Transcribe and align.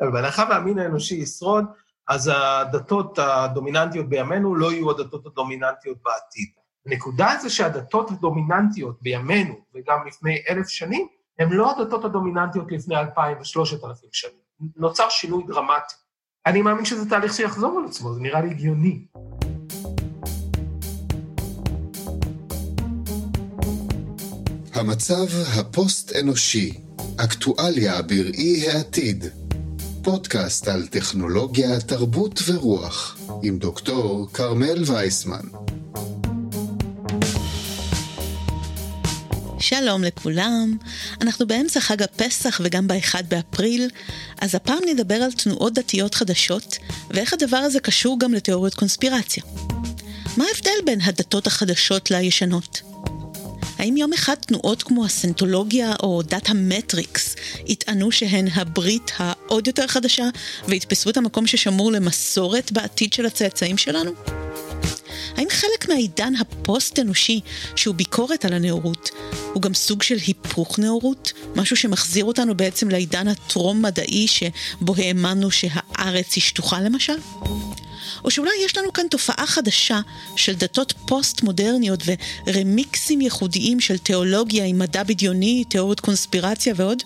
אבל 0.00 0.10
בהנחה 0.10 0.44
והמין 0.50 0.78
האנושי 0.78 1.14
ישרוד, 1.14 1.64
אז 2.08 2.30
הדתות 2.34 3.18
הדומיננטיות 3.18 4.08
בימינו 4.08 4.54
לא 4.54 4.72
יהיו 4.72 4.90
הדתות 4.90 5.26
הדומיננטיות 5.26 5.98
בעתיד. 6.04 6.48
הנקודה 6.86 7.34
זה 7.42 7.50
שהדתות 7.50 8.10
הדומיננטיות 8.10 9.02
בימינו, 9.02 9.54
וגם 9.74 10.06
לפני 10.06 10.42
אלף 10.50 10.68
שנים, 10.68 11.06
הן 11.38 11.52
לא 11.52 11.70
הדתות 11.70 12.04
הדומיננטיות 12.04 12.72
לפני 12.72 12.96
אלפיים 12.96 13.36
ושלושת 13.40 13.84
אלפים 13.84 14.08
שנים. 14.12 14.44
נוצר 14.76 15.08
שינוי 15.08 15.44
דרמטי. 15.46 15.94
אני 16.46 16.62
מאמין 16.62 16.84
שזה 16.84 17.10
תהליך 17.10 17.34
שיחזור 17.34 17.78
על 17.78 17.84
עצמו, 17.88 18.14
זה 18.14 18.20
נראה 18.20 18.40
לי 18.40 18.50
הגיוני. 18.50 19.06
המצב 24.74 25.26
הפוסט-אנושי, 25.58 26.80
אקטואליה 27.24 28.02
בראי 28.02 28.70
העתיד. 28.70 29.43
פודקאסט 30.04 30.68
על 30.68 30.86
טכנולוגיה, 30.86 31.80
תרבות 31.80 32.40
ורוח, 32.46 33.18
עם 33.42 33.58
דוקטור 33.58 34.28
כרמל 34.32 34.82
וייסמן. 34.86 35.40
שלום 39.58 40.04
לכולם, 40.04 40.76
אנחנו 41.20 41.46
באמצע 41.46 41.80
חג 41.80 42.02
הפסח 42.02 42.60
וגם 42.64 42.88
ב-1 42.88 43.22
באפריל, 43.28 43.90
אז 44.40 44.54
הפעם 44.54 44.78
נדבר 44.88 45.14
על 45.14 45.32
תנועות 45.32 45.74
דתיות 45.74 46.14
חדשות, 46.14 46.76
ואיך 47.10 47.32
הדבר 47.32 47.56
הזה 47.56 47.80
קשור 47.80 48.18
גם 48.20 48.34
לתיאוריות 48.34 48.74
קונספירציה. 48.74 49.42
מה 50.36 50.44
ההבדל 50.54 50.84
בין 50.86 51.00
הדתות 51.00 51.46
החדשות 51.46 52.10
לישנות? 52.10 52.93
האם 53.84 53.96
יום 53.96 54.12
אחד 54.12 54.34
תנועות 54.34 54.82
כמו 54.82 55.04
הסנטולוגיה 55.04 55.92
או 56.02 56.22
דת 56.22 56.48
המטריקס 56.48 57.36
יטענו 57.66 58.12
שהן 58.12 58.48
הברית 58.54 59.10
העוד 59.16 59.66
יותר 59.66 59.86
חדשה 59.86 60.24
ויתפסו 60.68 61.10
את 61.10 61.16
המקום 61.16 61.46
ששמור 61.46 61.92
למסורת 61.92 62.72
בעתיד 62.72 63.12
של 63.12 63.26
הצאצאים 63.26 63.78
שלנו? 63.78 64.10
האם 65.36 65.46
חלק 65.50 65.88
מהעידן 65.88 66.32
הפוסט-אנושי, 66.40 67.40
שהוא 67.76 67.94
ביקורת 67.94 68.44
על 68.44 68.52
הנאורות, 68.52 69.10
הוא 69.52 69.62
גם 69.62 69.74
סוג 69.74 70.02
של 70.02 70.16
היפוך 70.26 70.78
נאורות? 70.78 71.32
משהו 71.56 71.76
שמחזיר 71.76 72.24
אותנו 72.24 72.54
בעצם 72.54 72.88
לעידן 72.88 73.28
הטרום-מדעי 73.28 74.26
שבו 74.28 74.94
האמנו 74.96 75.50
שהארץ 75.50 76.34
היא 76.34 76.42
שטוחה 76.42 76.80
למשל? 76.80 77.16
או 78.24 78.30
שאולי 78.30 78.50
יש 78.64 78.76
לנו 78.76 78.92
כאן 78.92 79.08
תופעה 79.10 79.46
חדשה 79.46 80.00
של 80.36 80.54
דתות 80.54 80.94
פוסט-מודרניות 81.06 82.00
ורמיקסים 82.46 83.20
ייחודיים 83.20 83.80
של 83.80 83.98
תיאולוגיה 83.98 84.64
עם 84.64 84.78
מדע 84.78 85.02
בדיוני, 85.02 85.64
תיאוריות 85.68 86.00
קונספירציה 86.00 86.74
ועוד? 86.76 87.02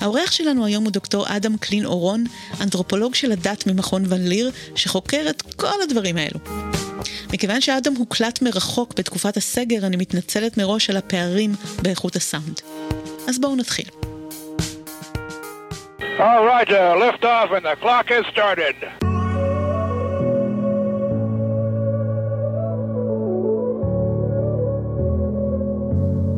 האורח 0.00 0.30
שלנו 0.30 0.66
היום 0.66 0.84
הוא 0.84 0.92
דוקטור 0.92 1.24
אדם 1.28 1.56
קלין 1.56 1.84
אורון, 1.84 2.24
אנתרופולוג 2.60 3.14
של 3.14 3.32
הדת 3.32 3.66
ממכון 3.66 4.04
ון 4.08 4.28
ליר, 4.28 4.50
שחוקר 4.74 5.26
את 5.30 5.42
כל 5.56 5.82
הדברים 5.82 6.16
האלו. 6.16 6.40
מכיוון 7.32 7.60
שאדם 7.60 7.94
הוקלט 7.96 8.42
מרחוק 8.42 8.94
בתקופת 8.98 9.36
הסגר, 9.36 9.86
אני 9.86 9.96
מתנצלת 9.96 10.58
מראש 10.58 10.90
על 10.90 10.96
הפערים 10.96 11.54
באיכות 11.82 12.16
הסאונד. 12.16 12.60
אז 13.28 13.38
בואו 13.38 13.56
נתחיל. 13.56 13.86
All 16.18 16.44
right, 16.46 16.70
uh, 16.70 16.96
lift 16.96 17.24
off 17.24 17.50
and 17.56 17.64
the 17.66 17.76
clock 17.76 18.08
has 18.08 18.24
started. 18.32 19.05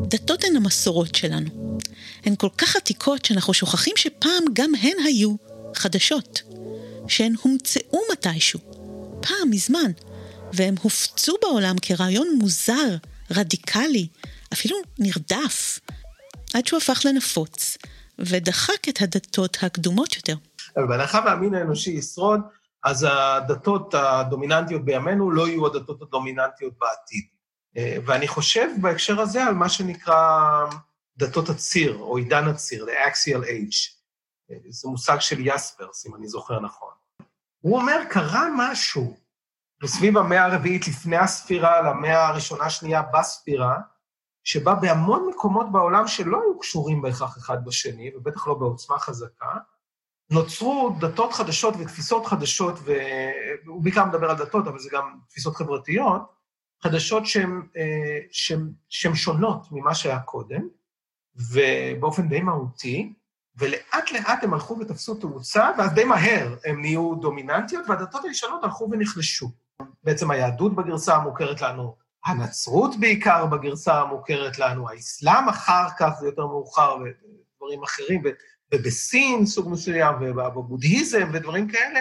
דתות 0.09 0.45
הן 0.45 0.57
המסורות 0.57 1.15
שלנו. 1.15 1.79
הן 2.25 2.35
כל 2.37 2.49
כך 2.59 2.77
עתיקות 2.77 3.25
שאנחנו 3.25 3.55
שוכחים 3.55 3.93
שפעם 3.97 4.45
גם 4.53 4.71
הן 4.83 4.97
היו 5.05 5.35
חדשות. 5.75 6.43
שהן 7.09 7.35
הומצאו 7.43 8.01
מתישהו, 8.13 8.61
פעם, 9.23 9.51
מזמן, 9.51 9.91
והם 10.53 10.75
הופצו 10.83 11.35
בעולם 11.43 11.77
כרעיון 11.83 12.29
מוזר, 12.39 12.97
רדיקלי, 13.31 14.09
אפילו 14.53 14.77
נרדף, 14.99 15.81
עד 16.55 16.67
שהוא 16.67 16.77
הפך 16.77 17.01
לנפוץ, 17.05 17.79
ודחק 18.19 18.89
את 18.89 19.03
הדתות 19.03 19.57
הקדומות 19.63 20.17
יותר. 20.17 20.35
בהנחה 20.77 21.21
והמין 21.27 21.55
האנושי 21.55 21.91
ישרוד, 21.91 22.41
אז 22.85 23.07
הדתות 23.11 23.95
הדומיננטיות 23.95 24.85
בימינו 24.85 25.31
לא 25.31 25.49
יהיו 25.49 25.67
הדתות 25.67 26.03
הדומיננטיות 26.03 26.73
בעתיד. 26.79 27.25
אה, 27.79 27.97
ואני 28.07 28.29
חושב 28.29 28.69
בהקשר 28.81 29.21
הזה 29.21 29.45
על 29.45 29.55
מה 29.55 29.69
שנקרא 29.69 30.65
דתות 31.17 31.49
הציר, 31.49 31.99
או 31.99 32.17
עידן 32.17 32.49
הציר, 32.49 32.85
the 32.85 33.09
axial 33.09 33.45
age. 33.45 33.99
אה, 34.51 34.57
זה 34.69 34.89
מושג 34.89 35.17
של 35.21 35.47
יספרס, 35.47 36.07
אם 36.07 36.15
אני 36.15 36.29
זוכר 36.29 36.61
נכון. 36.61 36.93
הוא 37.61 37.79
אומר, 37.79 38.01
קרה 38.11 38.49
משהו 38.57 39.17
בסביב 39.83 40.19
המאה 40.19 40.45
הרביעית 40.45 40.89
לפני 40.89 41.17
הספירה, 41.17 41.83
למאה 41.83 42.29
הראשונה-שנייה 42.29 43.03
בספירה, 43.03 43.77
שבה 44.45 44.75
בהמון 44.75 45.29
מקומות 45.31 45.73
בעולם 45.73 46.07
שלא 46.07 46.41
היו 46.43 46.59
קשורים 46.59 47.03
בהכרח 47.03 47.39
אחד 47.39 47.65
בשני, 47.65 48.11
ובטח 48.17 48.47
לא 48.47 48.55
בעוצמה 48.55 48.99
חזקה, 48.99 49.55
נוצרו 50.31 50.97
דתות 51.01 51.33
חדשות 51.33 51.75
ותפיסות 51.79 52.27
חדשות, 52.27 52.75
והוא 53.65 53.83
בעיקר 53.83 54.05
מדבר 54.05 54.31
על 54.31 54.37
דתות, 54.37 54.67
אבל 54.67 54.79
זה 54.79 54.91
גם 54.93 55.19
תפיסות 55.29 55.57
חברתיות, 55.57 56.38
חדשות 56.83 57.23
שהן 58.89 59.15
שונות 59.15 59.67
ממה 59.73 59.95
שהיה 59.95 60.21
קודם, 60.21 60.69
ובאופן 61.37 62.29
די 62.29 62.41
מהותי, 62.41 63.13
ולאט 63.57 64.13
לאט 64.13 64.45
הם 64.45 64.55
הלכו 64.55 64.79
ותפסו 64.81 65.15
תאוצה, 65.15 65.71
ואז 65.79 65.93
די 65.93 66.05
מהר 66.05 66.57
הם 66.65 66.81
נהיו 66.81 67.15
דומיננטיות, 67.15 67.85
והדתות 67.89 68.25
הישנות 68.25 68.65
הלכו 68.65 68.89
ונחלשו. 68.91 69.51
בעצם 70.05 70.31
היהדות 70.31 70.77
בגרסה 70.77 71.17
המוכרת 71.17 71.61
לנו, 71.61 71.97
הנצרות 72.25 73.01
בעיקר 73.01 73.47
בגרסה 73.47 74.01
המוכרת 74.01 74.59
לנו, 74.59 74.89
האסלאם 74.89 75.49
אחר 75.49 75.87
כך, 75.99 76.11
זה 76.21 76.27
יותר 76.27 76.47
מאוחר, 76.47 76.97
ודברים 76.97 77.83
אחרים, 77.83 78.23
ובסין 78.75 79.47
סוג 79.47 79.69
מסוים, 79.71 80.15
ובבודהיזם 80.21 81.31
ודברים 81.33 81.69
כאלה, 81.69 82.01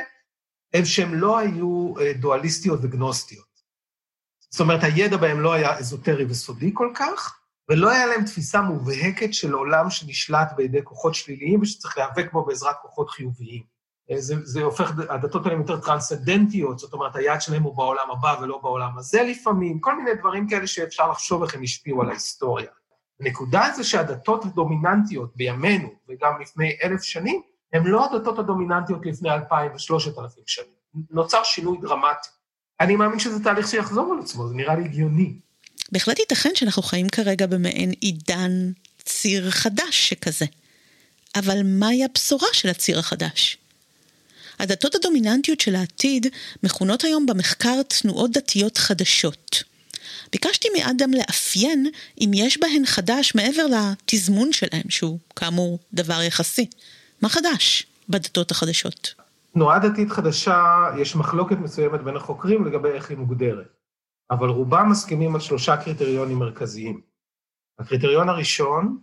הם 0.74 0.86
שהם 0.86 1.14
לא 1.14 1.38
היו 1.38 1.94
אה, 2.00 2.14
דואליסטיות 2.14 2.80
וגנוסטיות. 2.84 3.47
זאת 4.50 4.62
אומרת, 4.62 4.84
הידע 4.84 5.18
בהם 5.18 5.40
לא 5.40 5.54
היה 5.54 5.78
אזוטרי 5.78 6.26
וסודי 6.30 6.72
כל 6.74 6.92
כך, 6.96 7.40
ולא 7.70 7.90
היה 7.90 8.06
להם 8.06 8.26
תפיסה 8.26 8.62
מובהקת 8.62 9.34
של 9.34 9.54
עולם 9.54 9.90
שנשלט 9.90 10.54
בידי 10.56 10.84
כוחות 10.84 11.16
שליליים 11.16 11.62
ושצריך 11.62 11.98
להיאבק 11.98 12.34
בו 12.34 12.46
בעזרת 12.46 12.76
כוחות 12.82 13.10
חיוביים. 13.10 13.64
זה, 14.18 14.36
זה 14.44 14.62
הופך, 14.62 14.92
הדתות 15.10 15.46
האלה 15.46 15.58
יותר 15.58 15.80
טרנסצדנטיות, 15.80 16.80
זאת 16.80 16.94
אומרת, 16.94 17.16
היעד 17.16 17.42
שלהם 17.42 17.64
הוא 17.64 17.76
בעולם 17.76 18.12
הבא 18.12 18.36
ולא 18.42 18.60
בעולם 18.64 18.98
הזה 18.98 19.24
לפעמים, 19.24 19.80
כל 19.80 19.96
מיני 19.98 20.16
דברים 20.20 20.50
כאלה 20.50 20.68
שאפשר 20.68 21.12
לחשוב 21.12 21.44
איך 21.44 21.56
הם 21.56 21.64
השפיעו 21.64 22.02
על 22.02 22.10
ההיסטוריה. 22.10 22.68
הנקודה 23.20 23.64
זה 23.76 23.84
שהדתות 23.84 24.46
הדומיננטיות 24.46 25.36
בימינו, 25.36 25.90
וגם 26.10 26.42
לפני 26.42 26.78
אלף 26.84 27.02
שנים, 27.02 27.42
הן 27.74 27.84
לא 27.84 28.06
הדתות 28.06 28.40
הדומיננטיות 28.40 29.06
לפני 29.06 29.30
אלפיים 29.32 29.72
ושלושת 29.76 30.20
אלפים 30.20 30.44
שנים. 30.46 30.78
נוצר 31.10 31.44
שינוי 31.44 31.78
דרמטי. 31.82 32.30
אני 32.82 32.96
מאמין 32.96 33.20
שזה 33.20 33.44
תהליך 33.44 33.68
שיחזור 33.68 34.14
על 34.14 34.20
עצמו, 34.24 34.48
זה 34.48 34.56
נראה 34.56 34.76
לי 34.76 34.86
הגיוני. 34.86 35.34
בהחלט 35.92 36.20
ייתכן 36.20 36.50
שאנחנו 36.56 36.82
חיים 36.82 37.10
כרגע 37.10 37.48
במעין 37.48 37.92
עידן 37.92 38.72
ציר 39.06 39.52
חדש 39.52 40.10
שכזה. 40.10 40.46
אבל 41.36 41.62
מהי 41.64 42.04
הבשורה 42.04 42.48
של 42.54 42.70
הציר 42.70 43.00
החדש? 43.00 43.58
הדתות 44.60 44.96
הדומיננטיות 44.96 45.62
של 45.62 45.76
העתיד 45.76 46.28
מכונות 46.64 47.04
היום 47.04 47.26
במחקר 47.26 47.82
תנועות 47.88 48.32
דתיות 48.32 48.78
חדשות. 48.78 49.64
ביקשתי 50.32 50.68
מאדם 50.78 51.14
לאפיין 51.14 51.88
אם 52.22 52.32
יש 52.34 52.58
בהן 52.58 52.86
חדש 52.86 53.36
מעבר 53.36 53.66
לתזמון 53.68 54.54
שלהם, 54.54 54.90
שהוא 54.90 55.20
כאמור 55.36 55.80
דבר 55.94 56.22
יחסי. 56.22 56.66
מה 57.22 57.30
חדש 57.30 57.86
בדתות 58.10 58.52
החדשות? 58.52 59.14
תנועה 59.54 59.80
דתית 59.80 60.12
חדשה, 60.12 60.88
יש 60.98 61.16
מחלוקת 61.16 61.58
מסוימת 61.58 62.04
בין 62.04 62.16
החוקרים 62.16 62.66
לגבי 62.66 62.90
איך 62.90 63.10
היא 63.10 63.18
מוגדרת, 63.18 63.78
אבל 64.32 64.50
רובם 64.50 64.90
מסכימים 64.90 65.36
על 65.36 65.42
שלושה 65.42 65.78
קריטריונים 65.78 66.40
מרכזיים. 66.40 67.02
הקריטריון 67.80 68.30
הראשון 68.30 69.00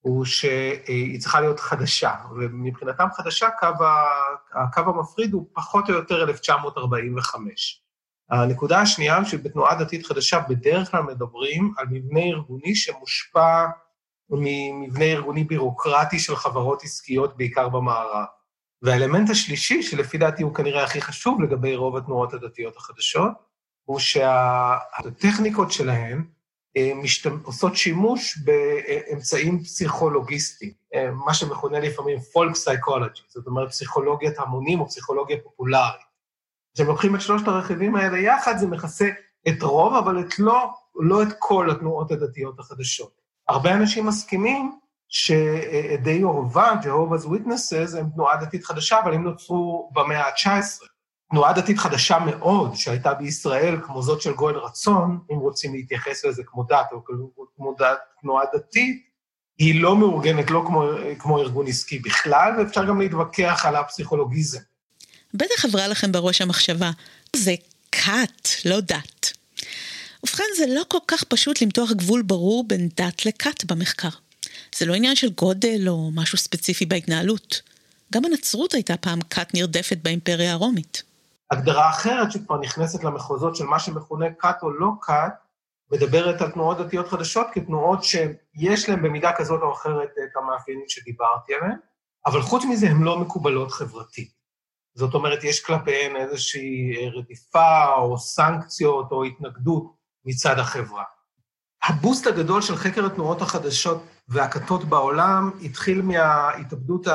הוא 0.00 0.24
שהיא 0.24 1.20
צריכה 1.20 1.40
להיות 1.40 1.60
חדשה, 1.60 2.14
ומבחינתם 2.36 3.06
חדשה, 3.16 3.48
קו, 3.50 3.84
ה... 3.84 4.06
הקו 4.52 4.80
המפריד 4.80 5.32
הוא 5.32 5.48
פחות 5.52 5.90
או 5.90 5.94
יותר 5.94 6.22
1945. 6.22 7.82
הנקודה 8.30 8.80
השנייה, 8.80 9.24
שבתנועה 9.24 9.84
דתית 9.84 10.06
חדשה 10.06 10.40
בדרך 10.48 10.90
כלל 10.90 11.02
מדברים 11.02 11.74
על 11.76 11.86
מבנה 11.90 12.20
ארגוני 12.20 12.74
שמושפע 12.74 13.66
ממבנה 14.30 15.04
ארגוני 15.04 15.44
בירוקרטי 15.44 16.18
של 16.18 16.36
חברות 16.36 16.82
עסקיות, 16.82 17.36
בעיקר 17.36 17.68
במערב. 17.68 18.26
והאלמנט 18.82 19.30
השלישי, 19.30 19.82
שלפי 19.82 20.18
דעתי 20.18 20.42
הוא 20.42 20.54
כנראה 20.54 20.84
הכי 20.84 21.00
חשוב 21.00 21.40
לגבי 21.42 21.76
רוב 21.76 21.96
התנועות 21.96 22.34
הדתיות 22.34 22.76
החדשות, 22.76 23.32
הוא 23.84 23.98
שהטכניקות 23.98 25.72
שלהן 25.72 26.24
משת... 26.94 27.30
עושות 27.42 27.76
שימוש 27.76 28.38
באמצעים 28.38 29.62
פסיכולוגיסטיים, 29.62 30.72
מה 31.26 31.34
שמכונה 31.34 31.80
לפעמים 31.80 32.20
פולק 32.20 32.56
סייקולוגי, 32.56 33.20
זאת 33.28 33.46
אומרת 33.46 33.68
פסיכולוגיית 33.68 34.38
המונים 34.38 34.80
או 34.80 34.88
פסיכולוגיה 34.88 35.36
פופולרית. 35.42 36.06
כשהם 36.74 36.86
לוקחים 36.86 37.14
את 37.14 37.20
שלושת 37.20 37.48
הרכיבים 37.48 37.96
האלה 37.96 38.18
יחד, 38.18 38.58
זה 38.58 38.66
מכסה 38.66 39.08
את 39.48 39.62
רוב, 39.62 39.94
אבל 39.94 40.20
את 40.20 40.38
לא, 40.38 40.70
לא 40.94 41.22
את 41.22 41.28
כל 41.38 41.70
התנועות 41.70 42.12
הדתיות 42.12 42.58
החדשות. 42.58 43.20
הרבה 43.48 43.74
אנשים 43.74 44.06
מסכימים 44.06 44.78
שדי 45.08 46.10
יהובה, 46.10 46.72
Jehovah's 46.82 47.26
Witnesses, 47.26 47.98
הם 47.98 48.10
תנועה 48.14 48.36
דתית 48.36 48.64
חדשה, 48.64 49.00
אבל 49.00 49.14
הם 49.14 49.24
נוצרו 49.24 49.90
במאה 49.94 50.22
ה-19. 50.26 50.86
תנועה 51.30 51.52
דתית 51.52 51.78
חדשה 51.78 52.18
מאוד 52.18 52.74
שהייתה 52.74 53.14
בישראל, 53.14 53.76
כמו 53.82 54.02
זאת 54.02 54.22
של 54.22 54.34
גואל 54.34 54.56
רצון, 54.56 55.18
אם 55.32 55.36
רוצים 55.36 55.74
להתייחס 55.74 56.24
לזה 56.24 56.42
כמו 56.46 56.64
דת 56.64 56.86
או 56.92 57.04
כמו 57.56 57.74
דת, 57.78 57.98
תנועה 58.22 58.44
דתית, 58.54 59.06
היא 59.58 59.82
לא 59.82 59.96
מאורגנת, 59.96 60.50
לא 60.50 60.64
כמו, 60.66 60.84
כמו 61.18 61.38
ארגון 61.38 61.66
עסקי 61.66 61.98
בכלל, 61.98 62.52
ואפשר 62.58 62.84
גם 62.84 63.00
להתווכח 63.00 63.64
על 63.66 63.76
הפסיכולוגיזם. 63.76 64.58
בטח 65.34 65.64
עברה 65.64 65.88
לכם 65.88 66.12
בראש 66.12 66.40
המחשבה, 66.40 66.90
זה 67.36 67.54
כת, 67.92 68.48
לא 68.64 68.80
דת. 68.80 69.32
ובכן, 70.24 70.44
זה 70.56 70.64
לא 70.68 70.82
כל 70.88 70.98
כך 71.08 71.24
פשוט 71.24 71.62
למתוח 71.62 71.92
גבול 71.92 72.22
ברור 72.22 72.64
בין 72.68 72.88
דת 72.96 73.26
לכת 73.26 73.64
במחקר. 73.64 74.08
זה 74.78 74.86
לא 74.86 74.94
עניין 74.94 75.16
של 75.16 75.30
גודל 75.30 75.88
או 75.88 76.10
משהו 76.14 76.38
ספציפי 76.38 76.86
בהתנהלות. 76.86 77.62
גם 78.12 78.24
הנצרות 78.24 78.72
הייתה 78.72 78.96
פעם 78.96 79.18
כת 79.30 79.54
נרדפת 79.54 79.98
באימפריה 80.02 80.52
הרומית. 80.52 81.02
הגדרה 81.50 81.90
אחרת 81.90 82.32
שכבר 82.32 82.60
נכנסת 82.60 83.04
למחוזות 83.04 83.56
של 83.56 83.64
מה 83.64 83.78
שמכונה 83.78 84.26
כת 84.38 84.56
או 84.62 84.70
לא 84.70 84.90
כת, 85.02 85.32
מדברת 85.92 86.40
על 86.40 86.50
תנועות 86.50 86.78
דתיות 86.78 87.08
חדשות 87.08 87.46
כתנועות 87.52 88.04
שיש 88.04 88.88
להן 88.88 89.02
במידה 89.02 89.32
כזאת 89.36 89.60
או 89.62 89.72
אחרת 89.72 90.08
את 90.24 90.36
המאפיינים 90.36 90.84
שדיברתי 90.88 91.54
עליהן, 91.54 91.78
אבל 92.26 92.42
חוץ 92.42 92.64
מזה 92.64 92.86
הן 92.86 93.02
לא 93.02 93.18
מקובלות 93.18 93.70
חברתית. 93.70 94.30
זאת 94.94 95.14
אומרת, 95.14 95.44
יש 95.44 95.64
כלפיהן 95.64 96.16
איזושהי 96.16 97.08
רדיפה 97.14 97.94
או 97.96 98.18
סנקציות 98.18 99.12
או 99.12 99.24
התנגדות 99.24 99.96
מצד 100.24 100.58
החברה. 100.58 101.04
הבוסט 101.88 102.26
הגדול 102.26 102.62
של 102.62 102.76
חקר 102.76 103.06
התנועות 103.06 103.42
החדשות 103.42 104.04
והכתות 104.28 104.84
בעולם 104.84 105.50
התחיל 105.62 106.02
מההתאבדות 106.02 107.06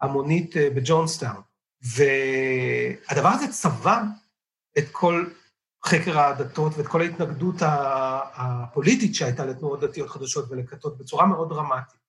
ההמונית 0.00 0.56
אה, 0.56 0.70
בג'ונסטאון. 0.70 1.42
והדבר 1.82 3.28
הזה 3.28 3.48
צבע 3.52 4.02
את 4.78 4.84
כל 4.92 5.26
חקר 5.86 6.20
הדתות 6.20 6.72
ואת 6.76 6.86
כל 6.86 7.00
ההתנגדות 7.00 7.54
הפוליטית 8.34 9.14
שהייתה 9.14 9.44
לתנועות 9.44 9.80
דתיות 9.80 10.10
חדשות 10.10 10.50
ולכתות 10.50 10.98
בצורה 10.98 11.26
מאוד 11.26 11.48
דרמטית. 11.48 12.00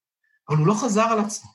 אבל 0.49 0.57
הוא 0.57 0.67
לא 0.67 0.73
חזר 0.73 1.01
על 1.03 1.19
עצמו. 1.19 1.49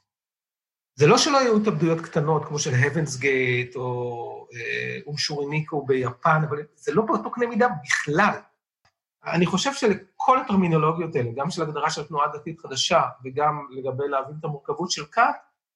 זה 0.95 1.07
לא 1.07 1.19
שלא 1.19 1.39
היו 1.39 1.57
התאבדויות 1.57 2.01
קטנות, 2.01 2.45
כמו 2.45 2.59
של 2.59 2.73
Heaven's 2.75 3.21
Gate 3.21 3.77
או 3.77 4.49
אה, 4.55 4.99
אומשוריניקו 5.07 5.87
ביפן, 5.87 6.43
אבל 6.49 6.59
זה 6.77 6.93
לא 6.93 7.03
באותו 7.03 7.31
קנה 7.31 7.47
מידה 7.47 7.69
בכלל. 7.85 8.39
אני 9.27 9.47
חושב 9.47 9.75
שלכל 9.75 10.41
הטרמינולוגיות 10.41 11.17
האלה, 11.17 11.31
גם 11.37 11.51
של 11.51 11.63
הגדרה 11.63 11.91
של 11.91 12.05
תנועה 12.05 12.27
דתית 12.35 12.61
חדשה, 12.61 13.03
וגם 13.25 13.67
לגבי 13.71 14.09
להבין 14.09 14.37
את 14.41 14.45
המורכבות 14.45 14.91
של 14.91 15.05
כת, 15.05 15.23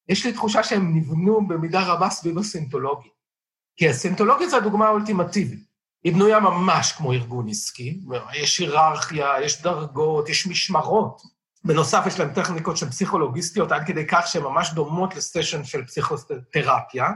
יש 0.09 0.27
לי 0.27 0.33
תחושה 0.33 0.63
שהם 0.63 0.97
נבנו 0.97 1.49
במידה 1.49 1.93
רבה 1.93 2.11
סביב 2.11 2.39
הסינטולוגיה. 2.39 3.11
כי 3.77 3.89
הסינטולוגיה 3.89 4.49
זו 4.49 4.57
הדוגמה 4.57 4.87
האולטימטיבית. 4.87 5.69
היא 6.05 6.13
בנויה 6.13 6.41
ממש 6.41 6.93
כמו 6.93 7.13
ארגון 7.13 7.49
עסקי, 7.49 8.01
יש 8.35 8.59
היררכיה, 8.59 9.35
יש 9.43 9.63
דרגות, 9.63 10.29
יש 10.29 10.47
משמרות. 10.47 11.23
בנוסף, 11.65 12.03
יש 12.07 12.21
להם 12.21 12.33
טכניקות 12.35 12.77
של 12.77 12.87
פסיכולוגיסטיות, 12.87 13.73
עד 13.73 13.87
כדי 13.87 14.07
כך 14.07 14.27
שהן 14.27 14.43
ממש 14.43 14.73
דומות 14.75 15.17
לסטיישן 15.17 15.65
של 15.65 15.85
פסיכותרפיה, 15.85 17.07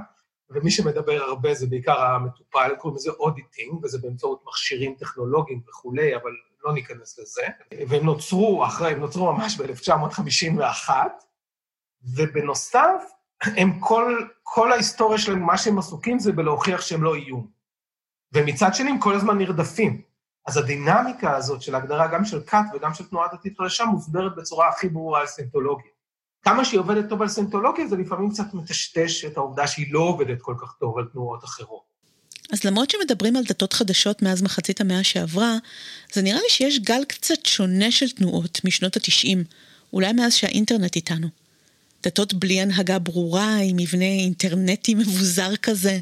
ומי 0.54 0.70
שמדבר 0.70 1.22
הרבה 1.22 1.54
זה 1.54 1.66
בעיקר 1.66 2.00
המטופל, 2.00 2.74
קוראים 2.78 2.96
לזה 2.96 3.10
אודיטינג, 3.10 3.84
וזה 3.84 3.98
באמצעות 3.98 4.44
מכשירים 4.48 4.94
טכנולוגיים 4.98 5.60
וכולי, 5.68 6.16
אבל 6.16 6.30
לא 6.64 6.72
ניכנס 6.72 7.18
לזה. 7.18 7.42
והם 7.88 8.04
נוצרו 8.04 8.64
אחרי, 8.64 8.92
הם 8.92 9.00
נוצרו 9.00 9.32
ממש 9.32 9.60
ב-1951, 9.60 10.90
ובנוסף, 12.16 13.12
הם 13.42 13.80
כל, 13.80 14.26
כל 14.42 14.72
ההיסטוריה 14.72 15.18
שלהם, 15.18 15.42
מה 15.42 15.58
שהם 15.58 15.78
עסוקים 15.78 16.18
זה 16.18 16.32
בלהוכיח 16.32 16.80
שהם 16.80 17.02
לא 17.02 17.14
איום. 17.14 17.46
ומצד 18.32 18.74
שני, 18.74 18.90
הם 18.90 18.98
כל 18.98 19.14
הזמן 19.14 19.38
נרדפים. 19.38 20.02
אז 20.46 20.56
הדינמיקה 20.56 21.36
הזאת 21.36 21.62
של 21.62 21.74
ההגדרה 21.74 22.06
גם 22.06 22.24
של 22.24 22.40
כת 22.46 22.64
וגם 22.74 22.94
של 22.94 23.08
תנועה 23.08 23.28
דתית 23.32 23.58
חדשה 23.58 23.84
מוסברת 23.84 24.36
בצורה 24.36 24.68
הכי 24.68 24.88
ברורה 24.88 25.20
על 25.20 25.26
סינטולוגיה. 25.26 25.91
כמה 26.42 26.64
שהיא 26.64 26.80
עובדת 26.80 27.08
טוב 27.08 27.22
על 27.22 27.28
סינטולוגיה, 27.28 27.86
זה 27.86 27.96
לפעמים 27.96 28.30
קצת 28.30 28.54
מטשטש 28.54 29.24
את 29.24 29.36
העובדה 29.36 29.66
שהיא 29.66 29.92
לא 29.92 30.00
עובדת 30.00 30.38
כל 30.40 30.54
כך 30.60 30.72
טוב 30.80 30.98
על 30.98 31.04
תנועות 31.12 31.44
אחרות. 31.44 31.92
אז 32.52 32.64
למרות 32.64 32.90
שמדברים 32.90 33.36
על 33.36 33.44
דתות 33.44 33.72
חדשות 33.72 34.22
מאז 34.22 34.42
מחצית 34.42 34.80
המאה 34.80 35.04
שעברה, 35.04 35.56
זה 36.12 36.22
נראה 36.22 36.38
לי 36.38 36.48
שיש 36.48 36.78
גל 36.78 37.04
קצת 37.04 37.46
שונה 37.46 37.90
של 37.90 38.10
תנועות 38.10 38.60
משנות 38.64 38.96
התשעים, 38.96 39.44
אולי 39.92 40.12
מאז 40.12 40.34
שהאינטרנט 40.34 40.96
איתנו. 40.96 41.28
דתות 42.02 42.34
בלי 42.34 42.60
הנהגה 42.60 42.98
ברורה, 42.98 43.56
עם 43.56 43.76
מבנה 43.76 44.04
אינטרנטי 44.04 44.94
מבוזר 44.94 45.56
כזה. 45.56 46.00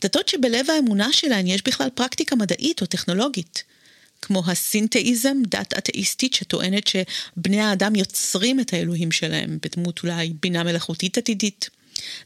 דתות 0.00 0.28
שבלב 0.28 0.70
האמונה 0.70 1.12
שלהן 1.12 1.46
יש 1.46 1.62
בכלל 1.62 1.88
פרקטיקה 1.94 2.36
מדעית 2.36 2.80
או 2.80 2.86
טכנולוגית. 2.86 3.64
כמו 4.22 4.42
הסינתאיזם, 4.46 5.36
דת 5.46 5.78
אתאיסטית 5.78 6.34
שטוענת 6.34 6.86
שבני 6.86 7.60
האדם 7.60 7.96
יוצרים 7.96 8.60
את 8.60 8.72
האלוהים 8.72 9.12
שלהם 9.12 9.58
בדמות 9.62 10.02
אולי 10.02 10.32
בינה 10.42 10.62
מלאכותית 10.62 11.18
עתידית. 11.18 11.70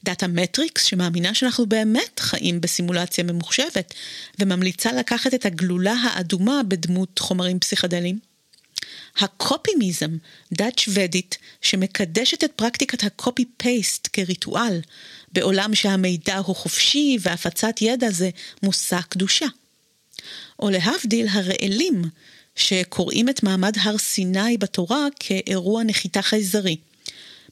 דת 0.05 0.23
המטריקס, 0.23 0.85
שמאמינה 0.85 1.35
שאנחנו 1.35 1.67
באמת 1.67 2.21
חיים 2.21 2.61
בסימולציה 2.61 3.25
ממוחשבת, 3.25 3.95
וממליצה 4.39 4.93
לקחת 4.93 5.35
את 5.35 5.47
הגלולה 5.47 5.93
האדומה 5.93 6.61
בדמות 6.69 7.19
חומרים 7.19 7.59
פסיכדליים. 7.59 8.19
הקופימיזם, 9.19 10.17
דת 10.53 10.79
שוודית, 10.79 11.39
שמקדשת 11.63 12.45
את 12.45 12.53
פרקטיקת 12.57 13.05
הקופי-פייסט 13.05 14.09
כריטואל, 14.13 14.81
בעולם 15.33 15.75
שהמידע 15.75 16.37
הוא 16.37 16.57
חופשי 16.57 17.17
והפצת 17.21 17.75
ידע 17.81 18.11
זה 18.11 18.31
מושא 18.63 19.01
קדושה. 19.09 19.47
או 20.61 20.71
להבדיל 20.71 21.27
הרעלים, 21.33 22.03
שקוראים 22.55 23.29
את 23.29 23.43
מעמד 23.43 23.73
הר 23.83 23.99
סיני 23.99 24.59
בתורה 24.59 25.07
כאירוע 25.21 25.83
נחיתה 25.83 26.23
חייזרי. 26.23 26.77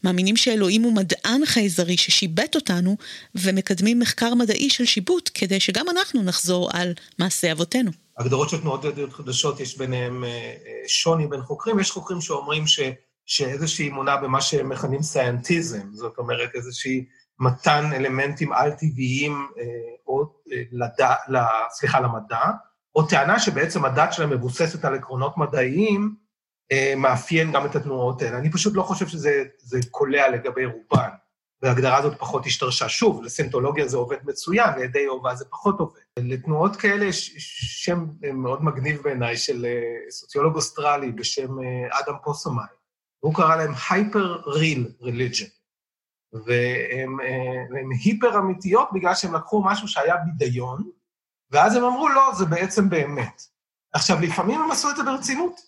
מאמינים 0.05 0.37
שאלוהים 0.37 0.83
הוא 0.83 0.93
מדען 0.93 1.47
חייזרי 1.47 1.97
ששיבט 1.97 2.55
אותנו, 2.55 2.97
ומקדמים 3.35 3.99
מחקר 3.99 4.35
מדעי 4.35 4.71
של 4.71 4.85
שיבוט 4.85 5.31
כדי 5.35 5.61
שגם 5.61 5.87
אנחנו 5.91 6.23
נחזור 6.23 6.71
על 6.73 6.93
מעשי 7.19 7.53
אבותינו. 7.53 7.91
הגדרות 8.19 8.51
של 8.51 8.61
תנועות 8.61 8.85
דתיות 8.85 9.13
חדשות, 9.13 9.61
יש 9.61 9.79
ביניהם 9.79 10.25
אה, 10.25 10.29
אה, 10.31 10.89
שוני 10.89 11.27
בין 11.27 11.43
חוקרים. 11.43 11.81
יש 11.81 11.91
חוקרים 11.91 12.21
שאומרים 12.21 12.67
ש, 12.67 12.81
שאיזושהי 13.27 13.89
אמונה 13.89 14.17
במה 14.17 14.41
שהם 14.41 14.69
מכנים 14.69 15.03
סיינטיזם, 15.03 15.83
זאת 15.93 16.19
אומרת 16.19 16.51
איזושהי 16.55 17.05
מתן 17.41 17.91
אלמנטים 17.93 18.53
על-טבעיים 18.53 19.49
אה, 19.59 19.65
או 20.07 20.25
לדע, 20.73 21.15
סליחה, 21.71 22.01
למדע, 22.01 22.41
או 22.95 23.07
טענה 23.07 23.39
שבעצם 23.39 23.85
הדת 23.85 24.13
שלהם 24.13 24.31
מבוססת 24.31 24.85
על 24.85 24.95
עקרונות 24.95 25.37
מדעיים, 25.37 26.15
מאפיין 26.97 27.53
גם 27.53 27.67
את 27.67 27.77
התנועות 27.77 28.23
האלה. 28.23 28.39
אני 28.39 28.53
פשוט 28.53 28.75
לא 28.77 28.83
חושב 28.83 29.07
שזה 29.09 29.79
קולע 29.91 30.29
לגבי 30.29 30.65
רובן. 30.65 31.09
וההגדרה 31.63 31.97
הזאת 31.97 32.19
פחות 32.19 32.47
השתרשה. 32.47 32.89
שוב, 32.89 33.23
לסנטולוגיה 33.23 33.89
זה 33.89 33.97
עובד 33.97 34.17
מצוין, 34.25 34.79
לידי 34.79 35.07
אהובה 35.07 35.35
זה 35.35 35.45
פחות 35.45 35.81
עובד. 35.81 36.01
לתנועות 36.19 36.77
כאלה 36.77 37.05
יש 37.05 37.37
שם 37.85 38.07
מאוד 38.35 38.65
מגניב 38.65 39.03
בעיניי 39.03 39.37
של 39.37 39.65
אה, 39.65 40.11
סוציולוג 40.11 40.57
אוסטרלי 40.57 41.13
בשם 41.13 41.59
אה, 41.59 41.99
אדם 42.01 42.15
פוסומאי. 42.23 42.65
הוא 43.21 43.35
קרא 43.35 43.57
להם 43.57 43.73
Hyper 43.75 44.47
Real 44.47 45.03
Religion. 45.03 45.51
והן 46.47 47.17
אה, 47.23 47.89
היפר 48.05 48.39
אמיתיות 48.39 48.89
בגלל 48.95 49.15
שהם 49.15 49.35
לקחו 49.35 49.63
משהו 49.65 49.89
שהיה 49.89 50.15
בידיון, 50.17 50.91
ואז 51.51 51.77
הם 51.77 51.85
אמרו, 51.85 52.09
לא, 52.09 52.31
זה 52.39 52.47
בעצם 52.47 52.91
באמת. 52.91 53.43
עכשיו, 53.93 54.21
לפעמים 54.21 54.63
הם 54.63 54.71
עשו 54.71 54.91
את 54.91 54.97
זה 54.97 55.03
ברצינות, 55.03 55.61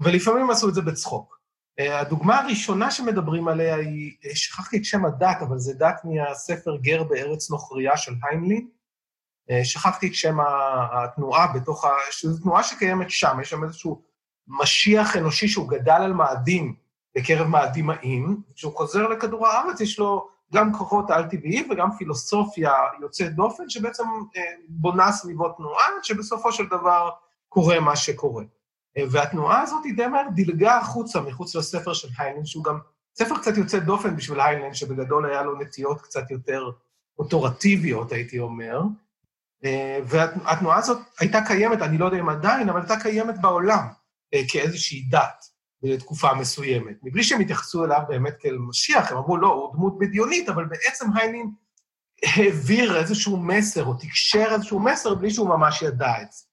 ולפעמים 0.00 0.42
הם 0.42 0.50
עשו 0.50 0.68
את 0.68 0.74
זה 0.74 0.82
בצחוק. 0.82 1.38
אה, 1.78 2.00
הדוגמה 2.00 2.40
הראשונה 2.40 2.90
שמדברים 2.90 3.48
עליה 3.48 3.74
היא, 3.74 4.16
אה, 4.24 4.36
שכחתי 4.36 4.76
את 4.76 4.84
שם 4.84 5.04
הדת, 5.04 5.36
אבל 5.40 5.58
זה 5.58 5.74
דת 5.74 6.00
מהספר 6.04 6.76
גר 6.76 7.02
בארץ 7.02 7.50
נוכריה 7.50 7.96
של 7.96 8.12
היימלין. 8.22 8.68
אה, 9.50 9.64
שכחתי 9.64 10.08
את 10.08 10.14
שם 10.14 10.36
התנועה 10.92 11.46
בתוך 11.54 11.84
ה... 11.84 11.90
שזו 12.10 12.42
תנועה 12.42 12.62
שקיימת 12.62 13.10
שם, 13.10 13.38
יש 13.42 13.50
שם 13.50 13.64
איזשהו 13.64 14.02
משיח 14.48 15.16
אנושי 15.16 15.48
שהוא 15.48 15.68
גדל 15.68 16.00
על 16.02 16.12
מאדים 16.12 16.76
בקרב 17.16 17.46
מאדימאים, 17.46 18.42
כשהוא 18.54 18.76
חוזר 18.76 19.08
לכדור 19.08 19.46
הארץ 19.46 19.80
יש 19.80 19.98
לו 19.98 20.28
גם 20.52 20.72
כוחות 20.72 21.10
על-טבעיים 21.10 21.70
וגם 21.70 21.88
פילוסופיה 21.98 22.72
יוצאת 23.00 23.34
דופן, 23.34 23.68
שבעצם 23.68 24.04
בונה 24.68 25.12
סביבו 25.12 25.48
תנועה, 25.48 25.86
שבסופו 26.02 26.52
של 26.52 26.66
דבר 26.66 27.10
קורה 27.48 27.80
מה 27.80 27.96
שקורה. 27.96 28.44
והתנועה 29.10 29.62
הזאת 29.62 29.84
היא 29.84 29.96
די 29.96 30.06
מהר 30.06 30.28
דילגה 30.34 30.76
החוצה, 30.76 31.20
מחוץ 31.20 31.54
לספר 31.54 31.94
של 31.94 32.08
היינלין, 32.18 32.46
שהוא 32.46 32.64
גם 32.64 32.78
ספר 33.14 33.38
קצת 33.38 33.56
יוצא 33.56 33.78
דופן 33.78 34.16
בשביל 34.16 34.40
היינלין, 34.40 34.74
שבגדול 34.74 35.26
היה 35.26 35.42
לו 35.42 35.58
נטיות 35.58 36.00
קצת 36.00 36.30
יותר 36.30 36.70
אוטורטיביות, 37.18 38.12
הייתי 38.12 38.38
אומר. 38.38 38.82
והתנועה 40.04 40.78
הזאת 40.78 40.98
הייתה 41.20 41.38
קיימת, 41.46 41.82
אני 41.82 41.98
לא 41.98 42.04
יודע 42.04 42.18
אם 42.20 42.28
עדיין, 42.28 42.68
אבל 42.68 42.80
הייתה 42.80 43.00
קיימת 43.00 43.40
בעולם 43.40 43.86
כאיזושהי 44.48 45.06
דת 45.10 45.44
בתקופה 45.82 46.34
מסוימת. 46.34 46.96
מבלי 47.02 47.22
שהם 47.22 47.40
התייחסו 47.40 47.84
אליו 47.84 48.00
באמת 48.08 48.34
כאל 48.40 48.58
משיח, 48.58 49.10
הם 49.10 49.16
אמרו, 49.16 49.36
לא, 49.36 49.52
הוא 49.52 49.74
דמות 49.74 49.98
בדיונית, 49.98 50.48
אבל 50.48 50.64
בעצם 50.64 51.06
היינלין 51.14 51.50
העביר 52.24 52.96
איזשהו 52.96 53.36
מסר, 53.36 53.84
או 53.84 53.94
תקשר 53.94 54.46
איזשהו 54.50 54.80
מסר, 54.80 55.14
בלי 55.14 55.30
שהוא 55.30 55.48
ממש 55.48 55.82
ידע 55.82 56.22
את 56.22 56.32
זה. 56.32 56.44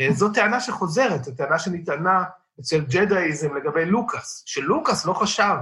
אה, 0.00 0.12
זו 0.12 0.32
טענה 0.32 0.60
שחוזרת, 0.60 1.24
זו 1.24 1.34
טענה 1.34 1.58
שנטענה 1.58 2.24
אצל 2.60 2.80
ג'דאיזם 2.80 3.56
לגבי 3.56 3.84
לוקאס, 3.84 4.42
שלוקאס 4.46 5.06
לא 5.06 5.12
חשב 5.12 5.54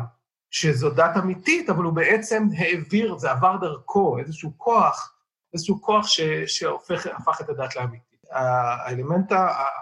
שזו 0.51 0.91
דת 0.91 1.17
אמיתית, 1.17 1.71
אבל 1.71 1.85
הוא 1.85 1.93
בעצם 1.93 2.49
העביר, 2.59 3.19
זה 3.19 3.31
עבר 3.31 3.57
דרכו, 3.61 4.19
איזשהו 4.19 4.53
כוח, 4.57 5.15
איזשהו 5.55 5.83
כוח 5.83 6.07
ש, 6.07 6.21
שהפך 6.47 7.41
את 7.41 7.49
הדת 7.49 7.77
לאמיתית. 7.77 8.09
האלמנט, 8.31 9.33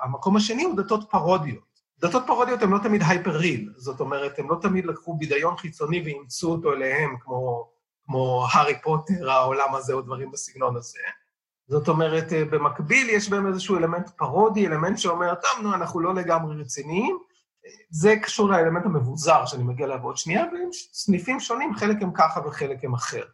המקום 0.02 0.36
השני 0.36 0.64
הוא 0.64 0.76
דתות 0.76 1.10
פרודיות. 1.10 1.75
דתות 2.00 2.22
פרודיות 2.26 2.62
הן 2.62 2.70
לא 2.70 2.78
תמיד 2.82 3.02
hyper 3.06 3.36
real, 3.36 3.72
זאת 3.76 4.00
אומרת, 4.00 4.38
הן 4.38 4.46
לא 4.46 4.56
תמיד 4.62 4.86
לקחו 4.86 5.14
בידיון 5.14 5.56
חיצוני 5.56 6.02
ואימצו 6.04 6.52
אותו 6.52 6.72
אליהם, 6.72 7.16
כמו, 7.20 7.70
כמו 8.04 8.46
הארי 8.52 8.82
פוטר, 8.82 9.30
העולם 9.30 9.74
הזה, 9.74 9.92
או 9.92 10.00
דברים 10.00 10.30
בסגנון 10.30 10.76
הזה. 10.76 10.98
זאת 11.68 11.88
אומרת, 11.88 12.32
אה, 12.32 12.44
במקביל 12.44 13.08
יש 13.10 13.30
בהם 13.30 13.46
איזשהו 13.46 13.76
אלמנט 13.76 14.10
פרודי, 14.10 14.66
אלמנט 14.66 14.98
שאומר, 14.98 15.34
טוב, 15.34 15.62
נו, 15.62 15.74
אנחנו 15.74 16.00
לא 16.00 16.14
לגמרי 16.14 16.60
רציניים. 16.60 17.18
זה 17.90 18.14
קשור 18.22 18.48
לאלמנט 18.48 18.84
המבוזר 18.84 19.46
שאני 19.46 19.62
מגיע 19.62 19.86
אליו 19.86 20.02
עוד 20.02 20.16
שנייה, 20.16 20.44
והם 20.52 20.68
סניפים 20.92 21.40
שונים, 21.40 21.74
חלק 21.74 21.96
הם 22.00 22.10
ככה 22.14 22.40
וחלק 22.46 22.84
הם 22.84 22.94
אחר. 22.94 23.24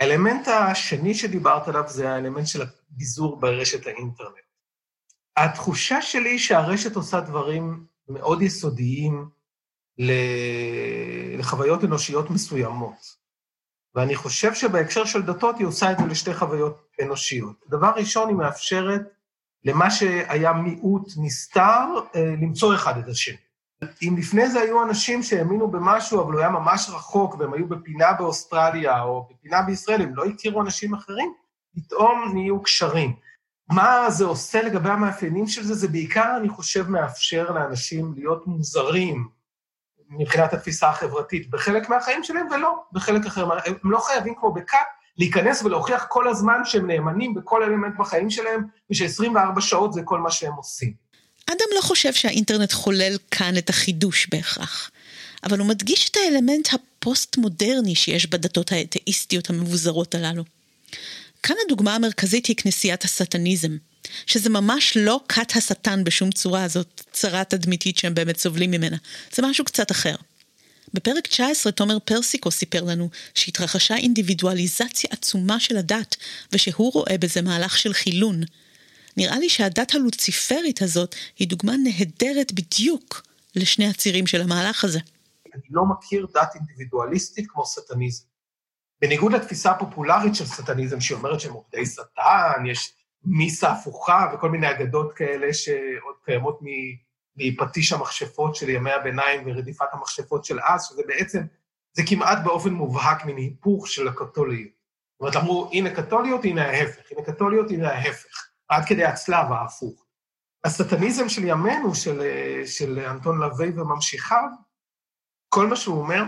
האלמנט 0.00 0.48
השני 0.48 1.14
שדיברת 1.14 1.68
עליו 1.68 1.84
זה 1.88 2.10
האלמנט 2.10 2.46
של 2.46 2.62
הביזור 2.62 3.40
ברשת 3.40 3.86
האינטרנט. 3.86 4.34
התחושה 5.36 6.02
שלי 6.02 6.38
שהרשת 6.38 6.96
עושה 6.96 7.20
דברים 7.20 7.86
מאוד 8.08 8.42
יסודיים 8.42 9.28
לחוויות 11.38 11.84
אנושיות 11.84 12.30
מסוימות. 12.30 13.22
ואני 13.94 14.16
חושב 14.16 14.54
שבהקשר 14.54 15.04
של 15.04 15.22
דתות 15.22 15.58
היא 15.58 15.66
עושה 15.66 15.92
את 15.92 15.98
זה 15.98 16.06
לשתי 16.06 16.34
חוויות 16.34 16.88
אנושיות. 17.02 17.56
דבר 17.68 17.92
ראשון, 17.96 18.28
היא 18.28 18.36
מאפשרת 18.36 19.02
למה 19.64 19.90
שהיה 19.90 20.52
מיעוט 20.52 21.08
נסתר, 21.16 21.86
אה, 22.14 22.34
למצוא 22.42 22.74
אחד 22.74 22.98
את 22.98 23.08
השני. 23.08 23.36
אם 24.02 24.14
לפני 24.18 24.48
זה 24.48 24.60
היו 24.60 24.82
אנשים 24.82 25.22
שהאמינו 25.22 25.70
במשהו, 25.70 26.22
אבל 26.22 26.32
הוא 26.32 26.40
היה 26.40 26.50
ממש 26.50 26.88
רחוק, 26.88 27.34
והם 27.38 27.54
היו 27.54 27.68
בפינה 27.68 28.12
באוסטרליה 28.12 29.02
או 29.02 29.28
בפינה 29.30 29.62
בישראל, 29.62 30.02
הם 30.02 30.14
לא 30.14 30.24
הכירו 30.24 30.62
אנשים 30.62 30.94
אחרים, 30.94 31.32
פתאום 31.74 32.30
נהיו 32.34 32.62
קשרים. 32.62 33.16
מה 33.68 34.10
זה 34.10 34.24
עושה 34.24 34.62
לגבי 34.62 34.90
המאפיינים 34.90 35.46
של 35.46 35.64
זה? 35.64 35.74
זה 35.74 35.88
בעיקר, 35.88 36.36
אני 36.36 36.48
חושב, 36.48 36.88
מאפשר 36.88 37.50
לאנשים 37.50 38.14
להיות 38.16 38.46
מוזרים, 38.46 39.28
מבחינת 40.10 40.52
התפיסה 40.52 40.90
החברתית 40.90 41.50
בחלק 41.50 41.88
מהחיים 41.88 42.24
שלהם, 42.24 42.46
ולא 42.50 42.82
בחלק 42.92 43.26
אחר. 43.26 43.48
הם 43.66 43.90
לא 43.90 43.98
חייבים 43.98 44.34
כמו 44.34 44.52
בכת 44.52 44.78
להיכנס 45.18 45.62
ולהוכיח 45.62 46.06
כל 46.08 46.28
הזמן 46.28 46.60
שהם 46.64 46.86
נאמנים 46.86 47.34
בכל 47.34 47.62
אלמנט 47.62 47.94
בחיים 47.98 48.30
שלהם, 48.30 48.64
וש-24 48.90 49.60
שעות 49.60 49.92
זה 49.92 50.00
כל 50.04 50.18
מה 50.18 50.30
שהם 50.30 50.52
עושים. 50.52 50.92
אדם 51.46 51.66
לא 51.76 51.80
חושב 51.80 52.12
שהאינטרנט 52.12 52.72
חולל 52.72 53.16
כאן 53.30 53.56
את 53.58 53.70
החידוש 53.70 54.26
בהכרח, 54.30 54.90
אבל 55.44 55.58
הוא 55.58 55.68
מדגיש 55.68 56.08
את 56.08 56.16
האלמנט 56.16 56.68
הפוסט-מודרני 56.72 57.94
שיש 57.94 58.26
בדתות 58.26 58.72
האתאיסטיות 58.72 59.50
המבוזרות 59.50 60.14
הללו. 60.14 60.44
כאן 61.42 61.56
הדוגמה 61.66 61.94
המרכזית 61.94 62.46
היא 62.46 62.56
כנסיית 62.56 63.04
הסטניזם, 63.04 63.76
שזה 64.26 64.50
ממש 64.50 64.96
לא 64.96 65.20
כת 65.28 65.56
השטן 65.56 66.04
בשום 66.04 66.30
צורה, 66.30 66.68
זאת 66.68 67.02
צרה 67.12 67.44
תדמיתית 67.44 67.98
שהם 67.98 68.14
באמת 68.14 68.38
סובלים 68.38 68.70
ממנה. 68.70 68.96
זה 69.32 69.42
משהו 69.42 69.64
קצת 69.64 69.90
אחר. 69.90 70.14
בפרק 70.94 71.26
19 71.26 71.72
תומר 71.72 71.98
פרסיקו 71.98 72.50
סיפר 72.50 72.82
לנו 72.84 73.08
שהתרחשה 73.34 73.96
אינדיבידואליזציה 73.96 75.10
עצומה 75.12 75.60
של 75.60 75.76
הדת, 75.76 76.16
ושהוא 76.52 76.92
רואה 76.92 77.18
בזה 77.18 77.42
מהלך 77.42 77.78
של 77.78 77.92
חילון. 77.92 78.40
נראה 79.16 79.38
לי 79.38 79.48
שהדת 79.48 79.94
הלוציפרית 79.94 80.82
הזאת 80.82 81.14
היא 81.38 81.48
דוגמה 81.48 81.72
נהדרת 81.76 82.52
בדיוק 82.52 83.22
לשני 83.56 83.88
הצירים 83.88 84.26
של 84.26 84.40
המהלך 84.40 84.84
הזה. 84.84 84.98
אני 85.54 85.62
לא 85.70 85.84
מכיר 85.84 86.26
דת 86.34 86.50
אינדיבידואליסטית 86.54 87.46
כמו 87.48 87.66
סטניזם. 87.66 88.31
בניגוד 89.02 89.32
לתפיסה 89.32 89.70
הפופולרית 89.70 90.34
של 90.34 90.46
סטניזם, 90.46 91.00
שאומרת 91.00 91.40
שהם 91.40 91.52
עובדי 91.52 91.86
שטן, 91.86 92.66
יש 92.66 92.94
מיסה 93.24 93.72
הפוכה 93.72 94.32
וכל 94.34 94.50
מיני 94.50 94.70
אגדות 94.70 95.12
כאלה 95.12 95.54
שעוד 95.54 96.14
קיימות 96.24 96.58
מפטיש 97.36 97.92
המכשפות 97.92 98.56
של 98.56 98.68
ימי 98.68 98.92
הביניים 98.92 99.42
ורדיפת 99.46 99.86
המכשפות 99.92 100.44
של 100.44 100.58
אז, 100.60 100.86
שזה 100.86 101.02
בעצם, 101.06 101.42
זה 101.92 102.02
כמעט 102.06 102.38
באופן 102.44 102.70
מובהק 102.70 103.24
מן 103.24 103.36
היפוך 103.36 103.88
של 103.88 104.08
הקתוליות. 104.08 104.72
זאת 105.12 105.20
אומרת, 105.20 105.36
אמרו, 105.36 105.70
הנה 105.72 105.94
קתוליות, 105.94 106.44
הנה 106.44 106.66
ההפך, 106.66 107.02
הנה 107.10 107.26
קתוליות, 107.26 107.70
הנה 107.70 107.88
ההפך, 107.92 108.48
עד 108.68 108.84
כדי 108.84 109.04
הצלב 109.04 109.52
ההפוך. 109.52 110.06
הסטניזם 110.64 111.28
של 111.28 111.44
ימינו, 111.44 111.94
של, 111.94 112.22
של 112.66 112.98
אנטון 112.98 113.42
לביא 113.42 113.72
וממשיכיו, 113.80 114.48
כל 115.48 115.66
מה 115.66 115.76
שהוא 115.76 116.00
אומר, 116.00 116.22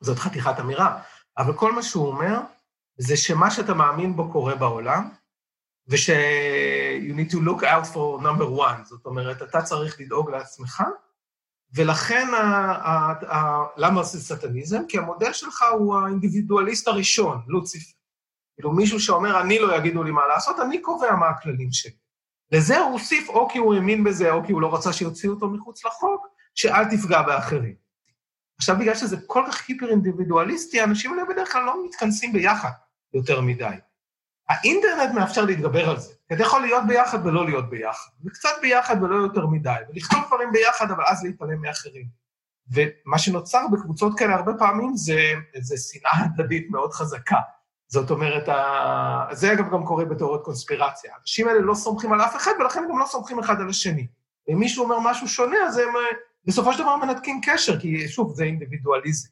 זאת 0.00 0.18
חתיכת 0.18 0.60
אמירה, 0.60 1.02
אבל 1.38 1.52
כל 1.56 1.72
מה 1.72 1.82
שהוא 1.82 2.08
אומר, 2.08 2.38
זה 2.98 3.16
שמה 3.16 3.50
שאתה 3.50 3.74
מאמין 3.74 4.16
בו 4.16 4.32
קורה 4.32 4.54
בעולם, 4.54 5.08
וש- 5.88 6.10
you 7.08 7.14
need 7.14 7.32
to 7.32 7.36
look 7.36 7.62
out 7.62 7.94
for 7.94 8.22
number 8.22 8.58
one, 8.60 8.84
זאת 8.84 9.06
אומרת, 9.06 9.42
אתה 9.42 9.62
צריך 9.62 10.00
לדאוג 10.00 10.30
לעצמך, 10.30 10.82
ולכן, 11.74 12.26
ה- 12.34 12.40
ה- 12.72 13.34
ה- 13.36 13.66
למה 13.76 14.02
זה 14.02 14.20
סטניזם? 14.20 14.82
כי 14.88 14.98
המודל 14.98 15.32
שלך 15.32 15.64
הוא 15.78 15.96
האינדיבידואליסט 15.96 16.88
הראשון, 16.88 17.42
לוציפר. 17.46 17.92
כאילו 18.54 18.72
מישהו 18.72 19.00
שאומר, 19.00 19.40
אני 19.40 19.58
לא 19.58 19.76
יגידו 19.76 20.02
לי 20.02 20.10
מה 20.10 20.26
לעשות, 20.26 20.56
אני 20.60 20.82
קובע 20.82 21.14
מה 21.16 21.28
הכללים 21.28 21.72
שלי. 21.72 21.92
לזה 22.52 22.78
הוא 22.78 22.92
הוסיף, 22.92 23.28
או 23.28 23.48
כי 23.48 23.58
הוא 23.58 23.74
האמין 23.74 24.04
בזה, 24.04 24.32
או 24.32 24.44
כי 24.46 24.52
הוא 24.52 24.62
לא 24.62 24.74
רצה 24.74 24.92
שיוציאו 24.92 25.32
אותו 25.32 25.48
מחוץ 25.48 25.84
לחוק, 25.84 26.26
שאל 26.54 26.84
תפגע 26.84 27.22
באחרים. 27.22 27.74
עכשיו, 28.58 28.76
בגלל 28.78 28.94
שזה 28.94 29.16
כל 29.26 29.42
כך 29.48 29.68
היפר 29.68 29.90
אינדיבידואליסטי, 29.90 30.80
האנשים 30.80 31.12
האלה 31.12 31.24
בדרך 31.24 31.52
כלל 31.52 31.64
לא 31.64 31.86
מתכנסים 31.86 32.32
ביחד 32.32 32.70
יותר 33.14 33.40
מדי. 33.40 33.74
האינטרנט 34.48 35.14
מאפשר 35.14 35.44
להתגבר 35.44 35.90
על 35.90 35.98
זה. 35.98 36.12
אתה 36.32 36.42
יכול 36.42 36.62
להיות 36.62 36.82
ביחד 36.88 37.26
ולא 37.26 37.44
להיות 37.44 37.70
ביחד, 37.70 38.10
וקצת 38.24 38.48
ביחד 38.62 39.02
ולא 39.02 39.14
יותר 39.16 39.46
מדי, 39.46 39.74
ולכתוב 39.88 40.24
דברים 40.26 40.52
ביחד, 40.52 40.90
אבל 40.90 41.04
אז 41.06 41.24
להתעלם 41.24 41.60
מאחרים. 41.60 42.06
ומה 42.72 43.18
שנוצר 43.18 43.62
בקבוצות 43.72 44.18
כאלה 44.18 44.34
הרבה 44.34 44.52
פעמים 44.58 44.96
זה, 44.96 45.20
זה 45.60 45.76
שנאה 45.78 46.24
הדדית 46.24 46.70
מאוד 46.70 46.92
חזקה. 46.92 47.36
זאת 47.88 48.10
אומרת, 48.10 48.48
ה... 48.48 49.26
זה 49.32 49.52
אגב 49.52 49.70
גם 49.72 49.84
קורה 49.86 50.04
בתיאוריות 50.04 50.44
קונספירציה. 50.44 51.10
האנשים 51.14 51.48
האלה 51.48 51.60
לא 51.60 51.74
סומכים 51.74 52.12
על 52.12 52.20
אף 52.20 52.36
אחד, 52.36 52.52
ולכן 52.60 52.84
גם 52.90 52.98
לא 52.98 53.06
סומכים 53.06 53.38
אחד 53.38 53.60
על 53.60 53.68
השני. 53.68 54.06
אם 54.52 54.58
מישהו 54.58 54.84
אומר 54.84 54.98
משהו 55.00 55.28
שונה, 55.28 55.56
אז 55.66 55.78
הם 55.78 55.88
בסופו 56.46 56.72
של 56.72 56.82
דבר 56.82 56.96
מנתקים 56.96 57.40
קשר, 57.44 57.80
כי 57.80 58.08
שוב, 58.08 58.34
זה 58.34 58.44
אינדיבידואליזם. 58.44 59.28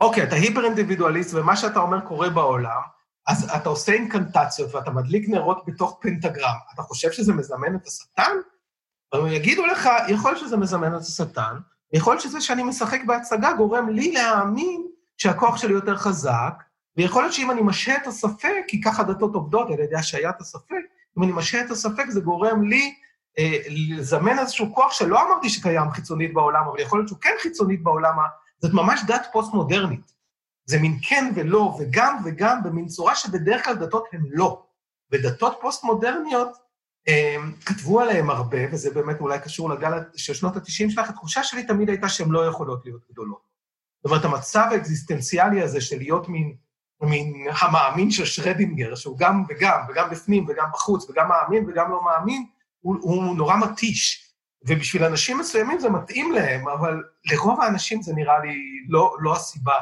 אוקיי, 0.00 0.22
אתה 0.22 0.34
היפר 0.34 0.64
אינדיבידואליסט, 0.64 1.34
ומה 1.34 1.56
שאתה 1.56 1.80
אומר 1.80 2.00
קורה 2.00 2.30
בעולם, 2.30 2.80
אז 3.26 3.50
אתה 3.56 3.68
עושה 3.68 3.92
אינקנטציות 3.92 4.74
ואתה 4.74 4.90
מדליק 4.90 5.28
נרות 5.28 5.64
בתוך 5.66 5.98
פנטגרם, 6.00 6.54
אתה 6.74 6.82
חושב 6.82 7.12
שזה 7.12 7.32
מזמן 7.32 7.74
את 7.76 7.86
השטן? 7.86 8.36
הם 9.12 9.26
יגידו 9.26 9.66
לך, 9.66 9.88
יכול 10.08 10.30
להיות 10.30 10.40
שזה 10.40 10.56
מזמן 10.56 10.96
את 10.96 11.00
השטן, 11.00 11.56
יכול 11.92 12.12
להיות 12.12 12.22
שזה 12.22 12.40
שאני 12.40 12.62
משחק 12.62 13.00
בהצגה 13.06 13.52
גורם 13.52 13.88
לי 13.88 14.12
להאמין 14.12 14.86
שהכוח 15.16 15.56
שלי 15.56 15.72
יותר 15.72 15.96
חזק, 15.96 16.62
ויכול 16.96 17.22
להיות 17.22 17.34
שאם 17.34 17.50
אני 17.50 17.60
משהה 17.62 17.96
את 17.96 18.06
הספק, 18.06 18.62
כי 18.68 18.80
ככה 18.80 19.02
דתות 19.02 19.34
עובדות 19.34 19.70
על 19.70 19.80
ידי 19.80 19.96
השהיית 19.96 20.40
הספק, 20.40 20.74
אם 21.18 21.22
אני 21.22 21.32
משהה 21.32 21.64
את 21.64 21.70
הספק 21.70 22.04
זה 22.08 22.20
גורם 22.20 22.62
לי 22.62 22.94
לזמן 23.68 24.38
איזשהו 24.38 24.74
כוח 24.74 24.92
שלא 24.92 25.22
אמרתי 25.22 25.48
שקיים 25.48 25.90
חיצונית 25.90 26.34
בעולם, 26.34 26.64
אבל 26.68 26.80
יכול 26.80 26.98
להיות 26.98 27.08
שהוא 27.08 27.18
כן 27.20 27.34
חיצונית 27.42 27.82
בעולם, 27.82 28.16
זאת 28.58 28.74
ממש 28.74 29.00
דת 29.06 29.26
פוסט-מודרנית. 29.32 30.12
זה 30.66 30.78
מין 30.78 30.98
כן 31.08 31.32
ולא, 31.34 31.76
וגם 31.80 32.16
וגם, 32.24 32.62
במין 32.62 32.86
צורה 32.86 33.14
שבדרך 33.14 33.64
כלל 33.64 33.74
דתות 33.74 34.04
הן 34.12 34.22
לא. 34.30 34.62
ודתות 35.12 35.58
פוסט-מודרניות, 35.60 36.48
הם, 37.06 37.52
כתבו 37.64 38.00
עליהן 38.00 38.30
הרבה, 38.30 38.58
וזה 38.72 38.90
באמת 38.90 39.20
אולי 39.20 39.38
קשור 39.38 39.70
לגל 39.70 39.92
של 40.16 40.34
שנות 40.34 40.56
ה-90 40.56 40.90
שלך, 40.90 41.10
התחושה 41.10 41.42
שלי 41.42 41.66
תמיד 41.66 41.88
הייתה 41.88 42.08
שהן 42.08 42.30
לא 42.30 42.46
יכולות 42.46 42.84
להיות 42.84 43.02
גדולות. 43.12 43.42
זאת 44.02 44.10
אומרת, 44.10 44.24
המצב 44.24 44.66
האקזיסטנציאלי 44.70 45.62
הזה 45.62 45.80
של 45.80 45.96
להיות 45.96 46.28
מין, 46.28 46.56
מין 47.02 47.46
המאמין 47.60 48.10
של 48.10 48.24
שרדינגר, 48.24 48.94
שהוא 48.94 49.18
גם 49.18 49.44
וגם, 49.48 49.80
וגם 49.88 50.10
בפנים 50.10 50.46
וגם 50.48 50.66
בחוץ, 50.72 51.10
וגם 51.10 51.28
מאמין 51.28 51.64
וגם 51.68 51.90
לא 51.90 52.04
מאמין, 52.04 52.46
הוא, 52.84 52.96
הוא 53.00 53.36
נורא 53.36 53.56
מתיש. 53.56 54.20
ובשביל 54.66 55.04
אנשים 55.04 55.38
מסוימים 55.38 55.78
זה 55.78 55.88
מתאים 55.88 56.32
להם, 56.32 56.68
אבל 56.68 57.02
לרוב 57.32 57.60
האנשים 57.60 58.02
זה 58.02 58.12
נראה 58.14 58.38
לי 58.38 58.54
לא, 58.88 59.16
לא 59.20 59.36
הסיבה, 59.36 59.78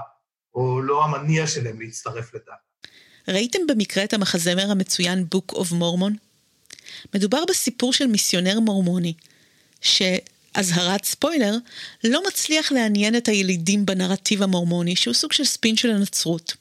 או 0.54 0.80
לא 0.82 1.04
המניע 1.04 1.46
שלהם 1.46 1.80
להצטרף 1.80 2.34
לדת. 2.34 2.44
ראיתם 3.28 3.58
במקרה 3.68 4.04
את 4.04 4.12
המחזמר 4.12 4.70
המצוין 4.70 5.26
Book 5.34 5.54
of 5.54 5.72
Mormon? 5.72 6.12
מדובר 7.14 7.44
בסיפור 7.48 7.92
של 7.92 8.06
מיסיונר 8.06 8.60
מורמוני, 8.60 9.14
ש... 9.80 10.02
אזהרת 10.54 11.04
ספוילר, 11.04 11.56
לא 12.04 12.22
מצליח 12.28 12.72
לעניין 12.72 13.16
את 13.16 13.28
הילידים 13.28 13.86
בנרטיב 13.86 14.42
המורמוני, 14.42 14.96
שהוא 14.96 15.14
סוג 15.14 15.32
של 15.32 15.44
ספין 15.44 15.76
של 15.76 15.90
הנצרות. 15.90 16.54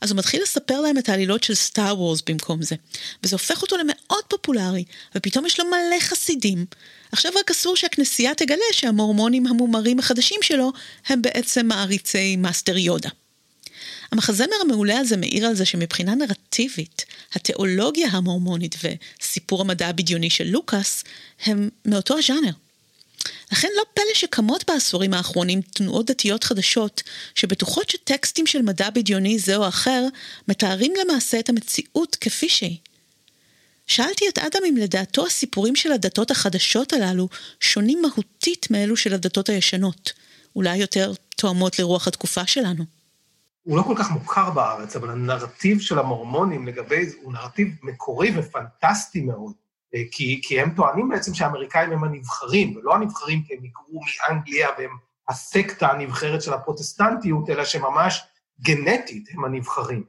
אז 0.00 0.10
הוא 0.10 0.18
מתחיל 0.18 0.42
לספר 0.42 0.80
להם 0.80 0.98
את 0.98 1.08
העלילות 1.08 1.44
של 1.44 1.54
סטאר 1.54 2.00
וורס 2.00 2.22
במקום 2.26 2.62
זה. 2.62 2.76
וזה 3.22 3.34
הופך 3.34 3.62
אותו 3.62 3.76
למאוד 3.76 4.24
פופולרי, 4.28 4.84
ופתאום 5.14 5.46
יש 5.46 5.60
לו 5.60 5.66
מלא 5.66 6.00
חסידים. 6.00 6.66
עכשיו 7.12 7.32
רק 7.40 7.50
אסור 7.50 7.76
שהכנסייה 7.76 8.34
תגלה 8.34 8.56
שהמורמונים 8.72 9.46
המומרים 9.46 9.98
החדשים 9.98 10.40
שלו 10.42 10.72
הם 11.06 11.22
בעצם 11.22 11.66
מעריצי 11.66 12.36
מאסטר 12.36 12.76
יודה. 12.76 13.08
המחזמר 14.12 14.56
המעולה 14.60 14.98
הזה 14.98 15.16
מעיר 15.16 15.46
על 15.46 15.54
זה 15.54 15.64
שמבחינה 15.64 16.14
נרטיבית, 16.14 17.04
התיאולוגיה 17.32 18.08
המורמונית 18.08 18.76
וסיפור 18.82 19.60
המדע 19.60 19.88
הבדיוני 19.88 20.30
של 20.30 20.44
לוקאס 20.44 21.04
הם 21.44 21.68
מאותו 21.84 22.18
הז'אנר. 22.18 22.50
לכן 23.52 23.68
לא 23.76 23.82
פלא 23.94 24.14
שקמות 24.14 24.64
בעשורים 24.70 25.14
האחרונים 25.14 25.60
תנועות 25.62 26.06
דתיות 26.06 26.44
חדשות, 26.44 27.02
שבטוחות 27.34 27.90
שטקסטים 27.90 28.46
של 28.46 28.62
מדע 28.62 28.90
בדיוני 28.90 29.38
זה 29.38 29.56
או 29.56 29.68
אחר, 29.68 30.06
מתארים 30.48 30.92
למעשה 31.04 31.38
את 31.38 31.48
המציאות 31.48 32.16
כפי 32.20 32.48
שהיא. 32.48 32.78
שאלתי 33.86 34.24
את 34.28 34.38
אדם 34.38 34.60
אם 34.68 34.76
לדעתו 34.76 35.26
הסיפורים 35.26 35.76
של 35.76 35.92
הדתות 35.92 36.30
החדשות 36.30 36.92
הללו 36.92 37.28
שונים 37.60 38.02
מהותית 38.02 38.70
מאלו 38.70 38.96
של 38.96 39.14
הדתות 39.14 39.48
הישנות, 39.48 40.12
אולי 40.56 40.76
יותר 40.76 41.12
תואמות 41.36 41.78
לרוח 41.78 42.08
התקופה 42.08 42.46
שלנו. 42.46 42.84
הוא 43.62 43.76
לא 43.76 43.82
כל 43.82 43.94
כך 43.98 44.10
מוכר 44.10 44.50
בארץ, 44.50 44.96
אבל 44.96 45.10
הנרטיב 45.10 45.80
של 45.80 45.98
המורמונים 45.98 46.66
לגבי 46.66 47.06
זה 47.06 47.16
הוא 47.22 47.32
נרטיב 47.32 47.68
מקורי 47.82 48.38
ופנטסטי 48.38 49.20
מאוד. 49.20 49.52
אה, 49.96 50.02
כי, 50.10 50.40
כי 50.44 50.60
הם 50.60 50.70
טוענים 50.70 51.08
בעצם 51.08 51.34
שהאמריקאים 51.34 51.92
הם 51.92 52.04
הנבחרים, 52.04 52.76
ולא 52.76 52.94
הנבחרים 52.94 53.42
כי 53.42 53.54
הם 53.54 53.62
היגרו 53.62 54.00
מאנגליה 54.28 54.68
והם 54.78 54.96
הסקטה 55.28 55.88
הנבחרת 55.88 56.42
של 56.42 56.52
הפרוטסטנטיות, 56.52 57.50
אלא 57.50 57.64
שממש 57.64 58.24
גנטית 58.60 59.28
הם 59.32 59.44
הנבחרים. 59.44 60.04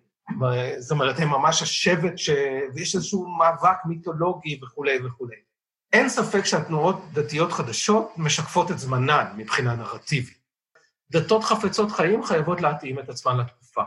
זאת 0.80 0.92
אומרת, 0.92 1.20
הם 1.20 1.30
ממש 1.30 1.62
השבט 1.62 2.18
ש... 2.18 2.30
ויש 2.74 2.96
איזשהו 2.96 3.28
מאבק 3.28 3.78
מיתולוגי 3.86 4.60
וכולי 4.64 5.06
וכולי. 5.06 5.36
אין 5.94 6.10
ספק 6.10 6.46
שהתנועות 6.46 7.02
דתיות 7.14 7.52
חדשות 7.52 8.14
משקפות 8.18 8.72
את 8.72 8.80
זמנן 8.80 9.26
מבחינה 9.38 9.76
נרטיבית. 9.76 10.38
דתות 11.12 11.44
חפצות 11.44 11.92
חיים 11.92 12.24
חייבות 12.24 12.62
להתאים 12.62 13.00
את 13.00 13.10
עצמן 13.10 13.38
לתקופה. 13.38 13.82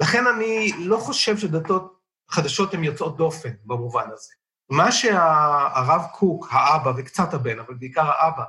לכן 0.00 0.26
אני 0.26 0.72
לא 0.78 0.96
חושב 0.96 1.38
שדתות 1.38 2.00
חדשות 2.28 2.74
הן 2.74 2.84
יוצאות 2.84 3.16
דופן 3.16 3.50
במובן 3.64 4.06
הזה. 4.12 4.32
מה 4.70 4.92
שהרב 4.92 6.02
קוק, 6.12 6.48
האבא 6.50 6.92
וקצת 6.96 7.34
הבן, 7.34 7.58
אבל 7.58 7.74
בעיקר 7.74 8.10
האבא, 8.10 8.44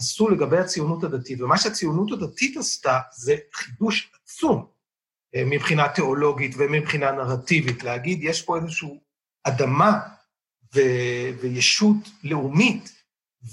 עשו 0.00 0.28
לגבי 0.28 0.58
הציונות 0.58 1.04
הדתית, 1.04 1.40
ומה 1.40 1.58
שהציונות 1.58 2.12
הדתית 2.12 2.56
עשתה 2.56 2.98
זה 3.12 3.36
חידוש 3.54 4.12
עצום 4.24 4.66
אה, 5.34 5.42
מבחינה 5.46 5.88
תיאולוגית 5.88 6.54
ומבחינה 6.58 7.12
נרטיבית, 7.12 7.82
להגיד, 7.82 8.18
יש 8.22 8.42
פה 8.42 8.56
איזושהי 8.56 8.98
אדמה 9.44 10.00
ו- 10.74 11.40
וישות 11.40 11.96
לאומית 12.24 12.92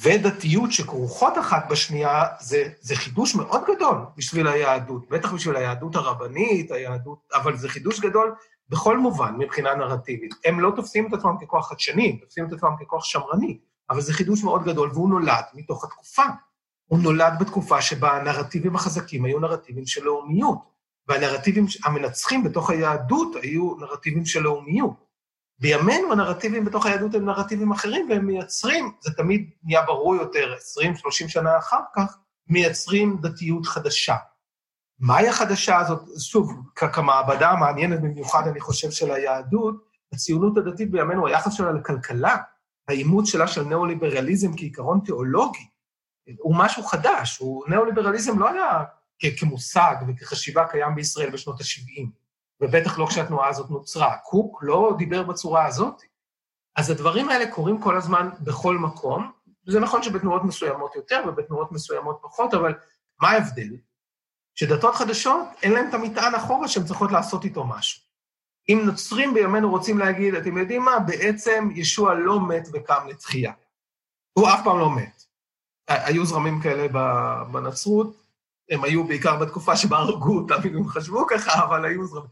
ודתיות 0.02 0.72
שכרוכות 0.72 1.38
אחת 1.38 1.68
בשנייה, 1.70 2.24
זה, 2.40 2.70
זה 2.82 2.96
חידוש 2.96 3.36
מאוד 3.36 3.64
גדול 3.76 3.98
בשביל 4.18 4.48
היהדות, 4.48 5.10
בטח 5.10 5.34
בשביל 5.34 5.56
היהדות 5.56 5.96
הרבנית, 5.96 6.72
היהדות, 6.72 7.20
אבל 7.34 7.58
זה 7.58 7.70
חידוש 7.70 8.00
גדול 8.00 8.36
בכל 8.70 8.98
מובן 8.98 9.36
מבחינה 9.38 9.76
נרטיבית. 9.76 10.34
הם 10.46 10.60
לא 10.60 10.72
תופסים 10.76 11.08
את 11.08 11.14
עצמם 11.14 11.36
ככוח 11.42 11.70
חדשני, 11.70 12.10
הם 12.10 12.18
תופסים 12.18 12.48
את 12.48 12.54
עצמם 12.54 12.70
ככוח 12.80 13.04
שמרני, 13.04 13.60
אבל 13.90 14.02
זה 14.02 14.14
חידוש 14.14 14.44
מאוד 14.44 14.64
גדול, 14.64 14.92
והוא 14.94 15.10
נולד 15.10 15.44
מתוך 15.54 15.84
התקופה. 15.84 16.24
הוא 16.86 17.00
נולד 17.00 17.34
בתקופה 17.40 17.82
שבה 17.82 18.12
הנרטיבים 18.18 18.76
החזקים 18.76 19.26
היו 19.26 19.40
נרטיבים 19.40 19.86
של 19.86 20.04
לאומיות, 20.04 20.58
והנרטיבים 21.08 21.66
המנצחים 21.86 22.44
בתוך 22.44 22.70
היהדות 22.70 23.36
היו 23.42 23.76
נרטיבים 23.80 24.26
של 24.26 24.42
לאומיות. 24.42 25.08
בימינו 25.60 26.12
הנרטיבים 26.12 26.66
בתוך 26.66 26.86
היהדות 26.86 27.16
הם 27.16 27.26
נרטיבים 27.26 27.72
אחרים, 27.72 28.10
והם 28.10 28.26
מייצרים, 28.26 28.92
זה 29.02 29.14
תמיד 29.14 29.50
נהיה 29.64 29.82
ברור 29.82 30.16
יותר, 30.16 30.54
20-30 30.80 31.10
שנה 31.10 31.58
אחר 31.58 31.82
כך, 31.96 32.18
מייצרים 32.50 33.18
דתיות 33.22 33.66
חדשה. 33.66 34.16
מהי 35.00 35.28
החדשה 35.28 35.80
הזאת? 35.80 36.02
שוב, 36.20 36.52
כמעבדה 36.76 37.50
המעניינת 37.50 38.02
במיוחד, 38.02 38.48
אני 38.48 38.60
חושב, 38.60 38.92
של 38.92 39.12
היהדות, 39.12 39.76
הציונות 40.14 40.58
הדתית 40.58 40.92
בימינו, 40.92 41.28
היחס 41.28 41.54
שלה 41.54 41.72
לכלכלה, 41.72 42.38
האימוץ 42.88 43.30
שלה 43.30 43.48
של 43.48 43.64
ניאו-ליברליזם 43.64 44.58
כעיקרון 44.58 45.00
תיאולוגי, 45.06 45.68
הוא 46.40 46.56
משהו 46.58 46.84
חדש, 46.84 47.38
הוא, 47.38 47.64
ניאו-ליברליזם 47.70 48.40
לא 48.40 48.50
היה 48.50 48.84
כמושג 49.40 49.96
וכחשיבה 50.08 50.68
קיים 50.68 50.96
בישראל 50.96 51.30
בשנות 51.30 51.62
ה-70, 51.62 52.08
ובטח 52.62 53.00
לא 53.00 53.06
כשהתנועה 53.06 53.50
הזאת 53.50 53.70
נוצרה. 53.70 54.18
קוק 54.24 54.60
לא 54.64 54.96
דיבר 54.98 55.24
בצורה 55.24 55.66
הזאת. 55.66 56.02
אז 56.76 56.90
הדברים 56.90 57.30
האלה 57.30 57.52
קורים 57.52 57.82
כל 57.82 57.98
הזמן 57.98 58.30
בכל 58.40 58.78
מקום. 58.78 59.32
זה 59.68 59.80
נכון 59.80 60.04
שבתנועות 60.04 60.44
מסוימות 60.44 60.96
יותר 60.96 61.24
ובתנועות 61.28 61.72
מסוימות 61.72 62.20
פחות, 62.22 62.54
אבל 62.54 62.74
מה 63.22 63.30
ההבדל? 63.30 63.70
שדתות 64.60 64.96
חדשות, 64.96 65.46
אין 65.64 65.72
להן 65.72 65.90
את 65.90 65.94
המטען 65.94 66.36
אחורה 66.36 66.68
שהן 66.68 66.84
צריכות 66.84 67.12
לעשות 67.12 67.46
איתו 67.46 67.64
משהו. 67.64 68.02
אם 68.70 68.82
נוצרים 68.86 69.34
בימינו 69.34 69.70
רוצים 69.70 69.98
להגיד, 69.98 70.36
אתם 70.36 70.58
יודעים 70.58 70.82
מה, 70.82 71.00
בעצם 71.00 71.70
ישוע 71.76 72.14
לא 72.14 72.48
מת 72.48 72.68
וקם 72.74 73.08
לתחייה. 73.08 73.52
הוא 74.34 74.50
אף 74.50 74.60
פעם 74.64 74.80
לא 74.80 74.96
מת. 74.96 75.24
היו 75.88 76.26
זרמים 76.26 76.62
כאלה 76.62 76.88
בנצרות, 77.52 78.24
הם 78.70 78.84
היו 78.84 79.08
בעיקר 79.08 79.36
בתקופה 79.36 79.76
שבה 79.78 79.98
הרגו 79.98 80.38
אותם, 80.38 80.56
אם 80.66 80.78
הם 80.78 80.88
חשבו 80.88 81.28
ככה, 81.28 81.64
אבל 81.64 81.86
היו 81.86 82.08
זרמים. 82.08 82.30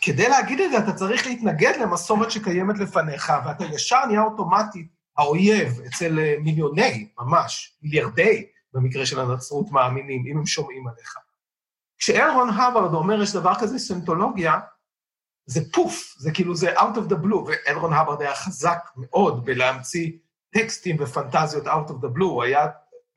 כדי 0.00 0.28
להגיד 0.28 0.60
את 0.60 0.70
זה, 0.70 0.78
אתה 0.78 0.92
צריך 0.92 1.26
להתנגד 1.26 1.72
למסורת 1.80 2.30
שקיימת 2.30 2.78
לפניך, 2.78 3.32
ואתה 3.46 3.64
ישר 3.64 4.06
נהיה 4.06 4.22
אוטומטית 4.22 4.88
האויב 5.16 5.80
אצל 5.86 6.18
מיליוני, 6.40 7.08
ממש, 7.18 7.76
מיליארדי, 7.82 8.46
במקרה 8.74 9.06
של 9.06 9.20
הנצרות, 9.20 9.70
מאמינים, 9.70 10.24
אם 10.26 10.38
הם 10.38 10.46
שומעים 10.46 10.88
עליך. 10.88 11.16
כשאלרון 11.98 12.50
הווארד 12.50 12.94
אומר 12.94 13.22
יש 13.22 13.32
דבר 13.32 13.52
כזה 13.60 13.78
סנטולוגיה, 13.78 14.60
זה 15.46 15.60
פוף, 15.72 16.14
זה 16.18 16.30
כאילו 16.32 16.56
זה 16.56 16.78
out 16.78 16.96
of 16.96 17.10
the 17.10 17.14
blue, 17.24 17.36
ואלרון 17.46 17.92
הווארד 17.92 18.22
היה 18.22 18.34
חזק 18.34 18.78
מאוד 18.96 19.44
בלהמציא 19.44 20.12
טקסטים 20.54 20.96
ופנטזיות 21.00 21.66
out 21.66 21.90
of 21.90 22.04
the 22.04 22.18
blue, 22.18 22.24
הוא 22.24 22.42
היה, 22.42 22.66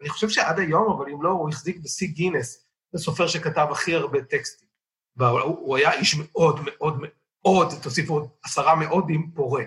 אני 0.02 0.10
חושב 0.10 0.30
שעד 0.30 0.60
היום, 0.60 0.92
אבל 0.92 1.12
אם 1.12 1.24
לא, 1.24 1.30
הוא 1.30 1.50
החזיק 1.50 1.78
בשיא 1.84 2.08
גינס, 2.08 2.66
זה 2.92 3.00
סופר 3.00 3.28
שכתב 3.28 3.68
הכי 3.72 3.96
הרבה 3.96 4.22
טקסטים. 4.22 4.68
והוא 5.16 5.78
היה 5.78 5.94
איש 5.94 6.16
מאוד 6.16 6.60
מאוד 6.66 7.02
מאוד, 7.44 7.74
תוסיפו 7.84 8.14
עוד 8.14 8.28
עשרה 8.44 8.76
מאודים 8.76 9.32
פורה 9.36 9.64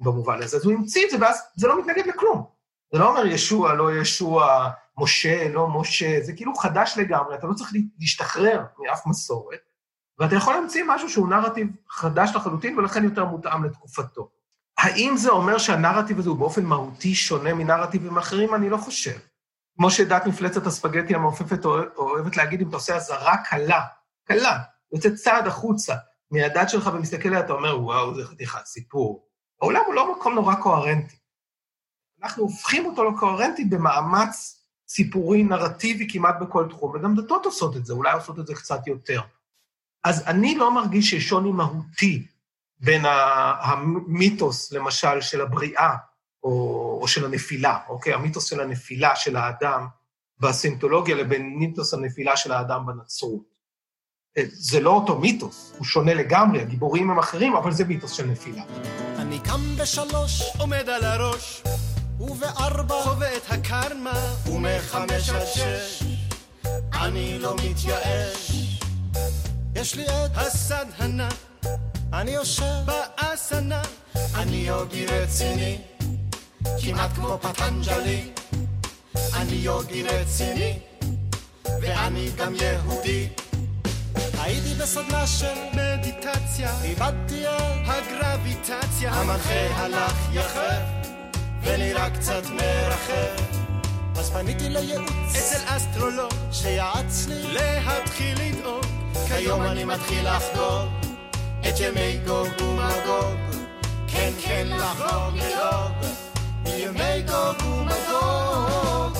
במובן 0.00 0.42
הזה. 0.42 0.56
אז 0.56 0.64
הוא 0.64 0.72
המציא 0.72 1.04
את 1.04 1.10
זה, 1.10 1.16
ואז 1.20 1.40
זה 1.56 1.68
לא 1.68 1.80
מתנגד 1.80 2.06
לכלום. 2.06 2.46
זה 2.92 2.98
לא 2.98 3.08
אומר 3.08 3.26
ישוע, 3.26 3.74
לא 3.74 3.96
ישוע, 3.96 4.70
משה, 4.98 5.48
לא 5.48 5.68
משה, 5.68 6.20
זה 6.22 6.32
כאילו 6.32 6.54
חדש 6.54 6.94
לגמרי, 6.96 7.34
אתה 7.34 7.46
לא 7.46 7.54
צריך 7.54 7.72
להשתחרר 7.98 8.64
מאף 8.78 9.06
מסורת, 9.06 9.60
ואתה 10.18 10.34
יכול 10.34 10.54
להמציא 10.54 10.84
משהו 10.88 11.08
שהוא 11.08 11.28
נרטיב 11.28 11.68
חדש 11.88 12.30
לחלוטין, 12.34 12.78
ולכן 12.78 13.04
יותר 13.04 13.24
מותאם 13.24 13.64
לתקופתו. 13.64 14.30
האם 14.78 15.16
זה 15.16 15.30
אומר 15.30 15.58
שהנרטיב 15.58 16.18
הזה 16.18 16.30
הוא 16.30 16.38
באופן 16.38 16.64
מהותי 16.64 17.14
שונה 17.14 17.54
מנרטיבים 17.54 18.18
אחרים? 18.18 18.54
אני 18.54 18.70
לא 18.70 18.76
חושב. 18.76 19.18
כמו 19.76 19.90
שדת 19.90 20.26
מפלצת 20.26 20.66
הספגטי 20.66 21.14
המעופפת 21.14 21.64
אוהבת 21.96 22.36
להגיד, 22.36 22.60
אם 22.60 22.68
אתה 22.68 22.76
עושה 22.76 22.96
אזהרה 22.96 23.36
קלה, 23.44 23.80
קלה, 24.24 24.58
יוצא 24.92 25.10
צעד 25.10 25.46
החוצה 25.46 25.94
מהדת 26.30 26.70
שלך 26.70 26.90
ומסתכל 26.94 27.28
עליה, 27.28 27.40
אתה 27.40 27.52
אומר, 27.52 27.82
וואו, 27.82 28.14
זה 28.14 28.26
חתיכת 28.26 28.66
סיפור. 28.66 29.28
העולם 29.62 29.82
הוא 29.86 29.94
לא 29.94 30.12
מקום 30.12 30.34
נורא 30.34 30.54
קוהרנטי. 30.54 31.16
אנחנו 32.22 32.42
הופכים 32.42 32.86
אותו 32.86 33.04
לקוהרנטי 33.04 33.64
במאמץ 33.64 34.59
סיפורי, 34.92 35.42
נרטיבי 35.42 36.06
כמעט 36.10 36.34
בכל 36.40 36.66
תחום, 36.70 36.92
וגם 36.94 37.14
דתות 37.16 37.44
עושות 37.46 37.76
את 37.76 37.86
זה, 37.86 37.92
אולי 37.92 38.12
עושות 38.12 38.38
את 38.38 38.46
זה 38.46 38.54
קצת 38.54 38.86
יותר. 38.86 39.20
אז 40.04 40.26
אני 40.26 40.54
לא 40.54 40.74
מרגיש 40.74 41.10
שיש 41.10 41.28
שוני 41.28 41.52
מהותי 41.52 42.26
בין 42.78 43.04
המיתוס, 43.06 44.72
למשל, 44.72 45.20
של 45.20 45.40
הבריאה, 45.40 45.96
או, 46.42 46.98
או 47.02 47.08
של 47.08 47.24
הנפילה, 47.24 47.78
אוקיי? 47.88 48.14
המיתוס 48.14 48.44
של 48.44 48.60
הנפילה 48.60 49.16
של 49.16 49.36
האדם 49.36 49.86
בסינטולוגיה 50.38 51.16
לבין 51.16 51.54
מיתוס 51.58 51.94
הנפילה 51.94 52.36
של 52.36 52.52
האדם 52.52 52.86
בנצרות. 52.86 53.50
זה 54.46 54.80
לא 54.80 54.90
אותו 54.90 55.18
מיתוס, 55.18 55.74
הוא 55.78 55.84
שונה 55.84 56.14
לגמרי, 56.14 56.60
הגיבורים 56.60 57.10
הם 57.10 57.18
אחרים, 57.18 57.56
אבל 57.56 57.72
זה 57.72 57.84
מיתוס 57.84 58.12
של 58.12 58.26
נפילה. 58.26 58.62
אני 59.16 59.38
קם 59.38 59.60
בשלוש, 59.82 60.42
עומד 60.58 60.88
על 60.88 61.04
הראש, 61.04 61.62
ובארבע 62.20 63.02
חווה 63.02 63.36
את 63.36 63.42
הקרמה, 63.50 64.34
ומחמש 64.46 65.28
עד 65.28 65.46
שש. 65.54 66.02
אני 66.92 67.38
לא 67.38 67.54
מתייאש. 67.54 68.52
יש 69.74 69.94
לי 69.94 70.04
את 70.04 70.30
הסדהנה, 70.34 71.28
אני 72.12 72.30
יושב 72.30 72.74
באסנה, 72.84 73.82
אני 74.34 74.56
יוגי 74.56 75.06
רציני, 75.06 75.78
כמעט 76.82 77.10
כמו 77.14 77.38
פטנג'לי. 77.42 78.30
אני 79.34 79.52
יוגי 79.54 80.02
רציני, 80.02 80.78
ואני 81.64 82.30
גם 82.36 82.54
יהודי. 82.54 83.28
הייתי 84.38 84.74
בסדנה 84.74 85.26
של 85.26 85.54
מדיטציה, 85.72 86.82
איבדתי 86.82 87.48
את 87.48 87.86
הגרביטציה, 87.86 89.12
המנחה 89.12 89.76
הלך 89.76 90.16
יחף, 90.32 90.99
ונראה 91.62 92.10
קצת 92.10 92.42
מרחף. 92.50 93.60
אז 94.16 94.30
פניתי 94.30 94.68
לייעוץ 94.68 95.10
אצל 95.30 95.62
אסטרולוג, 95.66 96.32
שיעץ 96.52 97.26
לי 97.28 97.42
להתחיל 97.52 98.38
לדאוג. 98.42 98.84
כיום 99.28 99.62
אני 99.62 99.84
מתחיל 99.84 100.28
לחגוג 100.28 100.88
את 101.68 101.80
ימי 101.80 102.18
גוג 102.26 102.48
ומגוג. 102.60 103.38
כן, 104.08 104.32
כן, 104.44 104.66
לחגוג, 104.70 105.36
לדאוג, 105.36 106.12
ימי 106.66 107.22
גוג 107.22 107.68
ומגוג. 107.68 109.18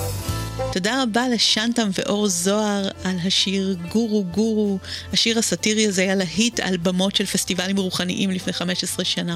תודה 0.73 1.03
רבה 1.03 1.29
לשנטם 1.29 1.89
ואור 1.93 2.27
זוהר 2.27 2.89
על 3.03 3.15
השיר 3.23 3.75
גורו 3.91 4.23
גורו. 4.23 4.77
השיר 5.13 5.39
הסאטירי 5.39 5.87
הזה 5.87 6.01
היה 6.01 6.15
להיט 6.15 6.59
על 6.59 6.77
במות 6.77 7.15
של 7.15 7.25
פסטיבלים 7.25 7.77
רוחניים 7.77 8.31
לפני 8.31 8.53
15 8.53 9.05
שנה. 9.05 9.35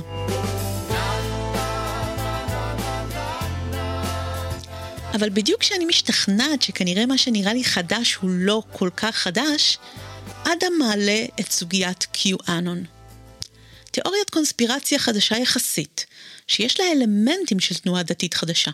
אבל 5.16 5.30
בדיוק 5.30 5.62
כשאני 5.62 5.86
משתכנעת 5.86 6.62
שכנראה 6.62 7.06
מה 7.06 7.18
שנראה 7.18 7.54
לי 7.54 7.64
חדש 7.64 8.16
הוא 8.16 8.30
לא 8.34 8.64
כל 8.72 8.90
כך 8.98 9.16
חדש, 9.16 9.78
אדם 10.44 10.74
מעלה 10.80 11.26
את 11.40 11.52
סוגיית 11.52 12.08
QAnon. 12.14 12.88
תיאוריית 13.92 14.30
קונספירציה 14.30 15.00
חדשה 15.00 15.38
יחסית, 15.38 16.06
שיש 16.48 16.80
לה 16.80 16.86
אלמנטים 16.92 17.60
של 17.60 17.76
תנועה 17.76 18.04
דתית 18.04 18.34
חדשה. 18.34 18.72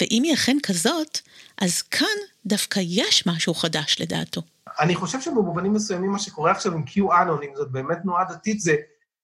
ואם 0.00 0.22
היא 0.24 0.34
אכן 0.34 0.56
כזאת, 0.62 1.18
אז 1.60 1.82
כאן 1.82 2.06
דווקא 2.46 2.80
יש 2.82 3.26
משהו 3.26 3.54
חדש 3.54 3.96
לדעתו. 4.00 4.42
אני 4.80 4.94
חושב 4.94 5.20
שבמובנים 5.20 5.72
מסוימים 5.72 6.10
מה 6.10 6.18
שקורה 6.18 6.50
עכשיו 6.50 6.72
עם 6.72 6.84
QAnon, 6.86 7.44
אם 7.44 7.50
זאת 7.56 7.70
באמת 7.70 7.98
תנועה 8.02 8.24
דתית, 8.24 8.60
זה, 8.60 8.76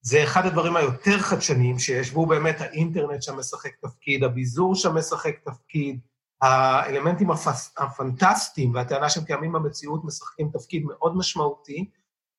זה 0.02 0.24
אחד 0.24 0.46
הדברים 0.46 0.76
היותר 0.76 1.18
חדשניים 1.18 1.78
שיש, 1.78 2.10
והוא 2.12 2.28
באמת 2.28 2.60
האינטרנט 2.60 3.22
שם 3.22 3.36
משחק 3.36 3.70
תפקיד, 3.82 4.24
הביזור 4.24 4.74
שם 4.74 4.94
משחק 4.94 5.34
תפקיד, 5.44 6.00
האלמנטים 6.42 7.30
הפס, 7.30 7.74
הפנטסטיים 7.78 8.74
והטענה 8.74 9.10
שהם 9.10 9.24
קיימים 9.24 9.52
במציאות 9.52 10.04
משחקים 10.04 10.50
תפקיד 10.52 10.84
מאוד 10.84 11.16
משמעותי, 11.16 11.90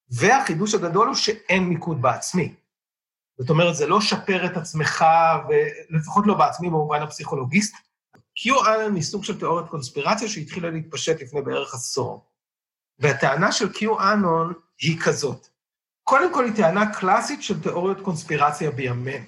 והחידוש 0.10 0.74
הגדול 0.74 1.08
הוא 1.08 1.16
שאין 1.16 1.64
מיקוד 1.64 2.02
בעצמי. 2.02 2.56
זאת 3.38 3.50
אומרת, 3.50 3.76
זה 3.76 3.88
לא 3.88 4.02
שפר 4.02 4.46
את 4.46 4.58
עצמך, 4.58 5.06
ולפחות 5.50 6.28
לא 6.28 6.34
בעצמי 6.34 6.68
במובן 6.68 7.02
הפסיכולוגיסט. 7.02 7.76
QAnon 8.40 8.96
היא 8.96 9.04
סוג 9.04 9.24
של 9.24 9.40
תיאוריית 9.40 9.70
קונספירציה 9.70 10.28
שהתחילה 10.28 10.70
להתפשט 10.70 11.22
לפני 11.22 11.42
בערך 11.42 11.74
עשור. 11.74 12.26
והטענה 13.00 13.52
של 13.52 13.70
QAnon 13.70 14.54
היא 14.82 15.00
כזאת. 15.06 15.48
קודם 16.04 16.34
כל 16.34 16.46
היא 16.46 16.56
טענה 16.56 16.94
קלאסית 16.94 17.44
של 17.44 17.64
תיאוריות 17.64 18.02
קונספירציה 18.02 18.72
בימינו. 18.72 19.26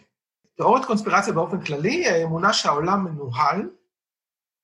תיאוריות 0.56 0.86
קונספירציה 0.86 1.34
באופן 1.34 1.62
כללי 1.62 1.89
היא 1.89 2.08
האמונה 2.08 2.53
שהעולם 2.53 3.06
מנוהל 3.06 3.69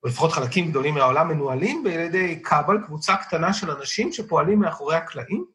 או 0.03 0.07
לפחות 0.09 0.31
חלקים 0.31 0.69
גדולים 0.69 0.93
מהעולם, 0.93 1.27
מנוהלים 1.27 1.83
בידי 1.83 2.39
קאבל, 2.39 2.77
קבוצה 2.85 3.15
קטנה 3.15 3.53
של 3.53 3.71
אנשים 3.71 4.13
שפועלים 4.13 4.59
מאחורי 4.59 4.95
הקלעים, 4.95 5.45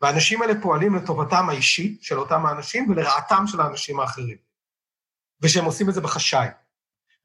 והאנשים 0.00 0.42
האלה 0.42 0.60
פועלים 0.62 0.94
לטובתם 0.94 1.48
האישית 1.48 2.02
של 2.02 2.18
אותם 2.18 2.46
האנשים 2.46 2.90
ולרעתם 2.90 3.44
של 3.46 3.60
האנשים 3.60 4.00
האחרים. 4.00 4.36
ושהם 5.42 5.64
עושים 5.64 5.88
את 5.88 5.94
זה 5.94 6.00
בחשאי. 6.00 6.48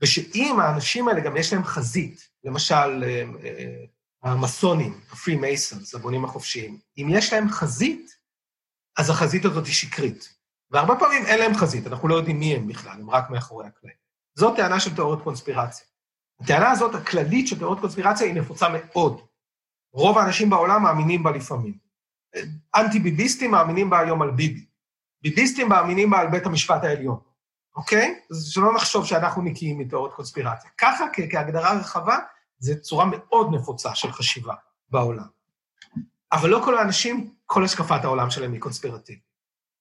ושאם 0.01 0.59
האנשים 0.59 1.07
האלה 1.07 1.21
גם 1.21 1.37
יש 1.37 1.53
להם 1.53 1.63
חזית, 1.63 2.29
למשל 2.43 3.03
אה, 3.03 3.23
אה, 3.43 3.85
המסונים, 4.23 4.99
הפרי 5.11 5.35
מייסונס, 5.35 5.95
הבונים 5.95 6.25
החופשיים, 6.25 6.79
אם 6.97 7.07
יש 7.09 7.33
להם 7.33 7.49
חזית, 7.49 8.15
אז 8.97 9.09
החזית 9.09 9.45
הזאת 9.45 9.65
היא 9.65 9.73
שקרית. 9.73 10.35
והרבה 10.71 10.95
פעמים 10.99 11.25
אין 11.25 11.39
להם 11.39 11.53
חזית, 11.55 11.87
אנחנו 11.87 12.07
לא 12.07 12.15
יודעים 12.15 12.39
מי 12.39 12.55
הם 12.55 12.67
בכלל, 12.67 12.91
הם 12.91 13.09
רק 13.09 13.29
מאחורי 13.29 13.67
הקלעים. 13.67 13.97
זאת 14.35 14.55
טענה 14.55 14.79
של 14.79 14.95
תיאוריות 14.95 15.23
קונספירציה. 15.23 15.85
הטענה 16.39 16.71
הזאת, 16.71 16.95
הכללית 16.95 17.47
של 17.47 17.57
תיאוריות 17.57 17.79
קונספירציה, 17.81 18.27
היא 18.27 18.35
נפוצה 18.35 18.67
מאוד. 18.69 19.21
רוב 19.93 20.17
האנשים 20.17 20.49
בעולם 20.49 20.83
מאמינים 20.83 21.23
בה 21.23 21.31
לפעמים. 21.31 21.77
אנטי-ביביסטים 22.75 23.51
מאמינים 23.51 23.89
בה 23.89 23.99
היום 23.99 24.21
על 24.21 24.31
ביבי. 24.31 24.65
ביביסטים 25.21 25.69
מאמינים 25.69 26.09
בה 26.09 26.19
על 26.19 26.27
בית 26.27 26.45
המשפט 26.45 26.83
העליון, 26.83 27.19
אוקיי? 27.75 28.19
אז 28.31 28.45
שלא 28.45 28.73
נחשוב 28.75 29.05
שאנחנו 29.05 29.41
נקיים 29.41 29.77
מתיאוריות 29.77 30.13
קונספירציה. 30.13 30.69
ככה, 30.77 31.05
כהגדרה 31.13 31.73
רחבה, 31.73 32.17
זו 32.59 32.81
צורה 32.81 33.05
מאוד 33.05 33.53
נפוצה 33.53 33.95
של 33.95 34.11
חשיבה 34.11 34.53
בעולם. 34.89 35.27
אבל 36.31 36.49
לא 36.49 36.61
כל 36.65 36.77
האנשים, 36.77 37.33
כל 37.45 37.65
השקפת 37.65 38.03
העולם 38.03 38.29
שלהם 38.29 38.53
היא 38.53 38.61
קונספירטיבית. 38.61 39.23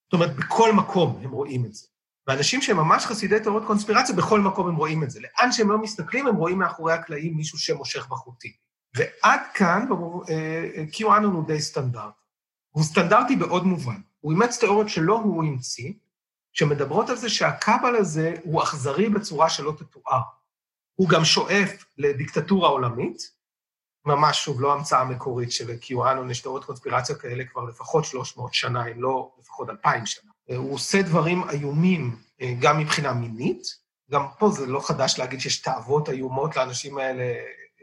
זאת 0.05 0.12
אומרת, 0.12 0.37
בכל 0.37 0.73
מקום 0.73 1.21
הם 1.25 1.31
רואים 1.31 1.64
את 1.64 1.75
זה. 1.75 1.87
ואנשים 2.27 2.63
שהם 2.63 2.77
ממש 2.77 3.07
חסידי 3.07 3.41
תיאוריות 3.41 3.67
קונספירציה, 3.67 4.15
בכל 4.15 4.41
מקום 4.41 4.69
הם 4.69 4.77
רואים 4.77 5.03
את 5.03 5.11
זה. 5.11 5.21
לאן 5.21 5.53
שהם 5.53 5.71
לא 5.71 5.79
מסתכלים, 5.79 6.27
הם 6.27 6.37
רואים 6.37 6.59
מאחורי 6.59 6.93
הקלעים 6.93 7.37
מישהו 7.37 7.59
שמושך 7.59 8.09
בחוטים. 8.09 8.53
ועד 8.95 9.41
כאן, 9.55 9.87
אה, 10.29 10.85
QAnon 10.93 11.25
הוא 11.25 11.47
די 11.47 11.61
סטנדרט. 11.61 12.15
הוא 12.71 12.85
סטנדרטי 12.85 13.37
בעוד 13.37 13.65
מובן. 13.65 14.01
הוא 14.21 14.33
אימץ 14.33 14.59
תיאוריות 14.59 14.89
שלא 14.89 15.15
הוא 15.15 15.45
המציא, 15.45 15.93
שמדברות 16.53 17.11
על 17.11 17.17
זה 17.17 17.29
שהכבל 17.29 17.97
הזה 17.97 18.35
הוא 18.45 18.63
אכזרי 18.63 19.09
בצורה 19.09 19.51
שלא 19.51 19.73
תתואר. 19.79 20.21
הוא 20.95 21.09
גם 21.09 21.25
שואף 21.25 21.85
לדיקטטורה 21.99 22.69
עולמית, 22.69 23.35
ממש, 24.07 24.45
שוב, 24.45 24.61
לא 24.61 24.73
המצאה 24.73 25.05
מקורית 25.05 25.53
של 25.53 25.71
QAnon, 25.71 26.31
יש 26.31 26.41
תיאוריות 26.41 26.65
קונספירציה 26.65 27.17
כאלה 27.17 27.45
כבר 27.45 27.65
לפחות 27.65 28.05
300 28.05 28.55
שנה, 28.55 28.87
אם 28.87 29.03
לא 29.03 29.35
לפחות 29.39 29.71
2,000 29.71 30.07
שנה. 30.07 30.31
הוא 30.49 30.75
עושה 30.75 31.03
דברים 31.03 31.51
איומים 31.51 32.17
אה, 32.41 32.55
גם 32.61 32.79
מבחינה 32.79 33.13
מינית, 33.13 33.63
גם 34.11 34.27
פה 34.39 34.51
זה 34.51 34.67
לא 34.67 34.81
חדש 34.81 35.19
להגיד 35.19 35.41
שיש 35.41 35.63
תאוות 35.63 36.09
איומות 36.09 36.57
לאנשים 36.57 36.99
האלה, 36.99 37.35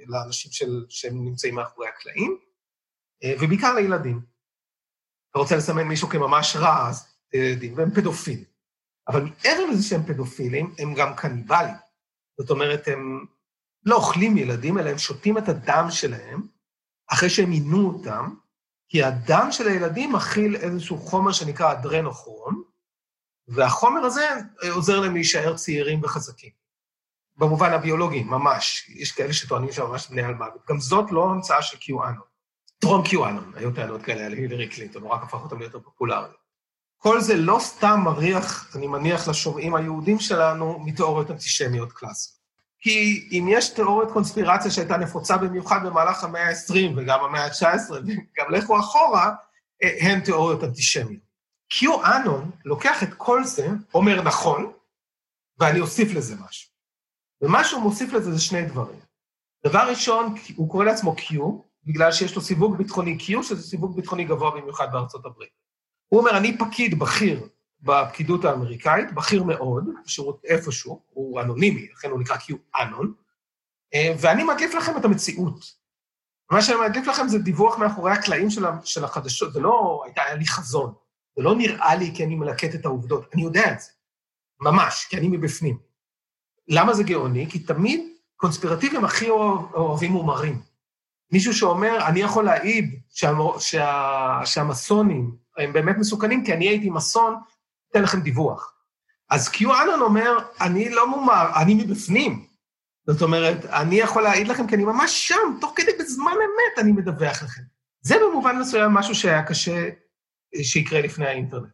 לאנשים 0.08 0.52
של, 0.52 0.86
שהם 0.90 1.26
נמצאים 1.26 1.56
מאחורי 1.56 1.88
הקלעים, 1.88 2.38
אה, 3.24 3.34
ובעיקר 3.40 3.74
לילדים. 3.74 4.22
אתה 5.32 5.40
רוצה 5.40 5.56
לסמן 5.56 5.84
מישהו 5.84 6.10
כממש 6.10 6.56
רע, 6.56 6.90
אז 6.90 7.08
ילדים, 7.34 7.78
והם 7.78 7.92
פדופילים. 7.92 8.52
אבל 9.08 9.22
מעבר 9.22 9.66
לזה 9.66 9.84
שהם 9.84 10.04
פדופילים, 10.04 10.76
הם 10.80 10.94
גם 10.94 11.16
קניבלים. 11.16 11.76
זאת 12.40 12.50
אומרת, 12.50 12.88
הם 12.88 13.26
לא 13.86 13.96
אוכלים 13.96 14.38
ילדים, 14.38 14.78
אלא 14.78 14.90
הם 14.90 14.98
שותים 14.98 15.38
את 15.38 15.50
הדם 15.50 15.88
שלהם, 15.90 16.48
אחרי 17.08 17.30
שהם 17.30 17.52
עינו 17.52 17.88
אותם, 17.88 18.34
כי 18.92 19.04
הדם 19.04 19.48
של 19.52 19.68
הילדים 19.68 20.14
מכיל 20.14 20.56
איזשהו 20.56 20.98
חומר 20.98 21.32
שנקרא 21.32 21.72
אדרנוכרון, 21.72 22.64
והחומר 23.48 24.02
הזה 24.02 24.30
עוזר 24.72 25.00
להם 25.00 25.14
להישאר 25.14 25.58
צעירים 25.58 26.00
וחזקים. 26.04 26.50
במובן 27.38 27.74
הביולוגי, 27.74 28.24
ממש. 28.24 28.90
יש 28.90 29.12
כאלה 29.12 29.34
שטוענים 29.34 29.72
שממש 29.72 30.10
בני 30.10 30.22
על. 30.24 30.34
גם 30.70 30.80
זאת 30.80 31.12
לא 31.12 31.30
המצאה 31.30 31.62
של 31.62 31.78
QAnon. 31.78 32.22
טרום 32.80 33.04
QAnon, 33.06 33.58
היו 33.58 33.72
טענות 33.72 34.02
כאלה 34.02 34.26
על 34.26 34.34
הילרי 34.34 34.70
קלינטון, 34.70 35.02
הוא 35.04 35.12
רק 35.12 35.24
הפך 35.24 35.40
אותם 35.44 35.60
ליותר 35.60 35.80
פופולריים. 35.80 36.34
כל 36.98 37.22
זה 37.22 37.36
לא 37.36 37.58
סתם 37.60 38.00
מריח, 38.04 38.76
אני 38.76 38.88
מניח, 38.88 39.28
לשומעים 39.28 39.76
היהודים 39.76 40.20
שלנו, 40.20 40.80
מתיאוריות 40.80 41.32
אנטישמיות 41.32 41.92
קלאסיות. 41.92 42.41
כי 42.82 43.30
אם 43.32 43.46
יש 43.50 43.70
תיאוריית 43.70 44.12
קונספירציה 44.12 44.72
שהייתה 44.72 44.98
נפוצה 44.98 45.38
במיוחד 45.38 45.80
במהלך 45.86 46.24
המאה 46.24 46.50
ה-20 46.50 46.94
וגם 46.98 47.24
המאה 47.24 47.46
ה-19, 47.46 47.92
וגם 47.92 48.52
לכו 48.52 48.80
אחורה, 48.80 49.32
אה, 49.84 49.98
הן 50.02 50.20
תיאוריות 50.20 50.64
אנטישמיות. 50.64 51.32
QAnon 51.74 52.46
לוקח 52.66 53.04
את 53.04 53.14
כל 53.18 53.44
זה, 53.44 53.68
אומר 53.94 54.22
נכון, 54.22 54.72
ואני 55.60 55.80
אוסיף 55.80 56.14
לזה 56.14 56.36
משהו. 56.48 56.72
ומה 57.42 57.64
שהוא 57.64 57.82
מוסיף 57.82 58.14
לזה 58.14 58.32
זה 58.32 58.42
שני 58.42 58.66
דברים. 58.66 59.00
דבר 59.66 59.90
ראשון, 59.90 60.36
הוא 60.56 60.70
קורא 60.70 60.86
לעצמו 60.86 61.16
Q, 61.18 61.36
בגלל 61.84 62.12
שיש 62.12 62.36
לו 62.36 62.42
סיווג 62.42 62.78
ביטחוני 62.78 63.18
Q, 63.20 63.44
שזה 63.44 63.64
סיווג 63.64 63.96
ביטחוני 63.96 64.26
גבוה 64.26 64.52
במיוחד 64.52 64.92
בארצות 64.92 65.26
הברית. 65.26 65.50
הוא 66.08 66.20
אומר, 66.20 66.38
אני 66.38 66.58
פקיד 66.58 67.00
בכיר 67.00 67.48
בפקידות 67.82 68.46
האמריקאית, 68.46 69.14
בכיר 69.14 69.44
מאוד, 69.44 69.90
בשירות 70.06 70.42
איפשהו, 70.46 71.02
הוא 71.10 71.42
אנונימי, 71.42 71.88
לכן 71.94 72.10
הוא 72.10 72.20
נקרא 72.20 72.36
QAnon, 72.36 73.06
אה, 73.94 74.14
ואני 74.20 74.44
מדליף 74.44 74.74
לכם 74.76 74.98
את 74.98 75.06
המציאות. 75.06 75.82
מה 76.52 76.62
שאני 76.62 76.78
מדליף 76.90 77.08
לכם 77.08 77.28
זה 77.28 77.40
דיווח 77.40 77.78
מאחורי 77.78 78.12
הקלעים 78.12 78.50
של 78.84 79.04
החדשות, 79.04 79.54
זה 79.54 79.60
לא 79.60 80.02
הייתה, 80.06 80.22
היה 80.24 80.36
לי 80.36 80.46
חזון, 80.46 80.94
זה 81.38 81.44
לא 81.44 81.56
נראה 81.56 81.96
לי 81.96 82.12
כי 82.16 82.24
אני 82.24 82.36
מלקט 82.36 82.76
את 82.76 82.86
העובדות, 82.86 83.30
אני 83.34 83.44
יודע 83.44 83.72
את 83.72 83.80
זה, 83.80 83.92
ממש, 84.60 85.08
כי 85.10 85.18
אני 85.18 85.28
מבפנים. 85.28 85.78
למה 86.68 86.94
זה 86.94 87.04
גאוני? 87.04 87.50
כי 87.50 87.60
תמיד 87.60 88.02
קונספירטיבים 88.38 89.06
הכי 89.06 89.30
אוהבים 89.30 90.12
מומרים. 90.12 90.62
מישהו 91.32 91.54
שאומר, 91.54 92.08
אני 92.08 92.20
יכול 92.20 92.46
להעיד 92.46 93.00
שה, 93.10 93.32
שה, 93.60 94.42
שהמסונים 94.46 95.36
הם 95.58 95.74
באמת 95.74 95.96
מסוכנים, 96.00 96.46
כי 96.46 96.54
אני 96.54 96.68
הייתי 96.68 96.90
מסון, 96.90 97.36
אתן 97.92 98.04
לכם 98.04 98.22
דיווח. 98.22 98.74
אז 99.30 99.50
קיואנון 99.50 100.02
אומר, 100.02 100.38
אני 100.62 100.90
לא 100.90 101.10
מומר, 101.10 101.62
אני 101.62 101.74
מבפנים. 101.74 102.46
זאת 103.08 103.22
אומרת, 103.22 103.66
אני 103.66 103.96
יכול 103.96 104.24
להעיד 104.24 104.48
לכם, 104.48 104.68
כי 104.68 104.76
אני 104.76 104.84
ממש 104.84 105.28
שם, 105.28 105.58
תוך 105.62 105.74
כדי 105.76 105.92
בזמן 106.00 106.32
אמת 106.32 106.80
אני 106.80 106.92
מדווח 106.92 107.44
לכם. 107.44 107.62
זה 108.02 108.16
במובן 108.22 108.60
מסוים 108.60 108.92
משהו 108.92 109.16
שהיה 109.16 109.44
קשה 109.44 109.90
שיקרה 110.62 111.02
לפני 111.02 111.26
האינטרנט. 111.26 111.72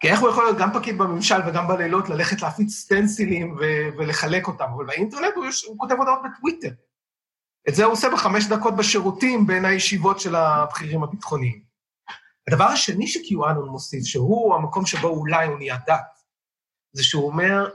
כי 0.00 0.08
איך 0.08 0.20
הוא 0.20 0.28
יכול 0.28 0.44
להיות 0.44 0.58
גם 0.58 0.72
פקיד 0.72 0.98
בממשל 0.98 1.40
וגם 1.46 1.68
בלילות 1.68 2.08
ללכת 2.08 2.42
להפיץ 2.42 2.72
סטנסילים 2.74 3.56
ו- 3.56 3.98
ולחלק 3.98 4.48
אותם, 4.48 4.64
אבל 4.76 4.86
באינטרנט 4.86 5.32
הוא, 5.36 5.46
יש, 5.46 5.64
הוא 5.64 5.78
כותב 5.78 5.94
הודעות 5.94 6.18
בטוויטר. 6.24 6.70
את 7.68 7.74
זה 7.74 7.84
הוא 7.84 7.92
עושה 7.92 8.10
בחמש 8.10 8.46
דקות 8.46 8.76
בשירותים 8.76 9.46
בין 9.46 9.64
הישיבות 9.64 10.20
של 10.20 10.34
הבכירים 10.34 11.02
הביטחוניים. 11.02 11.65
הדבר 12.48 12.64
השני 12.64 13.06
שקיואנון 13.06 13.68
מוסיף, 13.68 14.04
שהוא 14.04 14.54
המקום 14.54 14.86
שבו 14.86 15.08
אולי 15.08 15.46
הוא 15.46 15.58
נהיה 15.58 15.76
דת, 15.86 16.20
זה 16.92 17.04
שהוא 17.04 17.26
אומר, 17.26 17.70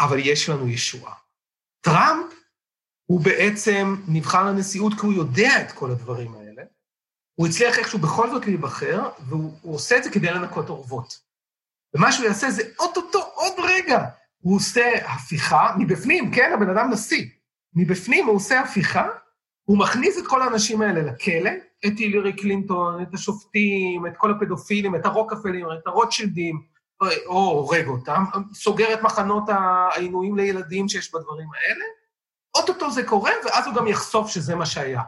אבל 0.00 0.18
יש 0.18 0.48
לנו 0.48 0.68
ישועה. 0.68 1.14
טראמפ 1.80 2.32
הוא 3.04 3.20
בעצם 3.20 3.96
נבחר 4.08 4.44
לנשיאות 4.44 4.92
כי 5.00 5.06
הוא 5.06 5.12
יודע 5.12 5.60
את 5.60 5.72
כל 5.72 5.90
הדברים 5.90 6.34
האלה. 6.34 6.62
הוא 7.34 7.46
הצליח 7.46 7.78
איכשהו 7.78 7.98
בכל 7.98 8.30
זאת 8.30 8.46
להיבחר, 8.46 9.10
והוא 9.28 9.74
עושה 9.74 9.96
את 9.96 10.04
זה 10.04 10.10
כדי 10.10 10.26
לנקות 10.26 10.68
אורוות. 10.68 11.20
ומה 11.94 12.12
שהוא 12.12 12.26
יעשה 12.26 12.50
זה 12.50 12.62
אוטוטו, 12.78 13.18
עוד 13.34 13.52
רגע, 13.58 14.04
הוא 14.38 14.56
עושה 14.56 14.90
הפיכה 15.04 15.74
מבפנים, 15.78 16.30
כן, 16.34 16.50
הבן 16.54 16.70
אדם 16.70 16.90
נשיא. 16.92 17.26
מבפנים 17.74 18.26
הוא 18.26 18.36
עושה 18.36 18.60
הפיכה, 18.60 19.08
הוא 19.68 19.78
מכניס 19.78 20.18
את 20.18 20.26
כל 20.26 20.42
האנשים 20.42 20.82
האלה 20.82 21.02
לכלא, 21.02 21.50
את 21.86 21.98
הילרי 21.98 22.32
קלינטון, 22.32 23.02
את 23.02 23.14
השופטים, 23.14 24.06
את 24.06 24.12
כל 24.16 24.30
הפדופילים, 24.30 24.94
את 24.94 25.06
הרוקפלים, 25.06 25.66
את 25.72 25.86
הרוטשילדים, 25.86 26.62
או 27.26 27.50
הורג 27.50 27.86
אותם, 27.86 28.24
סוגר 28.54 28.94
את 28.94 29.02
מחנות 29.02 29.44
העינויים 29.48 30.36
לילדים 30.36 30.88
שיש 30.88 31.14
בדברים 31.14 31.48
האלה, 31.54 31.84
אוטוטו 32.56 32.90
זה 32.90 33.02
קורה, 33.04 33.30
ואז 33.44 33.66
הוא 33.66 33.74
גם 33.74 33.86
יחשוף 33.86 34.30
שזה 34.30 34.54
מה 34.54 34.66
שהיה 34.66 35.02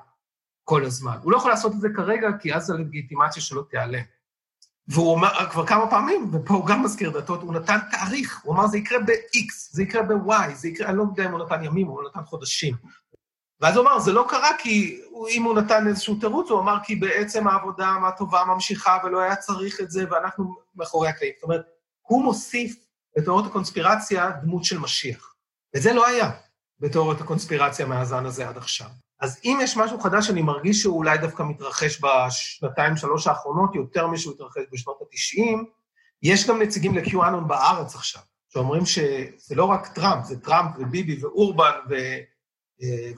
כל 0.65 0.85
הזמן. 0.85 1.19
הוא 1.23 1.33
לא 1.33 1.37
יכול 1.37 1.51
לעשות 1.51 1.73
את 1.73 1.81
זה 1.81 1.89
כרגע, 1.97 2.29
כי 2.41 2.55
אז 2.55 2.71
הלגיטימציה 2.71 3.43
שלו 3.43 3.63
תיעלם. 3.63 4.03
והוא 4.89 5.13
אומר 5.13 5.51
כבר 5.51 5.67
כמה 5.67 5.91
פעמים, 5.91 6.31
ופה 6.33 6.55
הוא 6.55 6.67
גם 6.67 6.83
מזכיר 6.83 7.11
דתות, 7.11 7.43
הוא 7.43 7.55
נתן 7.55 7.79
תאריך, 7.91 8.41
הוא 8.45 8.55
אמר 8.55 8.67
זה 8.67 8.79
יקרה 8.79 8.99
ב-X, 8.99 9.49
זה 9.71 9.83
יקרה 9.83 10.03
ב-Y, 10.03 10.55
זה 10.55 10.69
יקרה, 10.69 10.89
אני 10.89 10.97
לא 10.97 11.03
יודע 11.03 11.27
אם 11.27 11.33
הוא 11.33 11.41
נתן 11.45 11.65
ימים, 11.65 11.87
הוא 11.87 12.03
נתן 12.03 12.25
חודשים. 12.25 12.75
ואז 13.61 13.77
הוא 13.77 13.85
אמר, 13.85 13.99
זה 13.99 14.13
לא 14.13 14.27
קרה 14.29 14.51
כי 14.59 15.01
אם 15.29 15.43
הוא 15.43 15.55
נתן 15.55 15.87
איזשהו 15.89 16.15
תירוץ, 16.15 16.51
הוא 16.51 16.61
אמר 16.61 16.77
כי 16.85 16.97
בעצם 16.97 17.49
העבודה 17.49 17.95
הטובה 18.09 18.45
ממשיכה 18.45 18.99
ולא 19.05 19.21
היה 19.21 19.37
צריך 19.37 19.81
את 19.81 19.91
זה, 19.91 20.05
ואנחנו 20.11 20.57
מאחורי 20.75 21.09
הקלעים. 21.09 21.35
זאת 21.37 21.43
אומרת, 21.43 21.63
הוא 22.01 22.25
מוסיף 22.25 22.77
לתיאוריות 23.17 23.51
הקונספירציה 23.51 24.31
דמות 24.43 24.65
של 24.65 24.79
משיח. 24.79 25.35
וזה 25.77 25.93
לא 25.93 26.07
היה 26.07 26.31
בתיאוריות 26.81 27.21
הקונספירציה 27.21 27.87
מהזן 27.87 28.27
הזה 28.27 28.49
עד 28.49 28.57
עכשיו. 28.57 28.87
אז 29.21 29.41
אם 29.45 29.59
יש 29.63 29.77
משהו 29.77 30.01
חדש 30.01 30.27
שאני 30.27 30.43
מרגיש 30.43 30.83
שהוא 30.83 30.97
אולי 30.97 31.19
דווקא 31.19 31.43
מתרחש 31.43 32.01
בשנתיים, 32.01 32.97
שלוש 32.97 33.27
האחרונות, 33.27 33.75
יותר 33.75 34.07
משהוא 34.07 34.35
התרחש 34.35 34.63
בשנות 34.73 34.99
ה-90, 35.01 35.65
יש 36.23 36.47
גם 36.47 36.63
נציגים 36.63 36.97
ל-QAnon 36.99 37.45
בארץ 37.47 37.95
עכשיו, 37.95 38.23
שאומרים 38.49 38.87
שזה 38.87 39.55
לא 39.55 39.65
רק 39.65 39.87
טראמפ, 39.87 40.25
זה 40.25 40.41
טראמפ 40.41 40.71
וביבי 40.79 41.25
ואורבן 41.25 41.73
ו, 41.91 41.95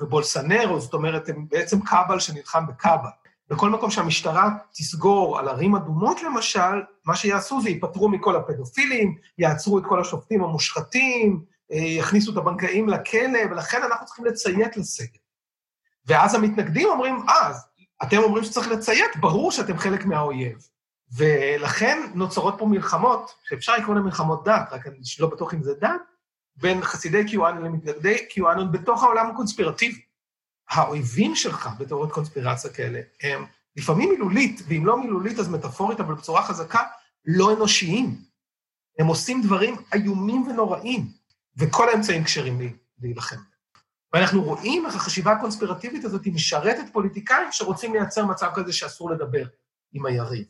ובולסנרו, 0.01 0.81
זאת 0.81 0.95
אומרת, 0.95 1.29
הם 1.29 1.47
בעצם 1.51 1.81
קאבל 1.81 2.21
שנלחם 2.21 2.67
בקאבל. 2.67 3.09
בכל 3.51 3.71
מקום 3.71 3.91
שהמשטרה 3.91 4.51
תסגור 4.73 5.39
על 5.39 5.49
ערים 5.49 5.75
אדומות 5.75 6.23
למשל, 6.23 6.83
מה 7.07 7.17
שיעשו 7.17 7.61
זה 7.63 7.69
ייפטרו 7.69 8.09
מכל 8.09 8.37
הפדופילים, 8.37 9.17
יעצרו 9.39 9.79
את 9.79 9.85
כל 9.87 10.01
השופטים 10.01 10.45
המושחתים, 10.45 11.45
אה, 11.73 11.79
יכניסו 11.79 12.33
את 12.33 12.37
הבנקאים 12.37 12.89
לכלא, 12.89 13.39
ולכן 13.51 13.83
אנחנו 13.83 14.07
צריכים 14.07 14.25
לציית 14.25 14.77
לסגר. 14.77 15.19
ואז 16.07 16.35
המתנגדים 16.35 16.89
אומרים, 16.89 17.17
אה, 17.29 17.53
אתם 18.03 18.17
אומרים 18.17 18.45
שצריך 18.45 18.69
לציית, 18.69 19.17
ברור 19.21 19.53
שאתם 19.53 19.79
חלק 19.79 20.05
מהאויב. 20.05 20.59
ולכן 21.17 21.99
נוצרות 22.15 22.55
פה 22.59 22.67
מלחמות, 22.67 23.35
שאפשר 23.49 23.77
לקרוא 23.77 23.95
להן 23.95 24.05
מלחמות 24.05 24.45
דת, 24.45 24.69
רק 24.73 24.87
אני 24.87 24.97
לא 25.21 25.27
בטוח 25.27 25.55
אם 25.55 25.63
זה 25.63 25.75
דת, 25.75 26.01
בין 26.57 26.83
חסידי 26.83 27.23
QAnon 27.27 27.61
למתנגדי 27.65 28.27
QAnon 28.31 28.65
בתוך 28.73 29.03
העולם 29.03 29.31
הקונספירטיבי. 29.31 30.03
האויבים 30.71 31.37
שלך 31.37 31.69
בתיאוריות 31.79 32.13
קונספירציה 32.13 32.71
כאלה 32.71 33.01
הם 33.23 33.45
לפעמים 33.77 34.11
מילולית, 34.11 34.61
ואם 34.69 34.87
לא 34.87 35.01
מילולית 35.01 35.39
אז 35.39 35.49
מטאפורית, 35.49 36.01
אבל 36.01 36.15
בצורה 36.15 36.43
חזקה, 36.43 36.83
לא 37.25 37.53
אנושיים. 37.53 38.17
הם 38.99 39.07
עושים 39.07 39.43
דברים 39.43 39.77
איומים 39.95 40.43
ונוראים, 40.43 41.07
וכל 41.57 41.89
האמצעים 41.89 42.25
כשרים 42.25 42.77
להילחם. 43.01 43.37
ואנחנו 44.13 44.43
רואים 44.43 44.87
איך 44.87 44.97
החשיבה 44.97 45.33
הקונספירטיבית 45.33 46.05
הזאת 46.05 46.25
היא 46.25 46.33
משרתת 46.33 46.93
פוליטיקאים 46.93 47.49
שרוצים 47.51 47.95
לייצר 47.95 48.27
מצב 48.27 48.51
כזה 48.55 48.73
שאסור 48.73 49.11
לדבר 49.11 49.45
עם 49.93 50.07
היריב. 50.07 50.45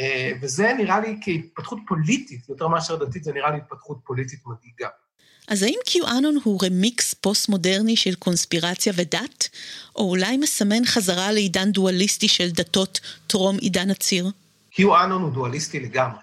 אה, 0.00 0.32
וזה 0.42 0.72
נראה 0.78 1.00
לי 1.00 1.20
כהתפתחות 1.22 1.78
פוליטית, 1.86 2.48
יותר 2.48 2.68
מאשר 2.68 3.04
דתית, 3.04 3.24
זה 3.24 3.32
נראה 3.32 3.50
לי 3.50 3.56
התפתחות 3.56 4.00
פוליטית 4.04 4.40
מדאיגה. 4.46 4.88
אז 5.48 5.62
האם 5.62 5.78
QAnon 5.88 6.40
הוא 6.44 6.60
רמיקס 6.64 7.14
פוסט-מודרני 7.14 7.96
של 7.96 8.14
קונספירציה 8.14 8.92
ודת, 8.96 9.48
או 9.96 10.10
אולי 10.10 10.36
מסמן 10.36 10.84
חזרה 10.84 11.32
לעידן 11.32 11.72
דואליסטי 11.72 12.28
של 12.28 12.50
דתות 12.50 13.00
טרום 13.26 13.58
עידן 13.58 13.90
הציר? 13.90 14.30
QAnon 14.74 15.12
הוא 15.12 15.32
דואליסטי 15.32 15.80
לגמרי. 15.80 16.20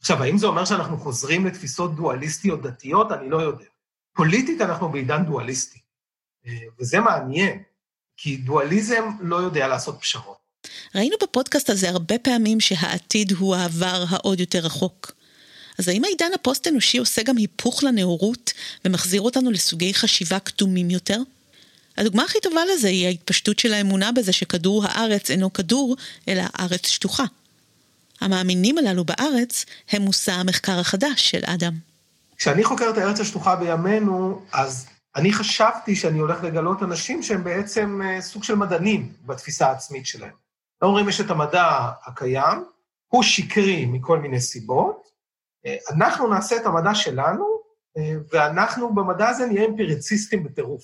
עכשיו, 0.00 0.22
האם 0.22 0.38
זה 0.38 0.46
אומר 0.46 0.64
שאנחנו 0.64 0.98
חוזרים 0.98 1.46
לתפיסות 1.46 1.96
דואליסטיות 1.96 2.62
דתיות? 2.62 3.12
אני 3.12 3.30
לא 3.30 3.36
יודע. 3.36 3.64
פוליטית 4.16 4.60
אנחנו 4.60 4.88
בעידן 4.88 5.24
דואליסטי. 5.26 5.78
וזה 6.80 7.00
מעניין, 7.00 7.62
כי 8.16 8.36
דואליזם 8.36 9.04
לא 9.20 9.36
יודע 9.36 9.68
לעשות 9.68 9.98
פשרות. 10.00 10.36
ראינו 10.94 11.16
בפודקאסט 11.22 11.70
הזה 11.70 11.88
הרבה 11.88 12.18
פעמים 12.18 12.60
שהעתיד 12.60 13.32
הוא 13.32 13.56
העבר 13.56 14.04
העוד 14.08 14.40
יותר 14.40 14.58
רחוק. 14.58 15.12
אז 15.78 15.88
האם 15.88 16.04
העידן 16.04 16.30
הפוסט-אנושי 16.34 16.98
עושה 16.98 17.22
גם 17.22 17.36
היפוך 17.36 17.84
לנאורות 17.84 18.52
ומחזיר 18.84 19.20
אותנו 19.20 19.50
לסוגי 19.50 19.94
חשיבה 19.94 20.38
קדומים 20.38 20.90
יותר? 20.90 21.20
הדוגמה 21.98 22.24
הכי 22.24 22.38
טובה 22.42 22.60
לזה 22.74 22.88
היא 22.88 23.06
ההתפשטות 23.06 23.58
של 23.58 23.72
האמונה 23.72 24.12
בזה 24.12 24.32
שכדור 24.32 24.84
הארץ 24.86 25.30
אינו 25.30 25.52
כדור, 25.52 25.96
אלא 26.28 26.42
הארץ 26.54 26.86
שטוחה. 26.86 27.24
המאמינים 28.20 28.78
הללו 28.78 29.04
בארץ 29.04 29.64
הם 29.90 30.02
מושא 30.02 30.32
המחקר 30.32 30.78
החדש 30.78 31.30
של 31.30 31.40
אדם. 31.46 31.72
כשאני 32.36 32.64
חוקר 32.64 32.90
את 32.90 32.98
הארץ 32.98 33.20
השטוחה 33.20 33.56
בימינו, 33.56 34.42
אז 34.52 34.86
אני 35.16 35.32
חשבתי 35.32 35.96
שאני 35.96 36.18
הולך 36.18 36.42
לגלות 36.42 36.82
אנשים 36.82 37.22
שהם 37.22 37.44
בעצם 37.44 38.00
אה, 38.04 38.20
סוג 38.20 38.44
של 38.44 38.54
מדענים 38.54 39.12
בתפיסה 39.26 39.66
העצמית 39.66 40.06
שלהם. 40.06 40.32
לא 40.82 40.88
אומרים, 40.88 41.08
יש 41.08 41.20
את 41.20 41.30
המדע 41.30 41.90
הקיים, 42.06 42.64
הוא 43.08 43.22
שקרי 43.22 43.86
מכל 43.86 44.18
מיני 44.18 44.40
סיבות, 44.40 45.05
אנחנו 45.90 46.28
נעשה 46.28 46.56
את 46.56 46.66
המדע 46.66 46.94
שלנו, 46.94 47.60
אה, 47.98 48.12
ואנחנו 48.32 48.94
במדע 48.94 49.28
הזה 49.28 49.46
נהיה 49.46 49.66
אמפיריציסטים 49.66 50.44
בטירוף. 50.44 50.82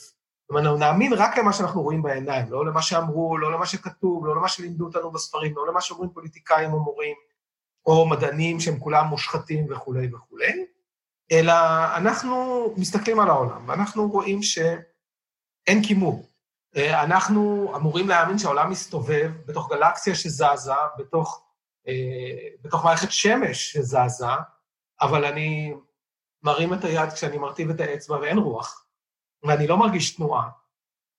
זאת 0.49 0.59
אנחנו 0.59 0.77
נאמין 0.77 1.13
רק 1.13 1.39
למה 1.39 1.53
שאנחנו 1.53 1.83
רואים 1.83 2.03
בעיניים, 2.03 2.53
לא 2.53 2.67
למה 2.67 2.83
שאמרו, 2.83 3.39
לא 3.39 3.53
למה 3.53 3.67
שכתוב, 3.67 4.27
לא 4.27 4.37
למה 4.37 4.49
שלימדו 4.49 4.85
אותנו 4.85 5.11
בספרים, 5.11 5.57
לא 5.57 5.67
למה 5.67 5.81
שאומרים 5.81 6.11
פוליטיקאים 6.11 6.73
או 6.73 6.81
מורים, 6.81 7.17
או 7.87 8.09
מדענים 8.09 8.61
שהם 8.61 8.79
כולם 8.79 9.07
מושחתים 9.07 9.67
וכולי 9.71 10.15
וכולי. 10.15 10.67
אלא 11.33 11.53
אנחנו 11.97 12.67
מסתכלים 12.77 13.21
על 13.21 13.29
העולם, 13.29 13.69
ואנחנו 13.69 14.09
רואים 14.09 14.43
שאין 14.43 15.83
כימור. 15.83 16.29
אה, 16.77 17.03
אנחנו 17.03 17.73
אמורים 17.77 18.09
להאמין 18.09 18.39
שהעולם 18.39 18.71
מסתובב 18.71 19.31
בתוך 19.47 19.73
גלקסיה 19.73 20.15
שזזה, 20.15 20.73
בתוך, 20.99 21.45
אה, 21.89 22.49
בתוך 22.63 22.85
מערכת 22.85 23.13
שמש 23.13 23.73
שזזה, 23.73 24.27
אבל 25.03 25.25
אני 25.25 25.75
מרים 26.43 26.75
את 26.75 26.85
היד 26.85 27.13
כשאני 27.13 27.39
מרטיב 27.39 27.71
את 27.71 27.81
האצבע 27.81 28.17
ואין 28.17 28.39
רוח, 28.39 28.87
ואני 29.43 29.67
לא 29.67 29.77
מרגיש 29.77 30.17
תנועה. 30.17 30.49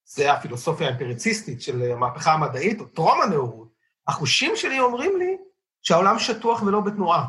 זה 0.06 0.34
הפילוסופיה 0.34 0.88
האמפיריציסטית 0.88 1.62
של 1.62 1.92
המהפכה 1.92 2.34
המדעית, 2.34 2.80
או 2.80 2.86
טרום 2.86 3.22
הנאורות. 3.22 3.74
החושים 4.08 4.56
שלי 4.56 4.80
אומרים 4.80 5.18
לי 5.20 5.38
שהעולם 5.82 6.20
שטוח 6.20 6.62
ולא 6.62 6.80
בתנועה. 6.80 7.26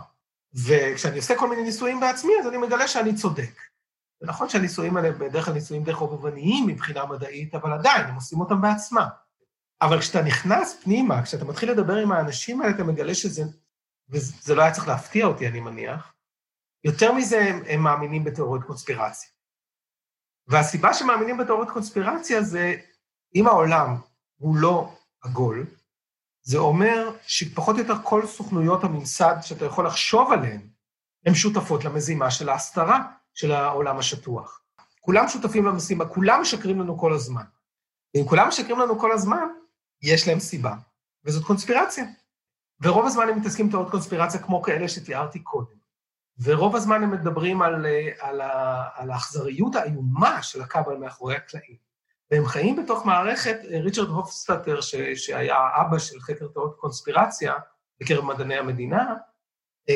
וכשאני 0.55 1.17
עושה 1.17 1.39
כל 1.39 1.49
מיני 1.49 1.63
ניסויים 1.63 2.01
בעצמי, 2.01 2.33
אז 2.41 2.47
אני 2.47 2.57
מגלה 2.57 2.89
שאני 2.89 3.15
צודק. 3.15 3.61
זה 4.21 4.27
נכון 4.27 4.49
שהניסויים 4.49 4.97
האלה 4.97 5.11
בדרך 5.13 5.45
כלל 5.45 5.55
ניסויים 5.55 5.85
די 5.85 5.93
חובבניים 5.93 6.67
מבחינה 6.67 7.07
מדעית, 7.07 7.55
אבל 7.55 7.73
עדיין, 7.73 8.07
הם 8.07 8.15
עושים 8.15 8.41
אותם 8.41 8.61
בעצמם. 8.61 9.07
אבל 9.83 10.01
כשאתה 10.01 10.23
נכנס 10.23 10.81
פנימה, 10.85 11.23
כשאתה 11.23 11.45
מתחיל 11.45 11.71
לדבר 11.71 11.97
עם 11.97 12.13
האנשים 12.13 12.61
האלה, 12.61 12.75
אתה 12.75 12.85
מגלה 12.85 13.15
שזה, 13.15 13.43
וזה 14.09 14.55
לא 14.55 14.63
היה 14.63 14.73
צריך 14.73 14.89
להפתיע 14.89 15.27
אותי, 15.27 15.49
אני 15.49 15.61
מניח, 15.61 16.14
יותר 16.85 17.13
מזה 17.13 17.41
הם, 17.41 17.63
הם 17.69 17.81
מאמינים 17.81 18.25
בתיאוריות 18.25 18.65
קונספירציה. 18.65 19.29
והסיבה 20.47 20.95
שמאמינים 20.95 21.37
בתיאוריות 21.39 21.71
קונספירציה 21.71 22.43
זה, 22.43 22.75
אם 23.35 23.47
העולם 23.47 23.97
הוא 24.37 24.57
לא 24.57 24.95
עגול, 25.23 25.67
זה 26.43 26.59
אומר 26.59 27.17
שפחות 27.27 27.77
או 27.77 27.81
יותר 27.81 27.95
כל 28.03 28.27
סוכנויות 28.27 28.85
הממסד 28.85 29.35
שאתה 29.43 29.65
יכול 29.65 29.87
לחשוב 29.87 30.33
עליהן, 30.33 30.69
הן 31.27 31.35
שותפות 31.35 31.85
למזימה 31.85 32.31
של 32.31 32.49
ההסתרה 32.49 33.03
של 33.35 33.53
העולם 33.53 33.99
השטוח. 33.99 34.61
כולם 35.01 35.29
שותפים 35.29 35.67
למשימה, 35.67 36.07
כולם 36.07 36.41
משקרים 36.41 36.81
לנו 36.81 36.99
כל 36.99 37.13
הזמן. 37.13 37.45
ואם 38.15 38.25
כולם 38.29 38.49
משקרים 38.49 38.79
לנו 38.79 38.99
כל 38.99 39.13
הזמן, 39.13 39.49
יש 40.03 40.29
להם 40.29 40.41
סיבה, 40.41 40.75
וזאת 41.25 41.45
קונספירציה. 41.45 42.05
ורוב 42.81 43.07
הזמן 43.07 43.29
הם 43.29 43.39
מתעסקים 43.39 43.67
בתיאוריות 43.69 43.93
קונספירציה 43.93 44.43
כמו 44.43 44.63
כאלה 44.63 44.89
שתיארתי 44.89 45.39
קודם. 45.39 45.84
ורוב 46.43 46.77
הזמן 46.77 47.03
הם 47.03 47.11
מדברים 47.11 47.63
על, 47.63 47.87
על, 48.21 48.41
על 48.95 49.11
האכזריות 49.11 49.75
האיומה 49.75 50.43
של 50.43 50.63
ה 50.63 50.68
cabal 50.68 50.97
מאחורי 50.97 51.37
הקלעים. 51.37 51.77
והם 52.31 52.47
חיים 52.47 52.77
בתוך 52.77 53.07
מערכת, 53.07 53.57
ריצ'רד 53.83 54.09
הופסטאטר, 54.09 54.81
ש, 54.81 54.95
שהיה 54.97 55.57
האבא 55.57 55.99
של 55.99 56.21
חקר 56.21 56.47
תיאוריות 56.47 56.77
קונספירציה 56.77 57.55
בקרב 58.01 58.25
מדעני 58.25 58.57
המדינה, 58.57 59.15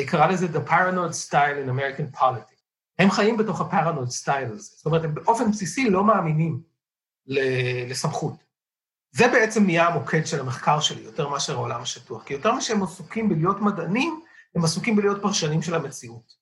קרא 0.07 0.27
לזה 0.27 0.45
The 0.45 0.69
Paranoid 0.69 1.29
Style 1.29 1.65
in 1.65 1.69
American 1.69 2.19
Politics. 2.19 2.59
הם 2.99 3.11
חיים 3.11 3.37
בתוך 3.37 3.61
ה 3.61 3.66
paranoid 3.66 4.09
style 4.09 4.51
הזה. 4.51 4.61
זאת 4.75 4.85
אומרת, 4.85 5.03
הם 5.03 5.15
באופן 5.15 5.51
בסיסי 5.51 5.89
לא 5.89 6.03
מאמינים 6.03 6.61
לסמכות. 7.87 8.33
זה 9.11 9.27
בעצם 9.27 9.65
נהיה 9.65 9.87
המוקד 9.87 10.25
של 10.25 10.39
המחקר 10.39 10.79
שלי, 10.79 11.01
יותר 11.01 11.29
מאשר 11.29 11.53
העולם 11.53 11.81
השטוח. 11.81 12.23
כי 12.23 12.33
יותר 12.33 12.53
משהם 12.53 12.83
עסוקים 12.83 13.29
בלהיות 13.29 13.61
מדענים, 13.61 14.18
הם 14.55 14.63
עסוקים 14.63 14.95
בלהיות 14.95 15.21
פרשנים 15.21 15.61
של 15.61 15.75
המציאות. 15.75 16.39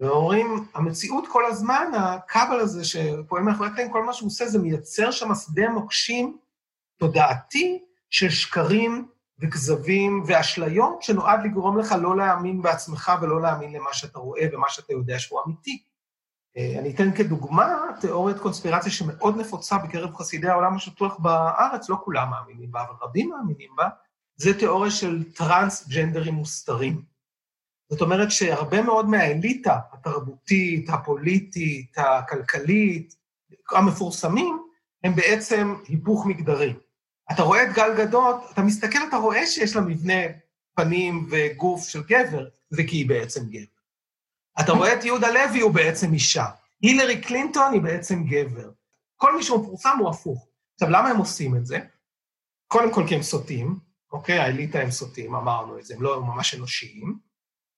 ואומרים, 0.00 0.64
המציאות 0.74 1.24
כל 1.28 1.44
הזמן, 1.44 1.90
הכבל 1.94 2.60
הזה 2.60 2.84
שפועל 2.84 3.42
מאחורי 3.42 3.68
הקלעים, 3.68 3.92
כל 3.92 4.04
מה 4.04 4.12
שהוא 4.12 4.26
עושה 4.26 4.48
זה 4.48 4.58
מייצר 4.58 5.10
שם 5.10 5.34
שדה 5.34 5.68
מוקשים 5.68 6.38
תודעתי 6.98 7.84
של 8.10 8.30
שקרים 8.30 9.08
וכזבים 9.40 10.22
ואשליות 10.26 11.02
שנועד 11.02 11.40
לגרום 11.44 11.78
לך 11.78 11.94
לא 12.00 12.16
להאמין 12.16 12.62
בעצמך 12.62 13.12
ולא 13.22 13.42
להאמין 13.42 13.72
למה 13.72 13.92
שאתה 13.92 14.18
רואה 14.18 14.46
ומה 14.52 14.68
שאתה 14.68 14.92
יודע 14.92 15.18
שהוא 15.18 15.40
אמיתי. 15.46 15.82
אה, 16.56 16.78
אני 16.78 16.94
אתן 16.94 17.12
כדוגמה 17.12 17.74
תיאוריית 18.00 18.38
קונספירציה 18.38 18.92
שמאוד 18.92 19.36
נפוצה 19.36 19.78
בקרב 19.78 20.14
חסידי 20.14 20.48
העולם 20.48 20.76
השטוח 20.76 21.18
בארץ, 21.18 21.88
לא 21.88 21.96
כולם 22.04 22.30
מאמינים 22.30 22.72
בה, 22.72 22.82
אבל 22.82 22.94
רבים 23.02 23.30
מאמינים 23.30 23.70
בה, 23.76 23.88
זה 24.36 24.58
תיאוריה 24.58 24.90
של 24.90 25.32
טרנס-ג'נדרים 25.32 26.34
מוסתרים. 26.34 27.02
זאת 27.90 28.00
אומרת 28.00 28.30
שהרבה 28.30 28.82
מאוד 28.82 29.08
מהאליטה 29.08 29.78
התרבותית, 29.92 30.90
הפוליטית, 30.90 31.98
הכלכלית, 31.98 33.16
המפורסמים, 33.70 34.62
הם 35.04 35.14
בעצם 35.14 35.74
היפוך 35.88 36.26
מגדרי. 36.26 36.74
אתה 37.32 37.42
רואה 37.42 37.62
את 37.62 37.74
גל 37.74 37.94
גדות, 37.96 38.36
אתה 38.52 38.62
מסתכל, 38.62 38.98
אתה 39.08 39.16
רואה 39.16 39.46
שיש 39.46 39.76
לה 39.76 39.82
מבנה 39.82 40.22
פנים 40.74 41.28
וגוף 41.30 41.88
של 41.88 42.02
גבר, 42.02 42.48
זה 42.70 42.82
כי 42.88 42.96
היא 42.96 43.08
בעצם 43.08 43.40
גבר. 43.48 43.78
אתה 44.60 44.72
רואה 44.72 44.94
את 44.94 45.04
יהודה 45.04 45.30
לוי, 45.30 45.60
הוא 45.60 45.74
בעצם 45.74 46.12
אישה. 46.12 46.44
הילרי 46.82 47.20
קלינטון 47.20 47.72
היא 47.72 47.80
בעצם 47.80 48.24
גבר. 48.24 48.70
כל 49.16 49.36
מי 49.36 49.42
שהוא 49.42 49.62
מפורסם 49.62 49.96
הוא 49.98 50.10
הפוך. 50.10 50.48
עכשיו, 50.74 50.90
למה 50.90 51.08
הם 51.08 51.16
עושים 51.16 51.56
את 51.56 51.66
זה? 51.66 51.78
קודם 52.66 52.92
כל 52.92 53.04
כי 53.08 53.14
הם 53.14 53.22
סוטים, 53.22 53.78
אוקיי? 54.12 54.38
האליטה 54.38 54.78
הם 54.78 54.90
סוטים, 54.90 55.34
אמרנו 55.34 55.78
את 55.78 55.84
זה, 55.84 55.94
הם 55.94 56.02
לא 56.02 56.22
ממש 56.22 56.54
אנושיים. 56.54 57.27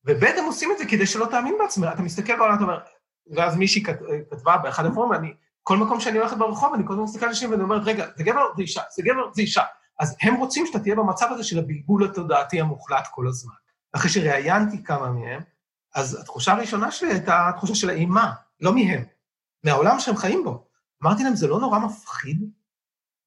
וב' 0.05 0.25
הם 0.25 0.45
עושים 0.45 0.73
את 0.73 0.79
זה 0.79 0.85
כדי 0.85 1.07
שלא 1.07 1.27
תאמין 1.31 1.55
בעצמך. 1.59 1.89
אתה 1.95 2.03
מסתכל 2.03 2.37
בעולם, 2.37 2.55
אתה 2.55 2.63
אומר, 2.63 2.79
ואז 3.37 3.57
מישהי 3.57 3.83
כתבה 3.83 4.57
באחד 4.57 4.87
הפורומים, 4.87 5.21
אני, 5.21 5.35
כל 5.63 5.77
מקום 5.77 6.01
שאני 6.01 6.19
הולכת 6.19 6.37
ברחוב, 6.37 6.75
אני 6.75 6.87
כל 6.87 6.93
הזמן 6.93 7.05
מסתכל 7.05 7.25
על 7.25 7.29
אנשים 7.29 7.51
ואני 7.51 7.63
אומרת, 7.63 7.83
רגע, 7.85 8.07
זה 8.17 8.25
גבר, 8.25 8.47
זה 8.57 8.63
אישה, 8.63 8.83
זה 8.97 9.03
גבר, 9.03 9.33
זה 9.33 9.43
אישה. 9.43 9.63
אז 9.99 10.17
הם 10.23 10.35
רוצים 10.35 10.67
שאתה 10.67 10.79
תהיה 10.79 10.95
במצב 10.95 11.27
הזה 11.31 11.45
של 11.45 11.59
הבלבול 11.59 12.05
התודעתי 12.05 12.61
המוחלט 12.61 13.09
כל 13.11 13.29
הזמן. 13.29 13.55
אחרי 13.93 14.11
שראיינתי 14.11 14.85
כמה 14.85 15.11
מהם, 15.11 15.41
אז 15.95 16.21
התחושה 16.21 16.53
הראשונה 16.53 16.91
שלי 16.91 17.13
הייתה 17.13 17.49
התחושה 17.49 17.75
של 17.75 17.91
האימה, 17.91 18.33
לא 18.61 18.75
מהם, 18.75 19.05
מהעולם 19.65 20.01
שהם 20.01 20.17
חיים 20.17 20.45
בו. 20.45 20.67
אמרתי 21.03 21.25
להם, 21.25 21.35
זה 21.35 21.49
לא 21.49 21.61
נורא 21.61 21.79
מפחיד 21.79 22.51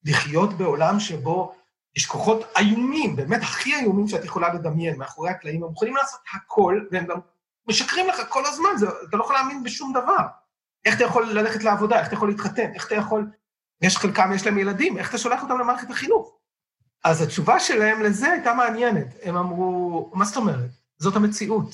לחיות 0.04 0.52
בעולם 0.52 1.00
שבו 1.00 1.54
יש 1.96 2.06
כוחות 2.06 2.40
איומים, 2.58 3.16
באמת 3.16 3.42
הכי 3.42 3.74
איומים 3.74 4.08
שאת 4.08 4.24
יכולה 4.24 4.54
לדמיין, 4.54 4.98
מאחורי 4.98 5.30
הקלעים, 5.30 5.64
הם 5.64 5.72
יכולים 5.72 5.96
לעשות 5.96 6.20
הכל, 6.34 6.80
והם 6.90 7.06
גם 7.06 7.18
משקרים 7.68 8.08
לך 8.08 8.22
כל 8.28 8.46
הזמן, 8.46 8.68
זה, 8.76 8.86
אתה 9.08 9.16
לא 9.16 9.24
יכול 9.24 9.36
להאמין 9.36 9.62
בשום 9.62 9.92
דבר. 9.92 10.26
איך 10.84 10.96
אתה 10.96 11.04
יכול 11.04 11.32
ללכת 11.32 11.62
לעבודה, 11.62 11.98
איך 11.98 12.06
אתה 12.06 12.14
יכול 12.14 12.28
להתחתן, 12.28 12.74
איך 12.74 12.86
אתה 12.86 12.94
יכול... 12.94 13.30
יש 13.82 13.96
חלקם, 13.96 14.32
יש 14.34 14.46
להם 14.46 14.58
ילדים, 14.58 14.98
איך 14.98 15.10
אתה 15.10 15.18
שולח 15.18 15.42
אותם 15.42 15.58
למערכת 15.58 15.90
החינוך? 15.90 16.38
אז 17.04 17.22
התשובה 17.22 17.60
שלהם 17.60 18.02
לזה 18.02 18.30
הייתה 18.30 18.54
מעניינת. 18.54 19.06
הם 19.22 19.36
אמרו, 19.36 20.10
מה 20.14 20.24
זאת 20.24 20.36
אומרת? 20.36 20.70
זאת 20.98 21.16
המציאות. 21.16 21.68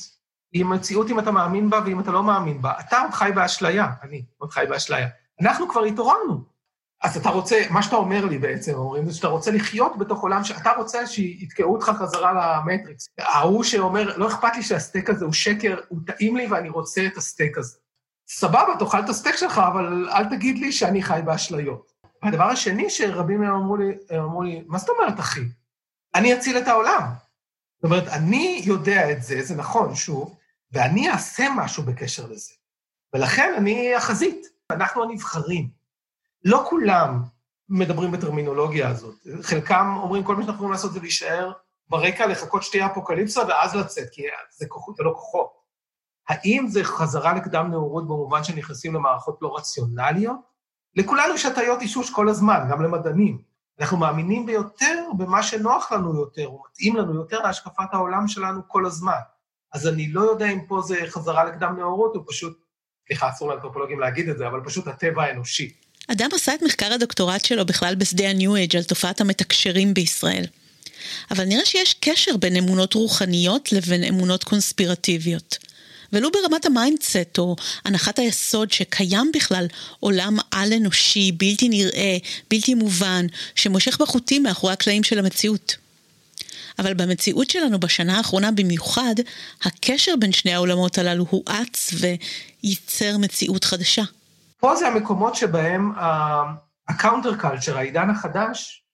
היא 0.53 0.65
מציאות 0.65 1.11
אם 1.11 1.19
אתה 1.19 1.31
מאמין 1.31 1.71
בה 1.71 1.81
ואם 1.85 2.01
אתה 2.01 2.11
לא 2.11 2.23
מאמין 2.23 2.63
בה. 2.63 2.73
אתה 2.81 3.01
עוד 3.01 3.11
חי 3.11 3.31
באשליה, 3.35 3.87
אני 4.03 4.25
עוד 4.39 4.51
חי 4.51 4.65
באשליה. 4.69 5.09
אנחנו 5.43 5.69
כבר 5.69 5.85
התעוררנו. 5.85 6.45
אז 7.03 7.17
אתה 7.17 7.29
רוצה, 7.29 7.63
מה 7.71 7.83
שאתה 7.83 7.97
אומר 7.97 8.25
לי 8.25 8.39
בעצם, 8.39 8.73
אומרים, 8.75 9.07
זה 9.07 9.15
שאתה 9.15 9.29
רוצה 9.29 9.51
לחיות 9.51 9.99
בתוך 9.99 10.23
עולם 10.23 10.45
שאתה 10.45 10.71
רוצה 10.73 11.07
שיתקעו 11.07 11.73
אותך 11.73 11.91
חזרה 11.99 12.33
למטריקס. 12.33 13.09
ההוא 13.19 13.65
שאומר, 13.65 14.17
לא 14.17 14.29
אכפת 14.29 14.57
לי 14.57 14.63
שהסטייק 14.63 15.11
הזה 15.11 15.25
הוא 15.25 15.33
שקר, 15.33 15.81
הוא 15.89 15.99
טעים 16.07 16.37
לי 16.37 16.47
ואני 16.47 16.69
רוצה 16.69 17.07
את 17.07 17.17
הסטייק 17.17 17.59
הזה. 17.59 17.79
סבבה, 18.29 18.75
תאכל 18.79 19.01
את 19.01 19.09
הסטייק 19.09 19.37
שלך, 19.37 19.59
אבל 19.59 20.09
אל 20.13 20.25
תגיד 20.25 20.59
לי 20.59 20.73
שאני 20.73 21.03
חי 21.03 21.21
באשליות. 21.25 21.93
הדבר 22.23 22.45
השני 22.45 22.91
שרבים 22.91 23.41
מהם 23.41 23.55
אמרו 23.55 23.77
לי, 23.77 23.95
הם 24.11 24.23
אמרו 24.23 24.43
לי, 24.43 24.65
מה 24.67 24.79
זאת 24.79 24.89
אומרת, 24.89 25.21
אחי? 25.21 25.45
אני 26.15 26.35
אציל 26.35 26.59
את 26.59 26.69
העולם. 26.69 27.03
זאת 27.77 27.85
אומרת, 27.85 28.09
אני 28.09 28.63
יודע 28.65 29.13
את 29.13 29.23
זה, 29.23 29.43
זה 29.43 29.57
נכון, 29.57 29.95
שוב, 29.95 30.37
ואני 30.73 31.11
אעשה 31.11 31.47
משהו 31.57 31.83
בקשר 31.83 32.27
לזה. 32.27 32.53
ולכן 33.15 33.55
אני 33.57 33.95
החזית, 33.95 34.47
אנחנו 34.71 35.03
הנבחרים. 35.03 35.80
לא 36.45 36.65
כולם 36.69 37.23
מדברים 37.69 38.11
בטרמינולוגיה 38.11 38.89
הזאת. 38.89 39.15
חלקם 39.43 39.97
אומרים, 40.03 40.25
כל 40.25 40.37
מה 40.37 40.43
שאנחנו 40.43 40.55
יכולים 40.55 40.73
לעשות 40.73 40.93
זה 40.93 41.01
להישאר 41.01 41.53
ברקע, 41.89 42.27
לחכות 42.27 42.63
שתהיה 42.63 42.87
אפוקליפסה 42.87 43.43
ואז 43.49 43.75
לצאת, 43.75 44.09
כי 44.13 44.23
זה, 44.51 44.67
כוחות, 44.69 44.97
זה 44.97 45.03
לא 45.03 45.11
כוחות. 45.11 45.61
האם 46.29 46.67
זה 46.69 46.85
חזרה 46.85 47.35
לקדם 47.35 47.71
נאורות 47.71 48.05
במובן 48.05 48.45
שנכנסים 48.45 48.95
למערכות 48.95 49.39
לא 49.43 49.57
רציונליות? 49.57 50.37
לכולנו 50.95 51.35
יש 51.35 51.47
הטיות 51.47 51.81
אישוש 51.81 52.11
כל 52.11 52.29
הזמן, 52.29 52.69
גם 52.71 52.83
למדענים. 52.83 53.43
אנחנו 53.81 53.97
מאמינים 53.97 54.47
ביותר 54.47 55.05
במה 55.19 55.43
שנוח 55.43 55.93
לנו 55.93 56.17
יותר, 56.17 56.47
או 56.47 56.63
מתאים 56.71 56.97
לנו 56.97 57.15
יותר 57.15 57.43
להשקפת 57.43 57.89
העולם 57.93 58.29
שלנו 58.29 58.61
כל 58.69 58.87
הזמן. 58.87 59.21
אז 59.73 59.87
אני 59.87 60.13
לא 60.13 60.21
יודע 60.21 60.47
אם 60.47 60.67
פה 60.67 60.81
זה 60.81 60.97
חזרה 61.09 61.45
לקדם 61.45 61.77
נאורות, 61.77 62.17
או 62.17 62.27
פשוט, 62.27 62.59
סליחה, 63.07 63.29
אסור 63.29 63.49
לאנתרופולוגים 63.49 64.01
להגיד 64.01 64.29
את 64.29 64.39
זה, 64.39 64.47
אבל 64.47 64.65
פשוט 64.65 64.87
הטבע 64.87 65.23
האנושי. 65.23 65.77
אדם 66.09 66.29
עשה 66.35 66.55
את 66.55 66.63
מחקר 66.63 66.93
הדוקטורט 66.93 67.45
שלו 67.45 67.67
בכלל 67.67 67.95
בשדה 67.95 68.31
הניו 68.31 68.57
אייג' 68.57 68.77
על 68.77 68.83
תופעת 68.83 69.21
המתקשרים 69.21 69.95
בישראל. 69.95 70.45
אבל 71.31 71.45
נראה 71.45 71.65
שיש 71.65 71.95
קשר 72.01 72.37
בין 72.37 72.57
אמונות 72.57 72.95
רוחניות 72.95 73.73
לבין 73.73 74.05
אמונות 74.05 74.45
קונספירטיביות. 74.45 75.59
ולו 76.13 76.31
ברמת 76.31 76.67
ה 76.67 76.76
mindset 76.76 77.39
או 77.39 77.57
הנחת 77.85 78.19
היסוד 78.19 78.73
שקיים 78.73 79.31
בכלל 79.35 79.67
עולם 80.01 80.39
על-אנושי, 80.51 81.33
בלתי 81.33 81.69
נראה, 81.69 82.17
בלתי 82.51 82.75
מובן, 82.75 83.27
שמושך 83.55 83.99
בחוטים 84.01 84.43
מאחורי 84.43 84.73
הקלעים 84.73 85.05
של 85.05 85.19
המציאות. 85.19 85.77
אבל 86.79 86.95
במציאות 86.95 87.51
שלנו 87.51 87.81
בשנה 87.81 88.17
האחרונה 88.17 88.51
במיוחד, 88.51 89.15
הקשר 89.63 90.13
בין 90.19 90.33
שני 90.33 90.53
העולמות 90.53 90.99
הללו 90.99 91.27
הואץ 91.31 91.91
וייצר 91.93 93.19
מציאות 93.19 93.65
חדשה. 93.65 94.03
פה 94.61 94.77
זה 94.77 94.89
המקומות 94.89 95.35
שבהם 95.35 95.93
ה 96.89 96.95
counter 96.95 97.37
culture, 97.37 97.79
העידן 97.79 98.11
החדש, 98.11 98.85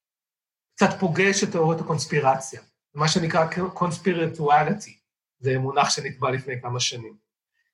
קצת 0.77 0.91
פוגש 1.01 1.45
את 1.45 1.51
תיאוריות 1.51 1.81
הקונספירציה, 1.81 2.61
מה 2.95 3.09
שנקרא 3.09 3.47
קונספירטואליטי, 3.75 4.99
זה 5.39 5.59
מונח 5.59 5.91
שנקבע 5.91 6.31
לפני 6.31 6.61
כמה 6.63 6.81
שנים. 6.81 7.17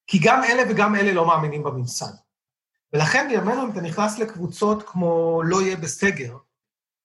כי 0.06 0.18
גם 0.22 0.44
אלה 0.44 0.62
וגם 0.70 0.94
אלה 0.94 1.12
לא 1.12 1.26
מאמינים 1.26 1.62
בממסד. 1.62 2.12
ולכן 2.92 3.26
בימינו, 3.28 3.64
אם 3.64 3.70
אתה 3.70 3.80
נכנס 3.80 4.18
לקבוצות 4.18 4.82
כמו 4.82 5.42
לא 5.44 5.62
יהיה 5.62 5.76
בסגר, 5.76 6.36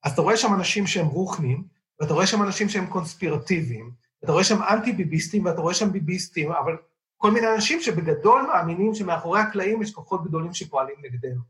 אז 0.04 0.12
אתה 0.12 0.22
רואה 0.22 0.38
שם 0.38 0.54
אנשים 0.54 0.88
שהם 0.88 1.08
רוחנים, 1.08 1.64
ואתה 2.00 2.14
רואה 2.14 2.28
שם 2.28 2.44
אנשים 2.44 2.70
שהם 2.70 2.88
קונספירטיביים, 2.88 3.92
ואתה 4.22 4.32
רואה 4.32 4.44
שם 4.44 4.64
אנטי-ביביסטים 4.64 5.46
ואתה 5.46 5.62
רואה 5.62 5.74
שם 5.74 5.92
ביביסטים, 5.92 6.52
אבל 6.52 6.78
כל 7.18 7.32
מיני 7.32 7.54
אנשים 7.56 7.82
שבגדול 7.82 8.42
מאמינים 8.42 8.96
שמאחורי 8.96 9.40
הקלעים 9.40 9.82
יש 9.82 9.94
כוחות 9.94 10.24
גדולים 10.24 10.54
שפועלים 10.54 10.96
נגדנו. 11.02 11.42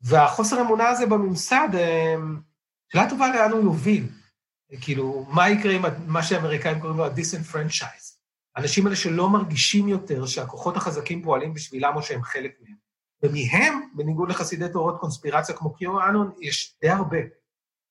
והחוסר 0.00 0.60
אמונה 0.60 0.88
הזה 0.88 1.06
בממסד, 1.06 1.68
אה, 1.74 2.14
שאלה 2.92 3.10
טובה 3.10 3.28
לאן 3.28 3.52
הוא 3.52 3.62
יוביל. 3.62 4.08
כאילו, 4.80 5.26
מה 5.28 5.50
יקרה 5.50 5.72
עם 5.72 5.82
מה 6.06 6.22
שהאמריקאים 6.22 6.80
קוראים 6.80 6.98
לו 6.98 7.06
ה-disenfranchise? 7.06 8.16
האנשים 8.56 8.86
האלה 8.86 8.96
שלא 8.96 9.30
מרגישים 9.30 9.88
יותר 9.88 10.26
שהכוחות 10.26 10.76
החזקים 10.76 11.22
פועלים 11.22 11.54
בשבילם 11.54 11.92
או 11.96 12.02
שהם 12.02 12.22
חלק 12.22 12.56
מהם. 12.60 12.76
ומהם, 13.22 13.88
בניגוד 13.94 14.30
לחסידי 14.30 14.68
תיאוריות 14.68 15.00
קונספירציה 15.00 15.54
כמו 15.54 15.74
קיואנון, 15.74 16.32
יש 16.40 16.76
די 16.80 16.88
הרבה. 16.88 17.18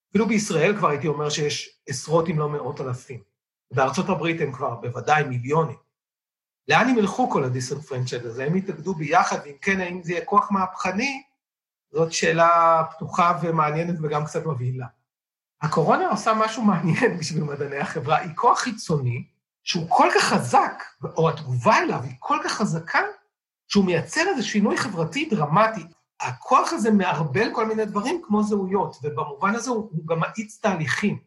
אפילו 0.10 0.28
בישראל 0.28 0.78
כבר 0.78 0.90
הייתי 0.90 1.08
אומר 1.08 1.30
שיש 1.30 1.80
עשרות 1.90 2.30
אם 2.30 2.40
לא 2.40 2.50
מאות 2.50 2.82
אלפים. 2.82 3.20
בארצות 3.74 4.10
הברית 4.10 4.42
הם 4.42 4.52
כבר 4.52 4.76
בוודאי 4.76 5.24
מיליונים. 5.24 5.85
לאן 6.68 6.90
הם 6.90 6.98
ילכו 6.98 7.30
כל 7.30 7.44
הדיסנפרנצ'ד 7.44 8.26
הזה? 8.26 8.46
הם 8.46 8.56
יתאגדו 8.56 8.94
ביחד, 8.94 9.38
ואם 9.46 9.56
כן, 9.62 9.80
האם 9.80 10.04
זה 10.04 10.12
יהיה 10.12 10.26
כוח 10.26 10.52
מהפכני? 10.52 11.24
זאת 11.92 12.14
שאלה 12.14 12.84
פתוחה 12.92 13.40
ומעניינת 13.42 13.96
וגם 14.02 14.26
קצת 14.26 14.46
מבהילה. 14.46 14.88
הקורונה 15.62 16.10
עושה 16.10 16.34
משהו 16.34 16.64
מעניין 16.64 17.18
בשביל 17.20 17.44
מדעני 17.44 17.78
החברה, 17.78 18.18
היא 18.18 18.32
כוח 18.36 18.60
חיצוני 18.60 19.28
שהוא 19.64 19.86
כל 19.90 20.10
כך 20.16 20.24
חזק, 20.24 20.84
או 21.04 21.30
התגובה 21.30 21.78
אליו 21.78 22.04
היא 22.04 22.16
כל 22.20 22.38
כך 22.44 22.52
חזקה, 22.52 23.02
שהוא 23.68 23.86
מייצר 23.86 24.22
איזה 24.28 24.44
שינוי 24.44 24.78
חברתי 24.78 25.30
דרמטי. 25.30 25.84
הכוח 26.22 26.74
הזה 26.74 26.92
מערבל 26.92 27.54
כל 27.54 27.66
מיני 27.66 27.86
דברים 27.86 28.22
כמו 28.24 28.44
זהויות, 28.44 28.98
ובמובן 29.04 29.56
הזה 29.56 29.70
הוא, 29.70 29.90
הוא 29.92 30.08
גם 30.08 30.20
מאיץ 30.20 30.60
תהליכים. 30.62 31.20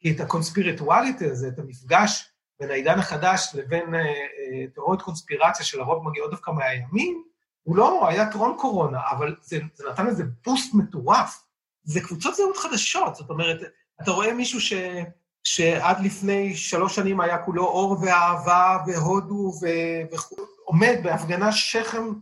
כי 0.00 0.12
את 0.12 0.20
הקונספירטואליטי 0.20 1.30
הזה, 1.30 1.48
את 1.48 1.58
המפגש 1.58 2.32
בין 2.60 2.70
העידן 2.70 2.98
החדש 2.98 3.50
לבין 3.54 3.94
אה, 3.94 4.00
אה, 4.00 4.66
תיאוריות 4.74 5.02
קונספירציה 5.02 5.66
שלרוב 5.66 6.08
מגיעות 6.08 6.30
דווקא 6.30 6.50
מהימין, 6.50 7.22
הוא 7.62 7.76
לא 7.76 8.08
היה 8.08 8.32
טרום 8.32 8.56
קורונה, 8.58 9.00
אבל 9.10 9.36
זה, 9.42 9.58
זה 9.74 9.84
נתן 9.90 10.06
איזה 10.06 10.24
בוסט 10.46 10.74
מטורף. 10.74 11.42
זה 11.82 12.00
קבוצות 12.00 12.34
זהות 12.34 12.56
חדשות, 12.56 13.16
זאת 13.16 13.30
אומרת, 13.30 13.60
אתה 14.02 14.10
רואה 14.10 14.34
מישהו 14.34 14.60
ש, 14.60 14.72
שעד 15.44 16.00
לפני 16.00 16.56
שלוש 16.56 16.96
שנים 16.96 17.20
היה 17.20 17.38
כולו 17.38 17.64
אור 17.64 17.96
ואהבה 18.02 18.78
והודו 18.86 19.52
ועומד 19.60 20.96
בהפגנה 21.02 21.52
שכם, 21.52 22.12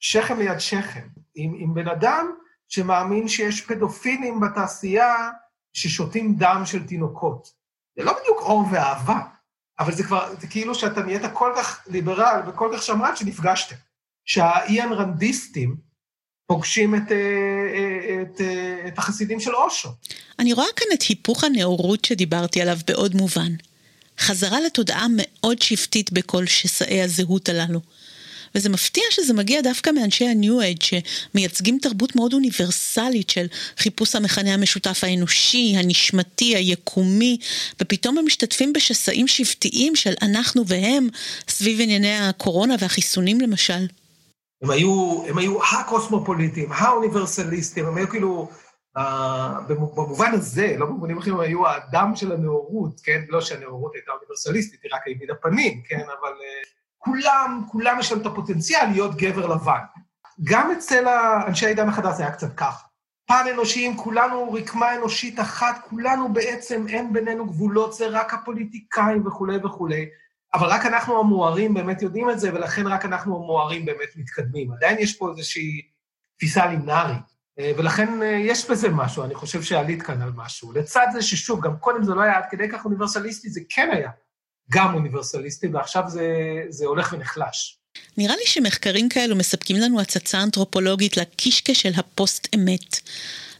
שכם 0.00 0.38
ליד 0.38 0.58
שכם, 0.58 1.08
עם, 1.34 1.54
עם 1.58 1.74
בן 1.74 1.88
אדם 1.88 2.32
שמאמין 2.68 3.28
שיש 3.28 3.60
פדופילים 3.60 4.40
בתעשייה 4.40 5.30
ששותים 5.72 6.34
דם 6.34 6.62
של 6.64 6.86
תינוקות. 6.86 7.52
זה 7.96 8.04
לא 8.04 8.12
בדיוק 8.20 8.40
אור 8.40 8.64
ואהבה, 8.72 9.20
אבל 9.80 9.94
זה 9.94 10.04
כבר, 10.04 10.34
זה 10.40 10.46
כאילו 10.46 10.74
שאתה 10.74 11.02
נהיית 11.02 11.22
כל 11.32 11.52
כך 11.56 11.86
ליברל 11.86 12.40
וכל 12.48 12.70
כך 12.74 12.82
שמרן 12.82 13.16
שנפגשתם. 13.16 13.76
שהאיאן 14.24 14.92
רנדיסטים 14.92 15.76
פוגשים 16.46 16.94
את, 16.94 17.12
אה, 17.12 17.16
אה, 17.16 18.22
את, 18.22 18.28
את, 18.34 18.40
אה, 18.40 18.88
את 18.88 18.98
החסידים 18.98 19.40
של 19.40 19.54
אושו. 19.54 19.88
אני 20.38 20.52
רואה 20.52 20.66
כאן 20.76 20.86
את 20.94 21.02
היפוך 21.02 21.44
הנאורות 21.44 22.04
שדיברתי 22.04 22.62
עליו 22.62 22.78
בעוד 22.86 23.14
מובן. 23.14 23.52
חזרה 24.18 24.60
לתודעה 24.60 25.06
מאוד 25.16 25.62
שבטית 25.62 26.12
בכל 26.12 26.46
שסעי 26.46 27.02
הזהות 27.02 27.48
הללו. 27.48 27.80
וזה 28.54 28.68
מפתיע 28.68 29.04
שזה 29.10 29.34
מגיע 29.34 29.60
דווקא 29.60 29.90
מאנשי 29.90 30.28
ה-New 30.28 30.76
Age 30.76 30.84
שמייצגים 30.84 31.78
תרבות 31.82 32.16
מאוד 32.16 32.32
אוניברסלית 32.32 33.30
של 33.30 33.46
חיפוש 33.76 34.14
המכנה 34.14 34.54
המשותף 34.54 35.04
האנושי, 35.04 35.74
הנשמתי, 35.76 36.56
היקומי, 36.56 37.38
ופתאום 37.82 38.18
הם 38.18 38.24
משתתפים 38.26 38.72
בשסעים 38.72 39.28
שבטיים 39.28 39.96
של 39.96 40.14
אנחנו 40.22 40.66
והם 40.66 41.08
סביב 41.48 41.80
ענייני 41.80 42.18
הקורונה 42.18 42.74
והחיסונים 42.80 43.40
למשל. 43.40 43.86
הם 44.62 44.70
היו, 44.70 45.22
הם 45.28 45.38
היו 45.38 45.58
הקוסמופוליטים, 45.64 46.72
האוניברסליסטים, 46.72 47.86
הם 47.86 47.96
היו 47.96 48.08
כאילו, 48.08 48.48
uh, 48.98 49.00
במובן 49.68 50.30
הזה, 50.32 50.74
לא 50.78 50.86
במובנים 50.86 51.18
אחרים, 51.18 51.34
הם 51.34 51.40
היו 51.40 51.66
האדם 51.66 52.16
של 52.16 52.32
הנאורות, 52.32 53.00
כן? 53.04 53.20
לא 53.28 53.40
שהנאורות 53.40 53.94
הייתה 53.94 54.12
אוניברסליסטית, 54.12 54.80
היא 54.82 54.90
רק 54.94 55.00
העמידה 55.06 55.34
פנים, 55.34 55.82
כן? 55.88 56.00
אבל 56.00 56.32
uh, 56.32 56.77
כולם, 56.98 57.64
כולם 57.68 57.96
יש 58.00 58.12
להם 58.12 58.20
את 58.20 58.26
הפוטנציאל 58.26 58.86
להיות 58.90 59.16
גבר 59.16 59.46
לבן. 59.46 59.80
גם 60.44 60.70
אצל 60.70 61.08
אנשי 61.46 61.66
העידן 61.66 61.88
החדש 61.88 62.16
זה 62.16 62.22
היה 62.22 62.32
קצת 62.32 62.54
ככה. 62.56 62.86
פן 63.26 63.44
אנושיים, 63.54 63.96
כולנו 63.96 64.52
רקמה 64.52 64.94
אנושית 64.94 65.40
אחת, 65.40 65.80
כולנו 65.90 66.32
בעצם, 66.32 66.86
אין 66.88 67.12
בינינו 67.12 67.46
גבולות, 67.46 67.94
זה 67.94 68.08
רק 68.08 68.34
הפוליטיקאים 68.34 69.26
וכולי 69.26 69.56
וכולי. 69.56 70.06
אבל 70.54 70.66
רק 70.66 70.86
אנחנו 70.86 71.20
המוארים 71.20 71.74
באמת 71.74 72.02
יודעים 72.02 72.30
את 72.30 72.40
זה, 72.40 72.54
ולכן 72.54 72.86
רק 72.86 73.04
אנחנו 73.04 73.36
המוארים 73.36 73.84
באמת 73.84 74.08
מתקדמים. 74.16 74.72
עדיין 74.72 74.98
יש 74.98 75.16
פה 75.16 75.30
איזושהי 75.30 75.82
תפיסה 76.36 76.66
לימנארית, 76.66 77.36
אה, 77.58 77.72
ולכן 77.78 78.22
אה, 78.22 78.26
יש 78.26 78.70
בזה 78.70 78.88
משהו, 78.88 79.24
אני 79.24 79.34
חושב 79.34 79.62
שעלית 79.62 80.02
כאן 80.02 80.22
על 80.22 80.30
משהו. 80.36 80.72
לצד 80.72 81.06
זה 81.12 81.22
ששוב, 81.22 81.60
גם 81.60 81.76
קודם 81.76 82.04
זה 82.04 82.14
לא 82.14 82.20
היה 82.20 82.36
עד 82.36 82.44
כדי 82.50 82.68
כך 82.68 82.84
אוניברסליסטי, 82.84 83.48
זה 83.50 83.60
כן 83.68 83.90
היה 83.92 84.10
גם 84.70 84.94
אוניברסליסטי, 84.94 85.66
ועכשיו 85.66 86.02
זה, 86.06 86.26
זה 86.68 86.86
הולך 86.86 87.12
ונחלש. 87.12 87.78
נראה 88.16 88.36
לי 88.36 88.46
שמחקרים 88.46 89.08
כאלו 89.08 89.36
מספקים 89.36 89.76
לנו 89.76 90.00
הצצה 90.00 90.42
אנתרופולוגית 90.42 91.16
לקישקע 91.16 91.74
של 91.74 91.92
הפוסט-אמת. 91.96 93.00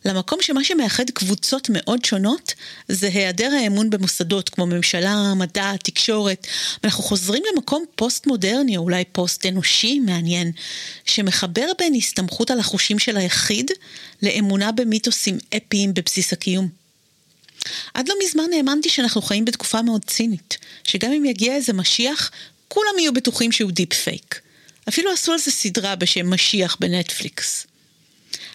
למקום 0.05 0.39
שמה 0.43 0.65
שמאחד 0.65 1.11
קבוצות 1.11 1.69
מאוד 1.73 2.05
שונות 2.05 2.55
זה 2.89 3.09
היעדר 3.09 3.51
האמון 3.63 3.91
במוסדות 3.91 4.49
כמו 4.49 4.67
ממשלה, 4.67 5.35
מדע, 5.37 5.77
תקשורת. 5.77 6.47
ואנחנו 6.83 7.05
חוזרים 7.05 7.43
למקום 7.53 7.85
פוסט-מודרני 7.95 8.77
או 8.77 8.83
אולי 8.83 9.05
פוסט-אנושי 9.13 9.99
מעניין, 9.99 10.53
שמחבר 11.05 11.67
בין 11.79 11.95
הסתמכות 11.95 12.51
על 12.51 12.61
החושים 12.61 12.99
של 12.99 13.17
היחיד 13.17 13.71
לאמונה 14.23 14.73
במיתוסים 14.73 15.39
אפיים 15.57 15.95
בבסיס 15.95 16.33
הקיום. 16.33 16.78
עד 17.95 18.09
לא 18.09 18.15
מזמן 18.25 18.53
האמנתי 18.57 18.89
שאנחנו 18.89 19.23
חיים 19.23 19.45
בתקופה 19.45 19.83
מאוד 19.83 20.05
צינית, 20.05 20.59
שגם 20.85 21.13
אם 21.13 21.25
יגיע 21.25 21.55
איזה 21.55 21.73
משיח, 21.73 22.31
כולם 22.69 22.99
יהיו 22.99 23.13
בטוחים 23.13 23.53
שהוא 23.53 23.71
deep 23.71 23.93
fake. 23.93 24.41
אפילו 24.89 25.13
עשו 25.13 25.33
על 25.33 25.39
זה 25.39 25.51
סדרה 25.51 25.97
בשם 25.97 26.31
משיח 26.35 26.77
בנטפליקס. 26.81 27.67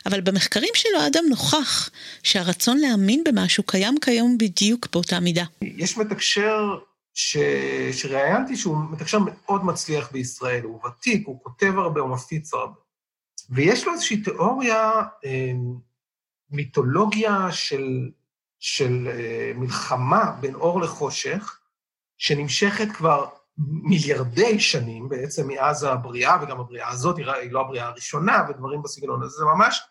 אבל 0.06 0.22
במחקרים 0.22 0.70
שלו 0.74 1.00
האדם 1.00 1.24
נוכח 1.30 1.90
שהרצון 2.24 2.78
להאמין 2.78 3.24
במשהו 3.24 3.64
קיים 3.64 3.96
כיום 4.02 4.38
בדיוק 4.38 4.88
באותה 4.94 5.20
מידה. 5.20 5.44
יש 5.62 5.98
מתקשר 5.98 6.78
ש... 7.14 7.38
שראיינתי 7.92 8.56
שהוא 8.56 8.78
מתקשר 8.92 9.20
מאוד 9.20 9.66
מצליח 9.66 10.12
בישראל, 10.12 10.64
הוא 10.64 10.80
ותיק, 10.86 11.28
הוא 11.28 11.40
כותב 11.44 11.78
הרבה, 11.78 12.02
הוא 12.02 12.10
מפיץ 12.10 12.54
הרבה. 12.54 12.74
ויש 13.50 13.86
לו 13.86 13.94
איזושהי 13.94 14.18
תיאוריה, 14.18 14.92
אה, 15.26 15.52
מיתולוגיה 16.52 17.52
של, 17.52 18.10
של 18.64 19.08
אה, 19.12 19.52
מלחמה 19.56 20.32
בין 20.40 20.56
אור 20.56 20.82
לחושך, 20.82 21.60
שנמשכת 22.18 22.92
כבר 22.92 23.26
מיליארדי 23.58 24.60
שנים 24.60 25.10
בעצם 25.10 25.48
מאז 25.48 25.84
הבריאה, 25.84 26.38
וגם 26.42 26.60
הבריאה 26.60 26.90
הזאת 26.90 27.18
היא 27.18 27.52
לא 27.52 27.62
הבריאה 27.62 27.88
הראשונה 27.88 28.46
ודברים 28.50 28.82
בסגנון 28.82 29.24
הזה, 29.24 29.38
זה 29.38 29.46
ממש, 29.46 29.82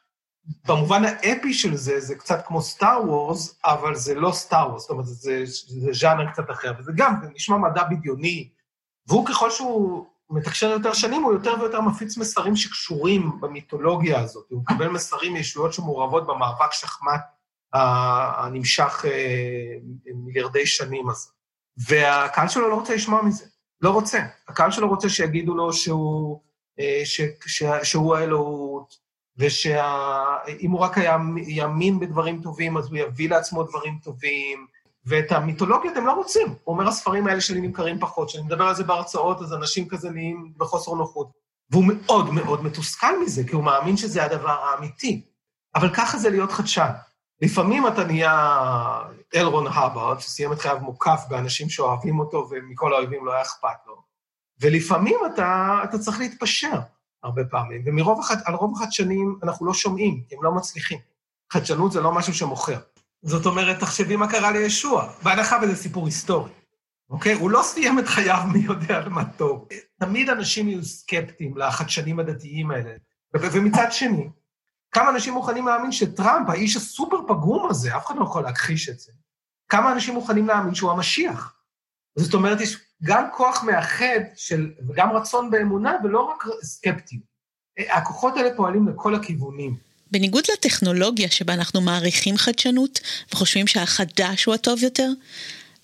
במובן 0.68 1.04
האפי 1.04 1.54
של 1.54 1.76
זה, 1.76 2.00
זה 2.00 2.14
קצת 2.14 2.46
כמו 2.46 2.62
סטאר 2.62 3.08
וורס, 3.08 3.58
אבל 3.64 3.94
זה 3.94 4.14
לא 4.14 4.32
סטאר 4.32 4.68
וורס, 4.70 4.82
זאת 4.82 4.90
אומרת, 4.90 5.06
זה, 5.06 5.14
זה, 5.44 5.44
זה 5.80 5.92
ז'אנר 5.92 6.32
קצת 6.32 6.50
אחר, 6.50 6.72
וזה 6.78 6.92
גם, 6.96 7.14
זה 7.22 7.28
נשמע 7.34 7.56
מדע 7.56 7.84
בדיוני, 7.84 8.48
והוא 9.06 9.26
ככל 9.26 9.50
שהוא 9.50 10.06
מתקשר 10.30 10.70
יותר 10.70 10.92
שנים, 10.92 11.22
הוא 11.22 11.32
יותר 11.32 11.54
ויותר 11.60 11.80
מפיץ 11.80 12.18
מסרים 12.18 12.56
שקשורים 12.56 13.40
במיתולוגיה 13.40 14.20
הזאת, 14.20 14.46
הוא 14.50 14.62
מקבל 14.62 14.88
מסרים 14.88 15.32
מישויות 15.32 15.72
שמעורבות 15.72 16.26
במאבק 16.26 16.72
שחמט 16.72 17.20
הנמשך 17.72 19.04
אה, 19.08 19.74
מיליארדי 20.14 20.66
שנים 20.66 21.10
הזה. 21.10 21.28
והקהל 21.88 22.48
שלו 22.48 22.68
לא 22.68 22.74
רוצה 22.74 22.94
לשמוע 22.94 23.22
מזה. 23.22 23.44
לא 23.80 23.90
רוצה. 23.90 24.20
הקהל 24.48 24.70
שלו 24.70 24.88
רוצה 24.88 25.08
שיגידו 25.08 25.54
לו 25.54 25.72
שהוא, 25.72 26.40
אה, 26.80 27.00
ש, 27.04 27.20
ש, 27.46 27.62
שהוא 27.82 28.16
האלוהות, 28.16 29.02
ושאם 29.36 30.70
הוא 30.70 30.80
רק 30.80 30.98
היה 30.98 31.16
יאמין 31.46 32.00
בדברים 32.00 32.42
טובים, 32.42 32.76
אז 32.76 32.86
הוא 32.86 32.96
יביא 32.96 33.30
לעצמו 33.30 33.62
דברים 33.62 33.98
טובים, 34.02 34.66
ואת 35.06 35.32
המיתולוגיות 35.32 35.96
הם 35.96 36.06
לא 36.06 36.12
רוצים. 36.12 36.46
הוא 36.64 36.74
אומר, 36.74 36.88
הספרים 36.88 37.26
האלה 37.26 37.40
שלי 37.40 37.60
נמכרים 37.60 37.98
פחות. 37.98 38.28
כשאני 38.28 38.44
מדבר 38.44 38.64
על 38.64 38.74
זה 38.74 38.84
בהרצאות, 38.84 39.42
אז 39.42 39.52
אנשים 39.52 39.88
כזה 39.88 40.10
נהיים 40.10 40.52
בחוסר 40.56 40.94
נוחות. 40.94 41.30
והוא 41.70 41.84
מאוד 41.86 42.30
מאוד 42.30 42.64
מתוסכל 42.64 43.22
מזה, 43.24 43.44
כי 43.44 43.54
הוא 43.54 43.64
מאמין 43.64 43.96
שזה 43.96 44.24
הדבר 44.24 44.50
האמיתי. 44.50 45.22
אבל 45.74 45.94
ככה 45.94 46.18
זה 46.18 46.30
להיות 46.30 46.52
חדשן. 46.52 46.90
לפעמים 47.42 47.86
אתה 47.86 48.04
נהיה 48.04 48.58
אלרון 49.34 49.66
הברד, 49.66 50.20
שסיים 50.20 50.52
את 50.52 50.60
חייו 50.60 50.78
מוקף 50.80 51.20
באנשים 51.28 51.68
שאוהבים 51.68 52.18
אותו 52.18 52.48
ומכל 52.50 52.94
האויבים 52.94 53.26
לא 53.26 53.32
היה 53.32 53.42
אכפת 53.42 53.86
לו, 53.86 54.02
ולפעמים 54.60 55.16
אתה, 55.34 55.80
אתה 55.84 55.98
צריך 55.98 56.18
להתפשר 56.18 56.78
הרבה 57.22 57.44
פעמים, 57.44 57.82
ומרוב 57.86 58.20
החד, 58.20 58.36
על 58.44 58.54
רוב 58.54 58.72
החדשנים 58.76 59.38
אנחנו 59.42 59.66
לא 59.66 59.74
שומעים, 59.74 60.22
הם 60.32 60.44
לא 60.44 60.52
מצליחים. 60.52 60.98
חדשנות 61.52 61.92
זה 61.92 62.00
לא 62.00 62.12
משהו 62.12 62.34
שמוכר. 62.34 62.78
זאת 63.22 63.46
אומרת, 63.46 63.80
תחשבי 63.80 64.16
מה 64.16 64.30
קרה 64.30 64.50
לישוע, 64.50 65.12
בהנחה 65.22 65.58
וזה 65.62 65.76
סיפור 65.76 66.06
היסטורי, 66.06 66.50
אוקיי? 67.10 67.34
הוא 67.34 67.50
לא 67.50 67.62
סיים 67.62 67.98
את 67.98 68.08
חייו 68.08 68.42
מי 68.52 68.58
יודע 68.58 68.96
על 68.96 69.08
מה 69.08 69.24
טוב. 69.24 69.68
תמיד 70.00 70.30
אנשים 70.30 70.68
יהיו 70.68 70.84
סקפטיים 70.84 71.56
לחדשנים 71.56 72.18
הדתיים 72.18 72.70
האלה. 72.70 72.92
ומצד 73.34 73.86
שני, 73.90 74.28
כמה 74.92 75.10
אנשים 75.10 75.34
מוכנים 75.34 75.66
להאמין 75.66 75.92
שטראמפ, 75.92 76.48
האיש 76.48 76.76
הסופר 76.76 77.16
פגום 77.28 77.68
הזה, 77.70 77.96
אף 77.96 78.06
אחד 78.06 78.16
לא 78.16 78.24
יכול 78.24 78.42
להכחיש 78.42 78.88
את 78.88 78.98
זה, 79.00 79.12
כמה 79.68 79.92
אנשים 79.92 80.14
מוכנים 80.14 80.46
להאמין 80.46 80.74
שהוא 80.74 80.90
המשיח? 80.90 81.54
זאת 82.16 82.34
אומרת, 82.34 82.60
יש 82.60 82.78
גם 83.02 83.24
כוח 83.36 83.64
מאחד 83.64 84.20
של, 84.36 84.70
וגם 84.88 85.12
רצון 85.12 85.50
באמונה, 85.50 85.96
ולא 86.04 86.20
רק 86.20 86.44
סקפטיות. 86.62 87.22
הכוחות 87.90 88.36
האלה 88.36 88.56
פועלים 88.56 88.88
לכל 88.88 89.14
הכיוונים. 89.14 89.76
בניגוד 90.10 90.44
לטכנולוגיה 90.52 91.30
שבה 91.30 91.54
אנחנו 91.54 91.80
מעריכים 91.80 92.36
חדשנות 92.36 93.00
וחושבים 93.32 93.66
שהחדש 93.66 94.44
הוא 94.44 94.54
הטוב 94.54 94.82
יותר, 94.82 95.08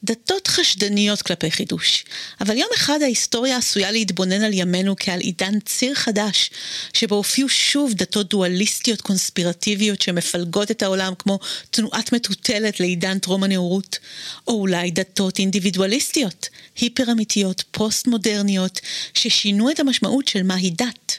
דתות 0.05 0.49
חשדניות 0.49 1.22
כלפי 1.22 1.51
חידוש. 1.51 2.05
אבל 2.40 2.57
יום 2.57 2.68
אחד 2.74 2.99
ההיסטוריה 3.03 3.57
עשויה 3.57 3.90
להתבונן 3.90 4.42
על 4.42 4.51
ימינו 4.53 4.94
כעל 5.01 5.20
עידן 5.20 5.61
ציר 5.61 5.94
חדש, 5.94 6.51
שבו 6.92 7.14
הופיעו 7.14 7.49
שוב 7.49 7.92
דתות 7.94 8.28
דואליסטיות 8.28 9.01
קונספירטיביות 9.01 10.03
שמפלגות 10.03 10.70
את 10.70 10.82
העולם 10.82 11.12
כמו 11.18 11.38
תנועת 11.70 12.12
מטוטלת 12.12 12.80
לעידן 12.80 13.18
טרום 13.18 13.44
הנאורות, 13.44 13.99
או 14.46 14.53
אולי 14.61 14.90
דתות 14.90 15.38
אינדיבידואליסטיות, 15.38 16.49
היפר 16.76 17.12
אמיתיות, 17.12 17.64
פוסט 17.70 18.07
מודרניות, 18.07 18.80
ששינו 19.14 19.70
את 19.70 19.80
המשמעות 19.80 20.28
של 20.28 20.42
מהי 20.42 20.70
דת. 20.70 21.18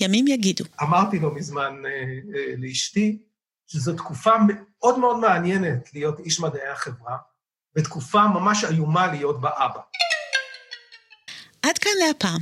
ימים 0.00 0.28
יגידו. 0.28 0.64
אמרתי 0.82 1.18
לא 1.18 1.34
מזמן 1.34 1.82
אה, 1.84 1.90
אה, 1.90 2.54
לאשתי, 2.58 3.18
שזו 3.66 3.92
תקופה 3.92 4.30
מאוד 4.48 4.98
מאוד 4.98 5.16
מעניינת 5.16 5.94
להיות 5.94 6.20
איש 6.20 6.40
מדעי 6.40 6.68
החברה, 6.68 7.16
ותקופה 7.76 8.26
ממש 8.26 8.64
איומה 8.64 9.06
להיות 9.06 9.40
באבא. 9.40 9.80
עד 11.62 11.78
כאן 11.78 11.92
להפעם. 12.06 12.40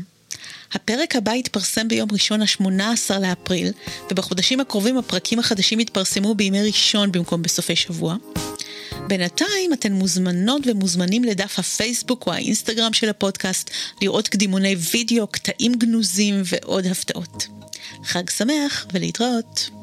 הפרק 0.72 1.16
הבא 1.16 1.32
יתפרסם 1.32 1.88
ביום 1.88 2.08
ראשון 2.12 2.42
ה-18 2.42 3.18
לאפריל, 3.20 3.72
ובחודשים 4.10 4.60
הקרובים 4.60 4.98
הפרקים 4.98 5.38
החדשים 5.38 5.80
יתפרסמו 5.80 6.34
בימי 6.34 6.62
ראשון 6.62 7.12
במקום 7.12 7.42
בסופי 7.42 7.76
שבוע. 7.76 8.16
בינתיים 9.06 9.72
אתן 9.72 9.92
מוזמנות 9.92 10.62
ומוזמנים 10.66 11.24
לדף 11.24 11.58
הפייסבוק 11.58 12.26
או 12.26 12.32
האינסטגרם 12.32 12.92
של 12.92 13.08
הפודקאסט 13.08 13.70
לראות 14.02 14.28
קדימוני 14.28 14.76
וידאו, 14.92 15.26
קטעים 15.26 15.74
גנוזים 15.74 16.42
ועוד 16.44 16.86
הפתעות. 16.86 17.46
חג 18.04 18.30
שמח 18.30 18.86
ולהתראות. 18.92 19.81